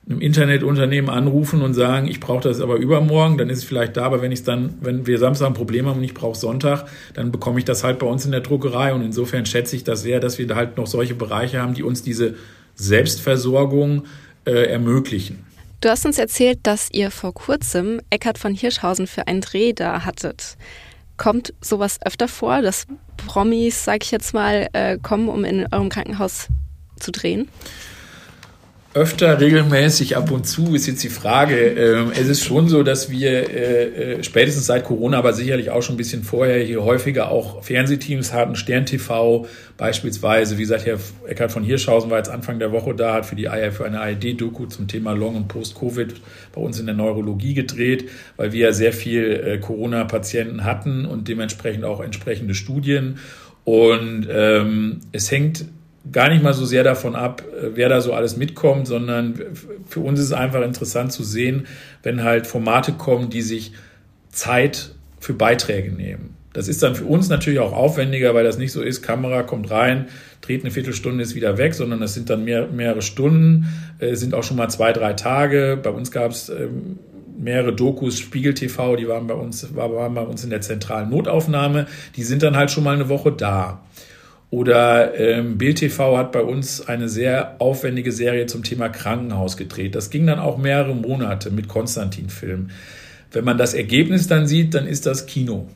einem 0.09 0.21
Internetunternehmen 0.21 1.09
anrufen 1.09 1.61
und 1.61 1.75
sagen, 1.75 2.07
ich 2.07 2.19
brauche 2.19 2.41
das 2.41 2.61
aber 2.61 2.77
übermorgen, 2.77 3.37
dann 3.37 3.49
ist 3.49 3.59
es 3.59 3.63
vielleicht 3.63 3.95
da, 3.95 4.05
aber 4.05 4.21
wenn 4.21 4.31
ich 4.31 4.43
dann, 4.43 4.75
wenn 4.81 5.05
wir 5.05 5.19
Samstag 5.19 5.47
ein 5.47 5.53
Problem 5.53 5.85
haben 5.85 5.97
und 5.97 6.03
ich 6.03 6.15
brauche 6.15 6.37
Sonntag, 6.37 6.85
dann 7.13 7.31
bekomme 7.31 7.59
ich 7.59 7.65
das 7.65 7.83
halt 7.83 7.99
bei 7.99 8.07
uns 8.07 8.25
in 8.25 8.31
der 8.31 8.41
Druckerei 8.41 8.93
und 8.93 9.03
insofern 9.03 9.45
schätze 9.45 9.75
ich 9.75 9.83
das 9.83 10.01
sehr, 10.01 10.19
dass 10.19 10.39
wir 10.39 10.47
da 10.47 10.55
halt 10.55 10.77
noch 10.77 10.87
solche 10.87 11.13
Bereiche 11.13 11.61
haben, 11.61 11.75
die 11.75 11.83
uns 11.83 12.01
diese 12.01 12.35
Selbstversorgung 12.73 14.05
äh, 14.45 14.71
ermöglichen. 14.71 15.45
Du 15.81 15.89
hast 15.89 16.05
uns 16.05 16.17
erzählt, 16.17 16.59
dass 16.63 16.89
ihr 16.91 17.11
vor 17.11 17.33
kurzem 17.33 18.01
Eckhard 18.09 18.37
von 18.37 18.53
Hirschhausen 18.53 19.05
für 19.05 19.27
einen 19.27 19.41
Dreh 19.41 19.73
da 19.73 20.05
hattet. 20.05 20.57
Kommt 21.17 21.53
sowas 21.61 21.99
öfter 22.03 22.27
vor, 22.27 22.61
dass 22.61 22.87
Promis, 23.27 23.85
sag 23.85 24.03
ich 24.03 24.11
jetzt 24.11 24.33
mal, 24.33 24.67
äh, 24.73 24.97
kommen, 24.97 25.29
um 25.29 25.43
in 25.43 25.67
eurem 25.71 25.89
Krankenhaus 25.89 26.47
zu 26.99 27.11
drehen? 27.11 27.47
Öfter 28.95 29.39
regelmäßig 29.39 30.17
ab 30.17 30.31
und 30.31 30.47
zu 30.47 30.73
ist 30.73 30.87
jetzt 30.87 31.03
die 31.03 31.09
Frage. 31.09 31.55
Ähm, 31.55 32.11
es 32.11 32.27
ist 32.27 32.43
schon 32.43 32.67
so, 32.67 32.81
dass 32.81 33.11
wir 33.11 33.29
äh, 33.31 33.83
äh, 33.83 34.23
spätestens 34.23 34.65
seit 34.65 34.83
Corona, 34.83 35.19
aber 35.19 35.33
sicherlich 35.33 35.69
auch 35.69 35.83
schon 35.83 35.93
ein 35.93 35.97
bisschen 35.97 36.23
vorher 36.23 36.63
hier 36.63 36.83
häufiger 36.83 37.29
auch 37.29 37.63
Fernsehteams 37.63 38.33
hatten, 38.33 38.55
Stern 38.55 38.87
TV 38.87 39.45
beispielsweise. 39.77 40.57
Wie 40.57 40.61
gesagt, 40.61 40.87
Herr 40.87 40.97
Eckhard 41.27 41.51
von 41.51 41.63
Hirschhausen 41.63 42.09
war 42.09 42.17
jetzt 42.17 42.31
Anfang 42.31 42.57
der 42.57 42.71
Woche 42.71 42.95
da, 42.95 43.13
hat 43.13 43.27
für 43.27 43.35
die 43.35 43.47
für 43.71 43.85
eine 43.85 44.01
ARD-Doku 44.01 44.65
zum 44.65 44.87
Thema 44.87 45.11
Long- 45.13 45.35
und 45.35 45.47
Post-Covid 45.47 46.15
bei 46.53 46.61
uns 46.61 46.79
in 46.79 46.87
der 46.87 46.95
Neurologie 46.95 47.53
gedreht, 47.53 48.09
weil 48.37 48.53
wir 48.53 48.67
ja 48.67 48.73
sehr 48.73 48.93
viel 48.93 49.31
äh, 49.31 49.57
Corona-Patienten 49.59 50.63
hatten 50.63 51.05
und 51.05 51.27
dementsprechend 51.27 51.85
auch 51.85 52.01
entsprechende 52.01 52.55
Studien. 52.55 53.19
Und 53.65 54.27
ähm, 54.31 55.01
es 55.11 55.29
hängt 55.29 55.65
gar 56.11 56.29
nicht 56.29 56.43
mal 56.43 56.53
so 56.53 56.65
sehr 56.65 56.83
davon 56.83 57.15
ab, 57.15 57.43
äh, 57.51 57.71
wer 57.75 57.89
da 57.89 58.01
so 58.01 58.13
alles 58.13 58.37
mitkommt, 58.37 58.87
sondern 58.87 59.39
für 59.87 59.99
uns 59.99 60.19
ist 60.19 60.27
es 60.27 60.33
einfach 60.33 60.61
interessant 60.61 61.11
zu 61.11 61.23
sehen, 61.23 61.67
wenn 62.03 62.23
halt 62.23 62.47
Formate 62.47 62.93
kommen, 62.93 63.29
die 63.29 63.41
sich 63.41 63.73
Zeit 64.31 64.95
für 65.19 65.33
Beiträge 65.33 65.91
nehmen. 65.91 66.35
Das 66.53 66.67
ist 66.67 66.81
dann 66.81 66.95
für 66.95 67.05
uns 67.05 67.29
natürlich 67.29 67.59
auch 67.59 67.73
aufwendiger, 67.73 68.33
weil 68.33 68.43
das 68.43 68.57
nicht 68.57 68.71
so 68.71 68.81
ist, 68.81 69.03
Kamera 69.03 69.43
kommt 69.43 69.69
rein, 69.69 70.07
dreht 70.41 70.61
eine 70.61 70.71
Viertelstunde, 70.71 71.23
ist 71.23 71.35
wieder 71.35 71.57
weg, 71.57 71.75
sondern 71.75 71.99
das 71.99 72.15
sind 72.15 72.29
dann 72.29 72.43
mehr, 72.43 72.67
mehrere 72.67 73.01
Stunden, 73.01 73.67
äh, 73.99 74.15
sind 74.15 74.33
auch 74.33 74.43
schon 74.43 74.57
mal 74.57 74.69
zwei, 74.69 74.91
drei 74.91 75.13
Tage. 75.13 75.79
Bei 75.81 75.91
uns 75.91 76.11
gab 76.11 76.31
es 76.31 76.49
ähm, 76.49 76.97
mehrere 77.37 77.73
Dokus, 77.73 78.19
Spiegel 78.19 78.53
TV, 78.55 78.95
die 78.95 79.07
waren 79.07 79.27
bei 79.27 79.35
uns, 79.35 79.75
waren 79.75 80.13
bei 80.13 80.21
uns 80.21 80.43
in 80.43 80.49
der 80.49 80.61
zentralen 80.61 81.09
Notaufnahme, 81.09 81.87
die 82.15 82.23
sind 82.23 82.41
dann 82.41 82.57
halt 82.57 82.71
schon 82.71 82.83
mal 82.83 82.95
eine 82.95 83.09
Woche 83.09 83.31
da. 83.31 83.81
Oder 84.51 85.17
ähm, 85.19 85.59
Bild 85.59 85.77
TV 85.77 86.17
hat 86.17 86.31
bei 86.31 86.41
uns 86.41 86.87
eine 86.87 87.07
sehr 87.07 87.55
aufwendige 87.59 88.11
Serie 88.11 88.47
zum 88.47 88.63
Thema 88.63 88.89
Krankenhaus 88.89 89.57
gedreht. 89.57 89.93
Das 89.93 90.09
ging 90.09 90.25
dann 90.25 90.39
auch 90.39 90.57
mehrere 90.57 90.95
Monate 90.95 91.51
mit 91.51 91.67
Konstantin-Film. 91.67 92.71
Wenn 93.31 93.45
man 93.45 93.59
das 93.59 93.75
Ergebnis 93.75 94.27
dann 94.27 94.47
sieht, 94.47 94.73
dann 94.73 94.87
ist 94.87 95.05
das 95.05 95.27
Kino. 95.27 95.67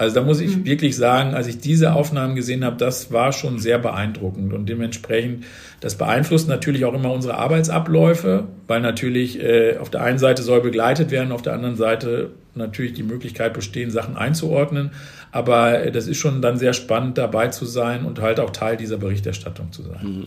Also 0.00 0.14
da 0.14 0.22
muss 0.22 0.40
ich 0.40 0.56
mhm. 0.56 0.64
wirklich 0.64 0.96
sagen, 0.96 1.34
als 1.34 1.46
ich 1.46 1.58
diese 1.58 1.92
Aufnahmen 1.92 2.34
gesehen 2.34 2.64
habe, 2.64 2.76
das 2.76 3.12
war 3.12 3.32
schon 3.32 3.58
sehr 3.58 3.78
beeindruckend 3.78 4.54
und 4.54 4.66
dementsprechend, 4.66 5.44
das 5.80 5.96
beeinflusst 5.96 6.48
natürlich 6.48 6.86
auch 6.86 6.94
immer 6.94 7.12
unsere 7.12 7.36
Arbeitsabläufe, 7.36 8.44
weil 8.66 8.80
natürlich 8.80 9.42
äh, 9.42 9.76
auf 9.76 9.90
der 9.90 10.02
einen 10.02 10.18
Seite 10.18 10.42
soll 10.42 10.62
begleitet 10.62 11.10
werden, 11.10 11.32
auf 11.32 11.42
der 11.42 11.52
anderen 11.52 11.76
Seite 11.76 12.30
natürlich 12.54 12.94
die 12.94 13.02
Möglichkeit 13.02 13.52
bestehen, 13.52 13.90
Sachen 13.90 14.16
einzuordnen. 14.16 14.92
Aber 15.32 15.84
äh, 15.84 15.92
das 15.92 16.06
ist 16.06 16.18
schon 16.18 16.42
dann 16.42 16.58
sehr 16.58 16.72
spannend 16.72 17.18
dabei 17.18 17.48
zu 17.48 17.64
sein 17.64 18.04
und 18.04 18.20
halt 18.20 18.40
auch 18.40 18.50
Teil 18.50 18.76
dieser 18.76 18.98
Berichterstattung 18.98 19.72
zu 19.72 19.82
sein. 19.82 19.98
Mhm. 20.02 20.26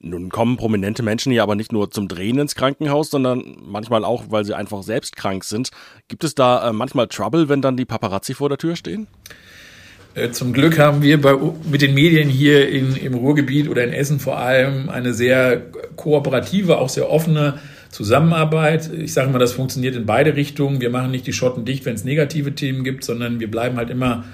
Nun 0.00 0.28
kommen 0.28 0.56
prominente 0.58 1.02
Menschen 1.02 1.32
hier 1.32 1.42
aber 1.42 1.54
nicht 1.54 1.72
nur 1.72 1.90
zum 1.90 2.08
Drehen 2.08 2.38
ins 2.38 2.54
Krankenhaus, 2.54 3.10
sondern 3.10 3.56
manchmal 3.64 4.04
auch, 4.04 4.24
weil 4.28 4.44
sie 4.44 4.54
einfach 4.54 4.82
selbst 4.82 5.16
krank 5.16 5.44
sind. 5.44 5.70
Gibt 6.08 6.24
es 6.24 6.34
da 6.34 6.68
äh, 6.68 6.72
manchmal 6.72 7.08
Trouble, 7.08 7.48
wenn 7.48 7.62
dann 7.62 7.76
die 7.76 7.86
Paparazzi 7.86 8.34
vor 8.34 8.48
der 8.48 8.58
Tür 8.58 8.76
stehen? 8.76 9.06
Äh, 10.14 10.30
zum 10.30 10.52
Glück 10.52 10.78
haben 10.78 11.02
wir 11.02 11.20
bei, 11.20 11.34
mit 11.70 11.82
den 11.82 11.94
Medien 11.94 12.28
hier 12.28 12.68
in, 12.68 12.94
im 12.96 13.14
Ruhrgebiet 13.14 13.68
oder 13.68 13.82
in 13.82 13.92
Essen 13.92 14.20
vor 14.20 14.38
allem 14.38 14.88
eine 14.88 15.12
sehr 15.14 15.62
kooperative, 15.96 16.78
auch 16.78 16.88
sehr 16.88 17.10
offene 17.10 17.58
Zusammenarbeit. 17.94 18.90
Ich 18.92 19.12
sage 19.12 19.30
mal, 19.30 19.38
das 19.38 19.52
funktioniert 19.52 19.94
in 19.94 20.04
beide 20.04 20.34
Richtungen. 20.34 20.80
Wir 20.80 20.90
machen 20.90 21.12
nicht 21.12 21.28
die 21.28 21.32
Schotten 21.32 21.64
dicht, 21.64 21.86
wenn 21.86 21.94
es 21.94 22.02
negative 22.02 22.52
Themen 22.52 22.82
gibt, 22.82 23.04
sondern 23.04 23.38
wir 23.38 23.48
bleiben 23.48 23.76
halt 23.76 23.88
immer 23.88 24.24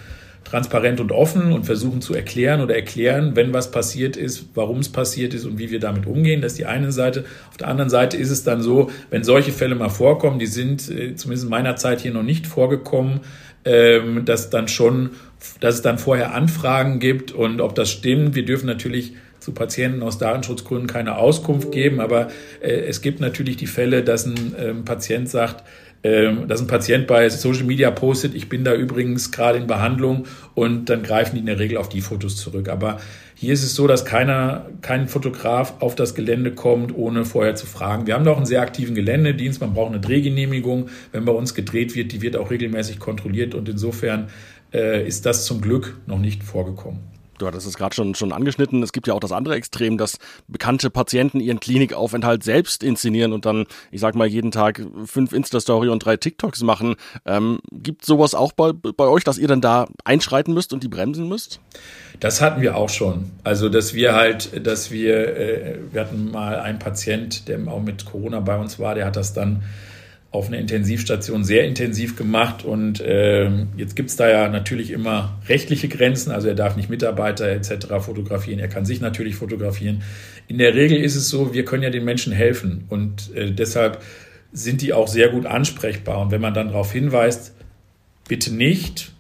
transparent 0.45 0.99
und 0.99 1.13
offen 1.13 1.53
und 1.53 1.67
versuchen 1.67 2.01
zu 2.01 2.15
erklären 2.15 2.63
oder 2.63 2.75
erklären, 2.75 3.37
wenn 3.37 3.53
was 3.53 3.71
passiert 3.71 4.17
ist, 4.17 4.47
warum 4.55 4.79
es 4.79 4.89
passiert 4.89 5.35
ist 5.35 5.45
und 5.45 5.59
wie 5.59 5.71
wir 5.71 5.79
damit 5.79 6.07
umgehen. 6.07 6.41
Das 6.41 6.53
ist 6.53 6.59
die 6.59 6.65
eine 6.65 6.91
Seite. 6.91 7.27
Auf 7.51 7.59
der 7.59 7.69
anderen 7.69 7.91
Seite 7.91 8.17
ist 8.17 8.31
es 8.31 8.45
dann 8.45 8.63
so, 8.63 8.91
wenn 9.11 9.25
solche 9.25 9.53
Fälle 9.53 9.75
mal 9.75 9.91
vorkommen, 9.91 10.39
die 10.39 10.47
sind 10.47 10.89
äh, 10.89 11.15
zumindest 11.15 11.45
in 11.45 11.51
meiner 11.51 11.77
Zeit 11.77 12.01
hier 12.01 12.15
noch 12.15 12.23
nicht 12.23 12.47
vorgekommen, 12.47 13.21
ähm, 13.67 14.25
dass 14.25 14.49
dann 14.49 14.69
schon, 14.69 15.11
dass 15.61 15.75
es 15.75 15.83
dann 15.83 15.99
vorher 15.99 16.35
Anfragen 16.35 16.99
gibt 16.99 17.31
und 17.31 17.61
ob 17.61 17.75
das 17.75 17.91
stimmt. 17.91 18.35
Wir 18.35 18.47
dürfen 18.47 18.67
natürlich 18.67 19.13
zu 19.41 19.53
Patienten 19.53 20.03
aus 20.03 20.19
Datenschutzgründen 20.19 20.87
keine 20.87 21.17
Auskunft 21.17 21.73
geben, 21.73 22.01
aber 22.01 22.29
äh, 22.61 22.71
es 22.71 23.01
gibt 23.01 23.21
natürlich 23.21 23.57
die 23.57 23.67
Fälle, 23.67 24.05
dass 24.05 24.27
ein 24.27 24.55
ähm, 24.59 24.85
Patient 24.85 25.29
sagt, 25.29 25.65
ähm, 26.03 26.49
dass 26.49 26.63
ein 26.63 26.67
Patient 26.67 27.07
bei 27.07 27.29
Social 27.29 27.65
Media 27.65 27.91
postet, 27.91 28.35
ich 28.35 28.49
bin 28.49 28.65
da 28.65 28.75
übrigens 28.75 29.33
gerade 29.33 29.59
in 29.59 29.67
Behandlung 29.67 30.25
und 30.55 30.89
dann 30.89 31.03
greifen 31.03 31.35
die 31.35 31.41
in 31.41 31.47
der 31.47 31.59
Regel 31.59 31.77
auf 31.77 31.91
die 31.91 32.01
Fotos 32.01 32.37
zurück. 32.37 32.71
Aber 32.71 32.99
hier 33.35 33.53
ist 33.53 33.63
es 33.63 33.75
so, 33.75 33.87
dass 33.87 34.07
keiner, 34.07 34.67
kein 34.81 35.09
Fotograf 35.09 35.75
auf 35.81 35.95
das 35.95 36.15
Gelände 36.15 36.53
kommt, 36.53 36.95
ohne 36.95 37.27
vorher 37.27 37.55
zu 37.55 37.67
fragen. 37.67 38.07
Wir 38.07 38.15
haben 38.15 38.25
da 38.25 38.31
auch 38.31 38.39
einen 38.39 38.47
sehr 38.47 38.63
aktiven 38.63 38.95
Geländedienst, 38.95 39.61
man 39.61 39.75
braucht 39.75 39.91
eine 39.91 40.01
Drehgenehmigung. 40.01 40.89
Wenn 41.13 41.27
bei 41.27 41.33
uns 41.33 41.55
gedreht 41.55 41.95
wird, 41.95 42.13
die 42.13 42.23
wird 42.23 42.37
auch 42.37 42.51
regelmäßig 42.51 42.99
kontrolliert 42.99 43.55
und 43.55 43.69
insofern 43.69 44.29
äh, 44.73 45.07
ist 45.07 45.27
das 45.27 45.45
zum 45.45 45.61
Glück 45.61 45.99
noch 46.07 46.19
nicht 46.19 46.43
vorgekommen. 46.45 47.20
Du 47.41 47.47
hattest 47.47 47.67
es 47.67 47.77
gerade 47.79 47.95
schon, 47.95 48.15
schon 48.15 48.33
angeschnitten. 48.33 48.83
Es 48.83 48.93
gibt 48.93 49.07
ja 49.07 49.15
auch 49.15 49.21
das 49.21 49.33
andere 49.33 49.55
Extrem, 49.55 49.97
dass 49.97 50.19
bekannte 50.47 50.91
Patienten 50.91 51.41
ihren 51.41 51.59
Klinikaufenthalt 51.59 52.45
selbst 52.45 52.83
inszenieren 52.83 53.33
und 53.33 53.47
dann, 53.47 53.65
ich 53.91 54.01
sag 54.01 54.15
mal, 54.15 54.27
jeden 54.27 54.51
Tag 54.51 54.83
fünf 55.07 55.33
Insta-Story 55.33 55.89
und 55.89 56.05
drei 56.05 56.19
TikToks 56.19 56.63
machen. 56.63 56.97
Ähm, 57.25 57.61
gibt 57.73 58.05
sowas 58.05 58.35
auch 58.35 58.53
bei, 58.53 58.73
bei 58.73 59.07
euch, 59.07 59.25
dass 59.25 59.39
ihr 59.39 59.49
dann 59.49 59.63
da 59.63 59.89
einschreiten 60.05 60.53
müsst 60.53 60.75
und 60.75 60.83
die 60.83 60.89
bremsen 60.89 61.29
müsst? 61.29 61.61
Das 62.21 62.43
hatten 62.43 62.61
wir 62.61 62.77
auch 62.77 62.91
schon. 62.91 63.31
Also, 63.43 63.71
dass 63.71 63.95
wir 63.95 64.15
halt, 64.15 64.67
dass 64.67 64.91
wir, 64.91 65.37
äh, 65.37 65.79
wir 65.91 66.03
hatten 66.03 66.31
mal 66.31 66.61
einen 66.61 66.79
Patient, 66.79 67.49
der 67.49 67.59
auch 67.69 67.81
mit 67.83 68.05
Corona 68.05 68.41
bei 68.41 68.59
uns 68.59 68.79
war, 68.79 68.95
der 68.95 69.07
hat 69.07 69.17
das 69.17 69.33
dann 69.33 69.63
auf 70.33 70.47
einer 70.47 70.59
Intensivstation 70.59 71.43
sehr 71.43 71.65
intensiv 71.65 72.15
gemacht 72.15 72.65
und 72.65 73.01
äh, 73.01 73.51
jetzt 73.77 73.97
gibt's 73.97 74.15
da 74.15 74.29
ja 74.29 74.49
natürlich 74.49 74.93
immer 74.93 75.41
rechtliche 75.49 75.89
Grenzen, 75.89 76.31
also 76.31 76.47
er 76.47 76.55
darf 76.55 76.77
nicht 76.77 76.89
Mitarbeiter 76.89 77.49
etc. 77.49 77.87
fotografieren, 77.99 78.61
er 78.61 78.69
kann 78.69 78.85
sich 78.85 79.01
natürlich 79.01 79.35
fotografieren. 79.35 80.03
In 80.47 80.59
der 80.59 80.75
Regel 80.75 80.99
ist 81.03 81.17
es 81.17 81.29
so, 81.29 81.53
wir 81.53 81.65
können 81.65 81.83
ja 81.83 81.91
den 81.91 82.05
Menschen 82.05 82.33
helfen 82.33 82.85
und 82.89 83.35
äh, 83.35 83.51
deshalb 83.51 84.03
sind 84.53 84.83
die 84.83 84.93
auch 84.93 85.09
sehr 85.09 85.31
gut 85.31 85.47
ansprechbar 85.47 86.21
und 86.21 86.31
wenn 86.31 86.41
man 86.41 86.55
dann 86.55 86.69
darauf 86.69 86.93
hinweist, 86.93 87.53
bitte 88.29 88.55
nicht, 88.55 89.13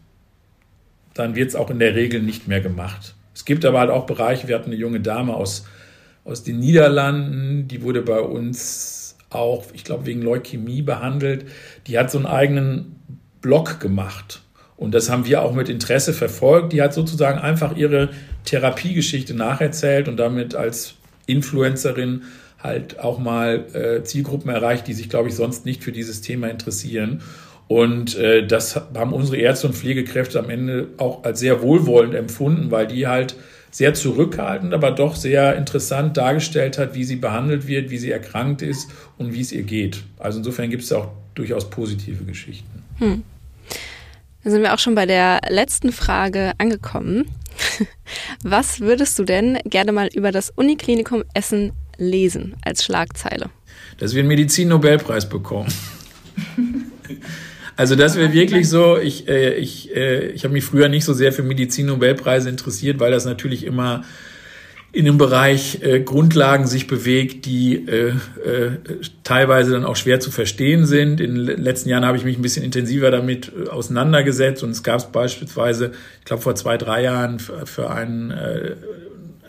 dann 1.14 1.34
wird's 1.34 1.56
auch 1.56 1.70
in 1.70 1.80
der 1.80 1.96
Regel 1.96 2.22
nicht 2.22 2.46
mehr 2.46 2.60
gemacht. 2.60 3.16
Es 3.34 3.44
gibt 3.44 3.64
aber 3.64 3.80
halt 3.80 3.90
auch 3.90 4.06
Bereiche, 4.06 4.46
wir 4.46 4.54
hatten 4.54 4.70
eine 4.70 4.78
junge 4.78 5.00
Dame 5.00 5.34
aus, 5.34 5.66
aus 6.24 6.44
den 6.44 6.60
Niederlanden, 6.60 7.66
die 7.66 7.82
wurde 7.82 8.02
bei 8.02 8.20
uns 8.20 8.99
auch, 9.30 9.64
ich 9.72 9.84
glaube, 9.84 10.06
wegen 10.06 10.22
Leukämie 10.22 10.82
behandelt. 10.82 11.46
Die 11.86 11.98
hat 11.98 12.10
so 12.10 12.18
einen 12.18 12.26
eigenen 12.26 12.96
Blog 13.40 13.80
gemacht. 13.80 14.42
Und 14.76 14.94
das 14.94 15.10
haben 15.10 15.26
wir 15.26 15.42
auch 15.42 15.54
mit 15.54 15.68
Interesse 15.68 16.12
verfolgt. 16.12 16.72
Die 16.72 16.82
hat 16.82 16.94
sozusagen 16.94 17.38
einfach 17.38 17.76
ihre 17.76 18.10
Therapiegeschichte 18.44 19.34
nacherzählt 19.34 20.08
und 20.08 20.16
damit 20.16 20.54
als 20.54 20.94
Influencerin 21.26 22.22
halt 22.62 22.98
auch 22.98 23.18
mal 23.18 23.64
äh, 23.74 24.02
Zielgruppen 24.04 24.50
erreicht, 24.50 24.86
die 24.86 24.92
sich, 24.92 25.08
glaube 25.08 25.28
ich, 25.28 25.34
sonst 25.34 25.64
nicht 25.64 25.82
für 25.82 25.92
dieses 25.92 26.20
Thema 26.20 26.48
interessieren. 26.48 27.22
Und 27.68 28.16
äh, 28.16 28.46
das 28.46 28.80
haben 28.94 29.12
unsere 29.12 29.36
Ärzte 29.36 29.68
und 29.68 29.74
Pflegekräfte 29.74 30.38
am 30.38 30.50
Ende 30.50 30.88
auch 30.98 31.24
als 31.24 31.40
sehr 31.40 31.62
wohlwollend 31.62 32.14
empfunden, 32.14 32.70
weil 32.70 32.86
die 32.86 33.06
halt 33.06 33.36
sehr 33.70 33.94
zurückhaltend, 33.94 34.74
aber 34.74 34.90
doch 34.90 35.16
sehr 35.16 35.56
interessant 35.56 36.16
dargestellt 36.16 36.78
hat, 36.78 36.94
wie 36.94 37.04
sie 37.04 37.16
behandelt 37.16 37.66
wird, 37.66 37.90
wie 37.90 37.98
sie 37.98 38.10
erkrankt 38.10 38.62
ist 38.62 38.90
und 39.16 39.32
wie 39.32 39.40
es 39.40 39.52
ihr 39.52 39.62
geht. 39.62 40.02
Also 40.18 40.38
insofern 40.38 40.70
gibt 40.70 40.82
es 40.82 40.92
auch 40.92 41.08
durchaus 41.34 41.70
positive 41.70 42.24
Geschichten. 42.24 42.82
Hm. 42.98 43.22
Da 44.42 44.50
sind 44.50 44.62
wir 44.62 44.74
auch 44.74 44.78
schon 44.78 44.94
bei 44.94 45.06
der 45.06 45.40
letzten 45.48 45.92
Frage 45.92 46.52
angekommen. 46.58 47.26
Was 48.42 48.80
würdest 48.80 49.18
du 49.18 49.24
denn 49.24 49.58
gerne 49.64 49.92
mal 49.92 50.08
über 50.12 50.32
das 50.32 50.50
Uniklinikum 50.50 51.24
Essen 51.34 51.72
lesen 51.98 52.56
als 52.62 52.84
Schlagzeile? 52.84 53.50
Dass 53.98 54.14
wir 54.14 54.20
einen 54.20 54.28
Medizin-Nobelpreis 54.28 55.28
bekommen. 55.28 55.72
Also 57.76 57.96
das 57.96 58.16
wäre 58.16 58.32
wirklich 58.32 58.68
so, 58.68 58.98
ich, 58.98 59.28
äh, 59.28 59.54
ich, 59.54 59.94
äh, 59.94 60.28
ich 60.28 60.44
habe 60.44 60.52
mich 60.52 60.64
früher 60.64 60.88
nicht 60.88 61.04
so 61.04 61.12
sehr 61.12 61.32
für 61.32 61.42
Medizin-Nobelpreise 61.42 62.48
interessiert, 62.48 63.00
weil 63.00 63.10
das 63.10 63.24
natürlich 63.24 63.64
immer 63.64 64.04
in 64.92 65.06
einem 65.06 65.18
Bereich 65.18 65.82
äh, 65.82 66.00
Grundlagen 66.00 66.66
sich 66.66 66.88
bewegt, 66.88 67.46
die 67.46 67.76
äh, 67.86 68.08
äh, 68.44 68.70
teilweise 69.22 69.72
dann 69.72 69.84
auch 69.84 69.94
schwer 69.94 70.18
zu 70.18 70.32
verstehen 70.32 70.84
sind. 70.84 71.20
In 71.20 71.46
den 71.46 71.62
letzten 71.62 71.88
Jahren 71.90 72.04
habe 72.04 72.16
ich 72.16 72.24
mich 72.24 72.36
ein 72.36 72.42
bisschen 72.42 72.64
intensiver 72.64 73.12
damit 73.12 73.52
äh, 73.56 73.68
auseinandergesetzt 73.68 74.64
und 74.64 74.70
es 74.70 74.82
gab 74.82 75.12
beispielsweise, 75.12 75.92
ich 76.18 76.24
glaube 76.24 76.42
vor 76.42 76.56
zwei, 76.56 76.76
drei 76.76 77.04
Jahren 77.04 77.38
für, 77.38 77.66
für 77.66 77.90
einen, 77.90 78.32
äh, 78.32 78.74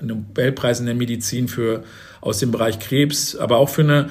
Nobelpreis 0.01 0.79
in 0.79 0.85
der 0.87 0.95
Medizin 0.95 1.47
für 1.47 1.83
aus 2.21 2.39
dem 2.39 2.51
Bereich 2.51 2.79
Krebs, 2.79 3.35
aber 3.35 3.57
auch 3.57 3.69
für 3.69 3.83
eine 3.83 4.09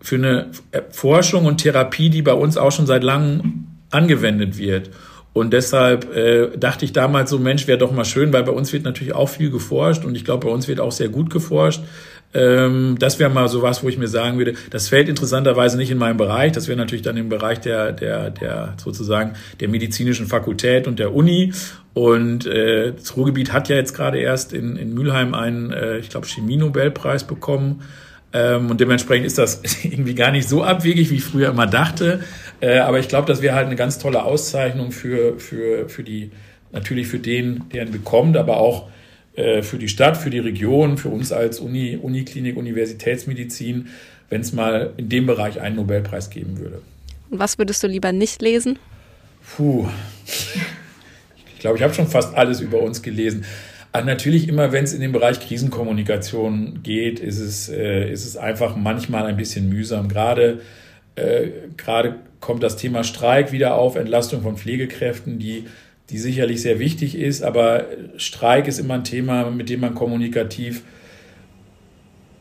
für 0.00 0.16
eine 0.16 0.50
Forschung 0.90 1.46
und 1.46 1.58
Therapie, 1.58 2.10
die 2.10 2.22
bei 2.22 2.32
uns 2.32 2.56
auch 2.56 2.72
schon 2.72 2.86
seit 2.86 3.04
langem 3.04 3.66
angewendet 3.90 4.58
wird. 4.58 4.90
Und 5.32 5.52
deshalb 5.52 6.14
äh, 6.16 6.56
dachte 6.56 6.84
ich 6.84 6.92
damals 6.92 7.30
so, 7.30 7.38
Mensch, 7.38 7.66
wäre 7.68 7.78
doch 7.78 7.92
mal 7.92 8.04
schön, 8.04 8.32
weil 8.32 8.42
bei 8.42 8.52
uns 8.52 8.72
wird 8.72 8.82
natürlich 8.82 9.14
auch 9.14 9.28
viel 9.28 9.50
geforscht 9.50 10.04
und 10.04 10.16
ich 10.16 10.24
glaube, 10.24 10.46
bei 10.46 10.52
uns 10.52 10.66
wird 10.66 10.80
auch 10.80 10.90
sehr 10.90 11.08
gut 11.08 11.30
geforscht. 11.30 11.82
Ähm, 12.32 12.96
das 12.98 13.18
wäre 13.18 13.30
mal 13.30 13.48
so 13.48 13.62
was, 13.62 13.82
wo 13.82 13.88
ich 13.88 13.98
mir 13.98 14.08
sagen 14.08 14.38
würde, 14.38 14.54
das 14.70 14.88
fällt 14.88 15.08
interessanterweise 15.08 15.76
nicht 15.76 15.90
in 15.90 15.98
meinem 15.98 16.16
Bereich. 16.16 16.52
Das 16.52 16.68
wäre 16.68 16.78
natürlich 16.78 17.02
dann 17.02 17.16
im 17.16 17.28
Bereich 17.28 17.60
der, 17.60 17.92
der, 17.92 18.30
der 18.30 18.74
sozusagen 18.76 19.34
der 19.60 19.68
medizinischen 19.68 20.26
Fakultät 20.26 20.86
und 20.86 20.98
der 20.98 21.14
Uni. 21.14 21.52
Und 21.92 22.46
äh, 22.46 22.92
das 22.92 23.16
Ruhrgebiet 23.16 23.52
hat 23.52 23.68
ja 23.68 23.76
jetzt 23.76 23.94
gerade 23.94 24.18
erst 24.18 24.52
in, 24.52 24.76
in 24.76 24.94
Mülheim 24.94 25.34
einen, 25.34 25.72
äh, 25.72 25.98
ich 25.98 26.08
glaube, 26.08 26.26
Chemie-Nobelpreis 26.26 27.24
bekommen. 27.24 27.82
Ähm, 28.32 28.70
und 28.70 28.80
dementsprechend 28.80 29.26
ist 29.26 29.38
das 29.38 29.60
irgendwie 29.84 30.14
gar 30.14 30.30
nicht 30.30 30.48
so 30.48 30.62
abwegig, 30.62 31.10
wie 31.10 31.16
ich 31.16 31.24
früher 31.24 31.50
immer 31.50 31.66
dachte. 31.66 32.20
Äh, 32.60 32.78
aber 32.78 32.98
ich 32.98 33.08
glaube, 33.08 33.26
das 33.26 33.42
wäre 33.42 33.54
halt 33.54 33.66
eine 33.66 33.76
ganz 33.76 33.98
tolle 33.98 34.24
Auszeichnung 34.24 34.92
für, 34.92 35.38
für, 35.38 35.88
für 35.88 36.02
die, 36.02 36.30
natürlich 36.72 37.08
für 37.08 37.18
den, 37.18 37.64
der 37.72 37.86
ihn 37.86 37.92
bekommt, 37.92 38.36
aber 38.36 38.58
auch 38.58 38.88
äh, 39.34 39.62
für 39.62 39.78
die 39.78 39.88
Stadt, 39.88 40.16
für 40.16 40.30
die 40.30 40.38
Region, 40.38 40.98
für 40.98 41.08
uns 41.08 41.32
als 41.32 41.60
Uni, 41.60 41.96
Uniklinik, 42.00 42.56
Universitätsmedizin, 42.56 43.88
wenn 44.28 44.40
es 44.40 44.52
mal 44.52 44.92
in 44.96 45.08
dem 45.08 45.26
Bereich 45.26 45.60
einen 45.60 45.76
Nobelpreis 45.76 46.30
geben 46.30 46.58
würde. 46.58 46.82
Und 47.30 47.38
was 47.38 47.58
würdest 47.58 47.82
du 47.82 47.86
lieber 47.86 48.12
nicht 48.12 48.42
lesen? 48.42 48.78
Puh. 49.56 49.88
Ich 50.26 51.60
glaube, 51.60 51.76
ich 51.76 51.82
habe 51.82 51.94
schon 51.94 52.06
fast 52.06 52.34
alles 52.34 52.60
über 52.60 52.80
uns 52.80 53.02
gelesen. 53.02 53.44
Aber 53.92 54.04
natürlich 54.04 54.48
immer, 54.48 54.72
wenn 54.72 54.84
es 54.84 54.92
in 54.92 55.00
den 55.00 55.12
Bereich 55.12 55.40
Krisenkommunikation 55.40 56.82
geht, 56.82 57.18
ist 57.18 57.40
es, 57.40 57.68
äh, 57.68 58.10
ist 58.10 58.24
es 58.24 58.36
einfach 58.36 58.76
manchmal 58.76 59.26
ein 59.26 59.36
bisschen 59.36 59.68
mühsam. 59.68 60.08
Gerade, 60.08 60.60
äh, 61.16 61.48
gerade 61.76 62.16
kommt 62.38 62.62
das 62.62 62.76
Thema 62.76 63.02
Streik 63.02 63.50
wieder 63.50 63.74
auf, 63.74 63.96
Entlastung 63.96 64.42
von 64.42 64.56
Pflegekräften, 64.56 65.38
die, 65.38 65.64
die 66.10 66.18
sicherlich 66.18 66.62
sehr 66.62 66.78
wichtig 66.78 67.16
ist. 67.16 67.42
Aber 67.42 67.86
Streik 68.16 68.68
ist 68.68 68.78
immer 68.78 68.94
ein 68.94 69.04
Thema, 69.04 69.50
mit 69.50 69.68
dem 69.68 69.80
man 69.80 69.94
kommunikativ 69.94 70.82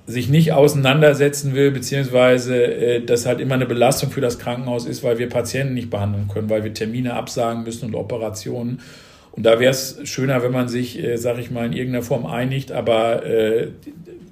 sich 0.10 0.28
nicht 0.28 0.54
auseinandersetzen 0.54 1.54
will, 1.54 1.72
beziehungsweise 1.72 2.64
äh, 2.64 3.06
das 3.06 3.26
halt 3.26 3.40
immer 3.40 3.56
eine 3.56 3.68
Belastung 3.68 4.10
für 4.10 4.22
das 4.22 4.40
Krankenhaus 4.40 4.86
ist, 4.86 5.04
weil 5.04 5.20
wir 5.20 5.30
Patienten 5.30 5.76
nicht 5.76 5.90
behandeln 5.90 6.28
können, 6.28 6.50
weil 6.50 6.64
wir 6.64 6.74
Termine 6.74 7.14
absagen 7.14 7.64
müssen 7.64 7.86
und 7.86 7.96
Operationen. 7.96 8.82
Und 9.32 9.44
da 9.46 9.60
wäre 9.60 9.72
es 9.72 10.00
schöner, 10.04 10.44
wenn 10.44 10.52
man 10.52 10.68
sich, 10.68 11.02
äh, 11.02 11.18
sag 11.18 11.38
ich 11.38 11.52
mal, 11.52 11.66
in 11.66 11.74
irgendeiner 11.74 12.04
Form 12.04 12.26
einigt. 12.26 12.72
Aber 12.72 13.26
äh, 13.26 13.70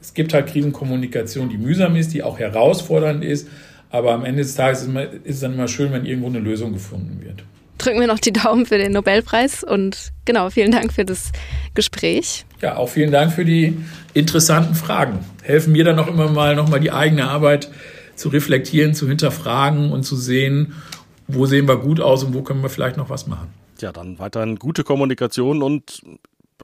es 0.02 0.14
gibt 0.14 0.34
halt 0.34 0.48
Krisenkommunikation, 0.48 1.50
die 1.50 1.58
mühsam 1.58 1.96
ist, 1.96 2.14
die 2.14 2.24
auch 2.24 2.40
herausfordernd 2.40 3.24
ist. 3.24 3.48
Aber 3.90 4.14
am 4.14 4.26
Ende 4.26 4.42
des 4.42 4.56
Tages 4.56 4.84
ist, 4.84 4.90
ist 5.24 5.36
es 5.36 5.40
dann 5.42 5.54
immer 5.54 5.68
schön, 5.68 5.92
wenn 5.92 6.06
irgendwo 6.06 6.28
eine 6.28 6.40
Lösung 6.40 6.74
gefunden 6.74 7.22
wird. 7.24 7.44
Drücken 7.78 8.00
wir 8.00 8.08
noch 8.08 8.20
die 8.20 8.34
Daumen 8.34 8.66
für 8.66 8.78
den 8.78 8.92
Nobelpreis 8.92 9.64
und 9.64 10.12
genau, 10.26 10.50
vielen 10.50 10.72
Dank 10.72 10.92
für 10.92 11.06
das 11.06 11.32
Gespräch. 11.76 12.46
Ja, 12.62 12.76
auch 12.76 12.90
vielen 12.90 13.12
Dank 13.12 13.32
für 13.32 13.46
die 13.46 13.78
interessanten 14.16 14.74
Fragen. 14.74 15.20
Helfen 15.44 15.74
mir 15.74 15.84
dann 15.84 16.00
auch 16.00 16.08
immer 16.08 16.30
mal 16.30 16.56
nochmal 16.56 16.80
die 16.80 16.92
eigene 16.92 17.26
Arbeit 17.26 17.70
zu 18.16 18.30
reflektieren, 18.30 18.96
zu 18.96 19.08
hinterfragen 19.08 19.92
und 19.92 20.04
zu 20.04 20.16
sehen, 20.16 20.74
wo 21.28 21.46
sehen 21.46 21.68
wir 21.68 21.78
gut 21.78 22.02
aus 22.02 22.24
und 22.24 22.34
wo 22.34 22.42
können 22.42 22.64
wir 22.64 22.70
vielleicht 22.70 22.98
noch 22.98 23.12
was 23.12 23.28
machen. 23.28 23.50
Ja, 23.82 23.92
dann 23.92 24.20
weiterhin 24.20 24.58
gute 24.58 24.84
Kommunikation 24.84 25.62
und 25.62 26.02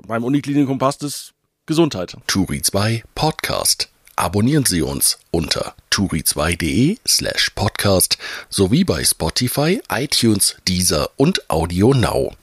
beim 0.07 0.23
Uniklinikum 0.23 0.77
passt 0.77 1.03
es 1.03 1.33
Gesundheit. 1.65 2.17
Turi 2.27 2.61
2 2.61 3.03
Podcast. 3.15 3.89
Abonnieren 4.15 4.65
Sie 4.65 4.81
uns 4.81 5.17
unter 5.31 5.75
turi2.de 5.91 6.97
slash 7.07 7.51
podcast 7.55 8.17
sowie 8.49 8.83
bei 8.83 9.03
Spotify, 9.03 9.81
iTunes, 9.89 10.55
Deezer 10.67 11.09
und 11.17 11.49
Audio 11.49 11.93
Now. 11.93 12.33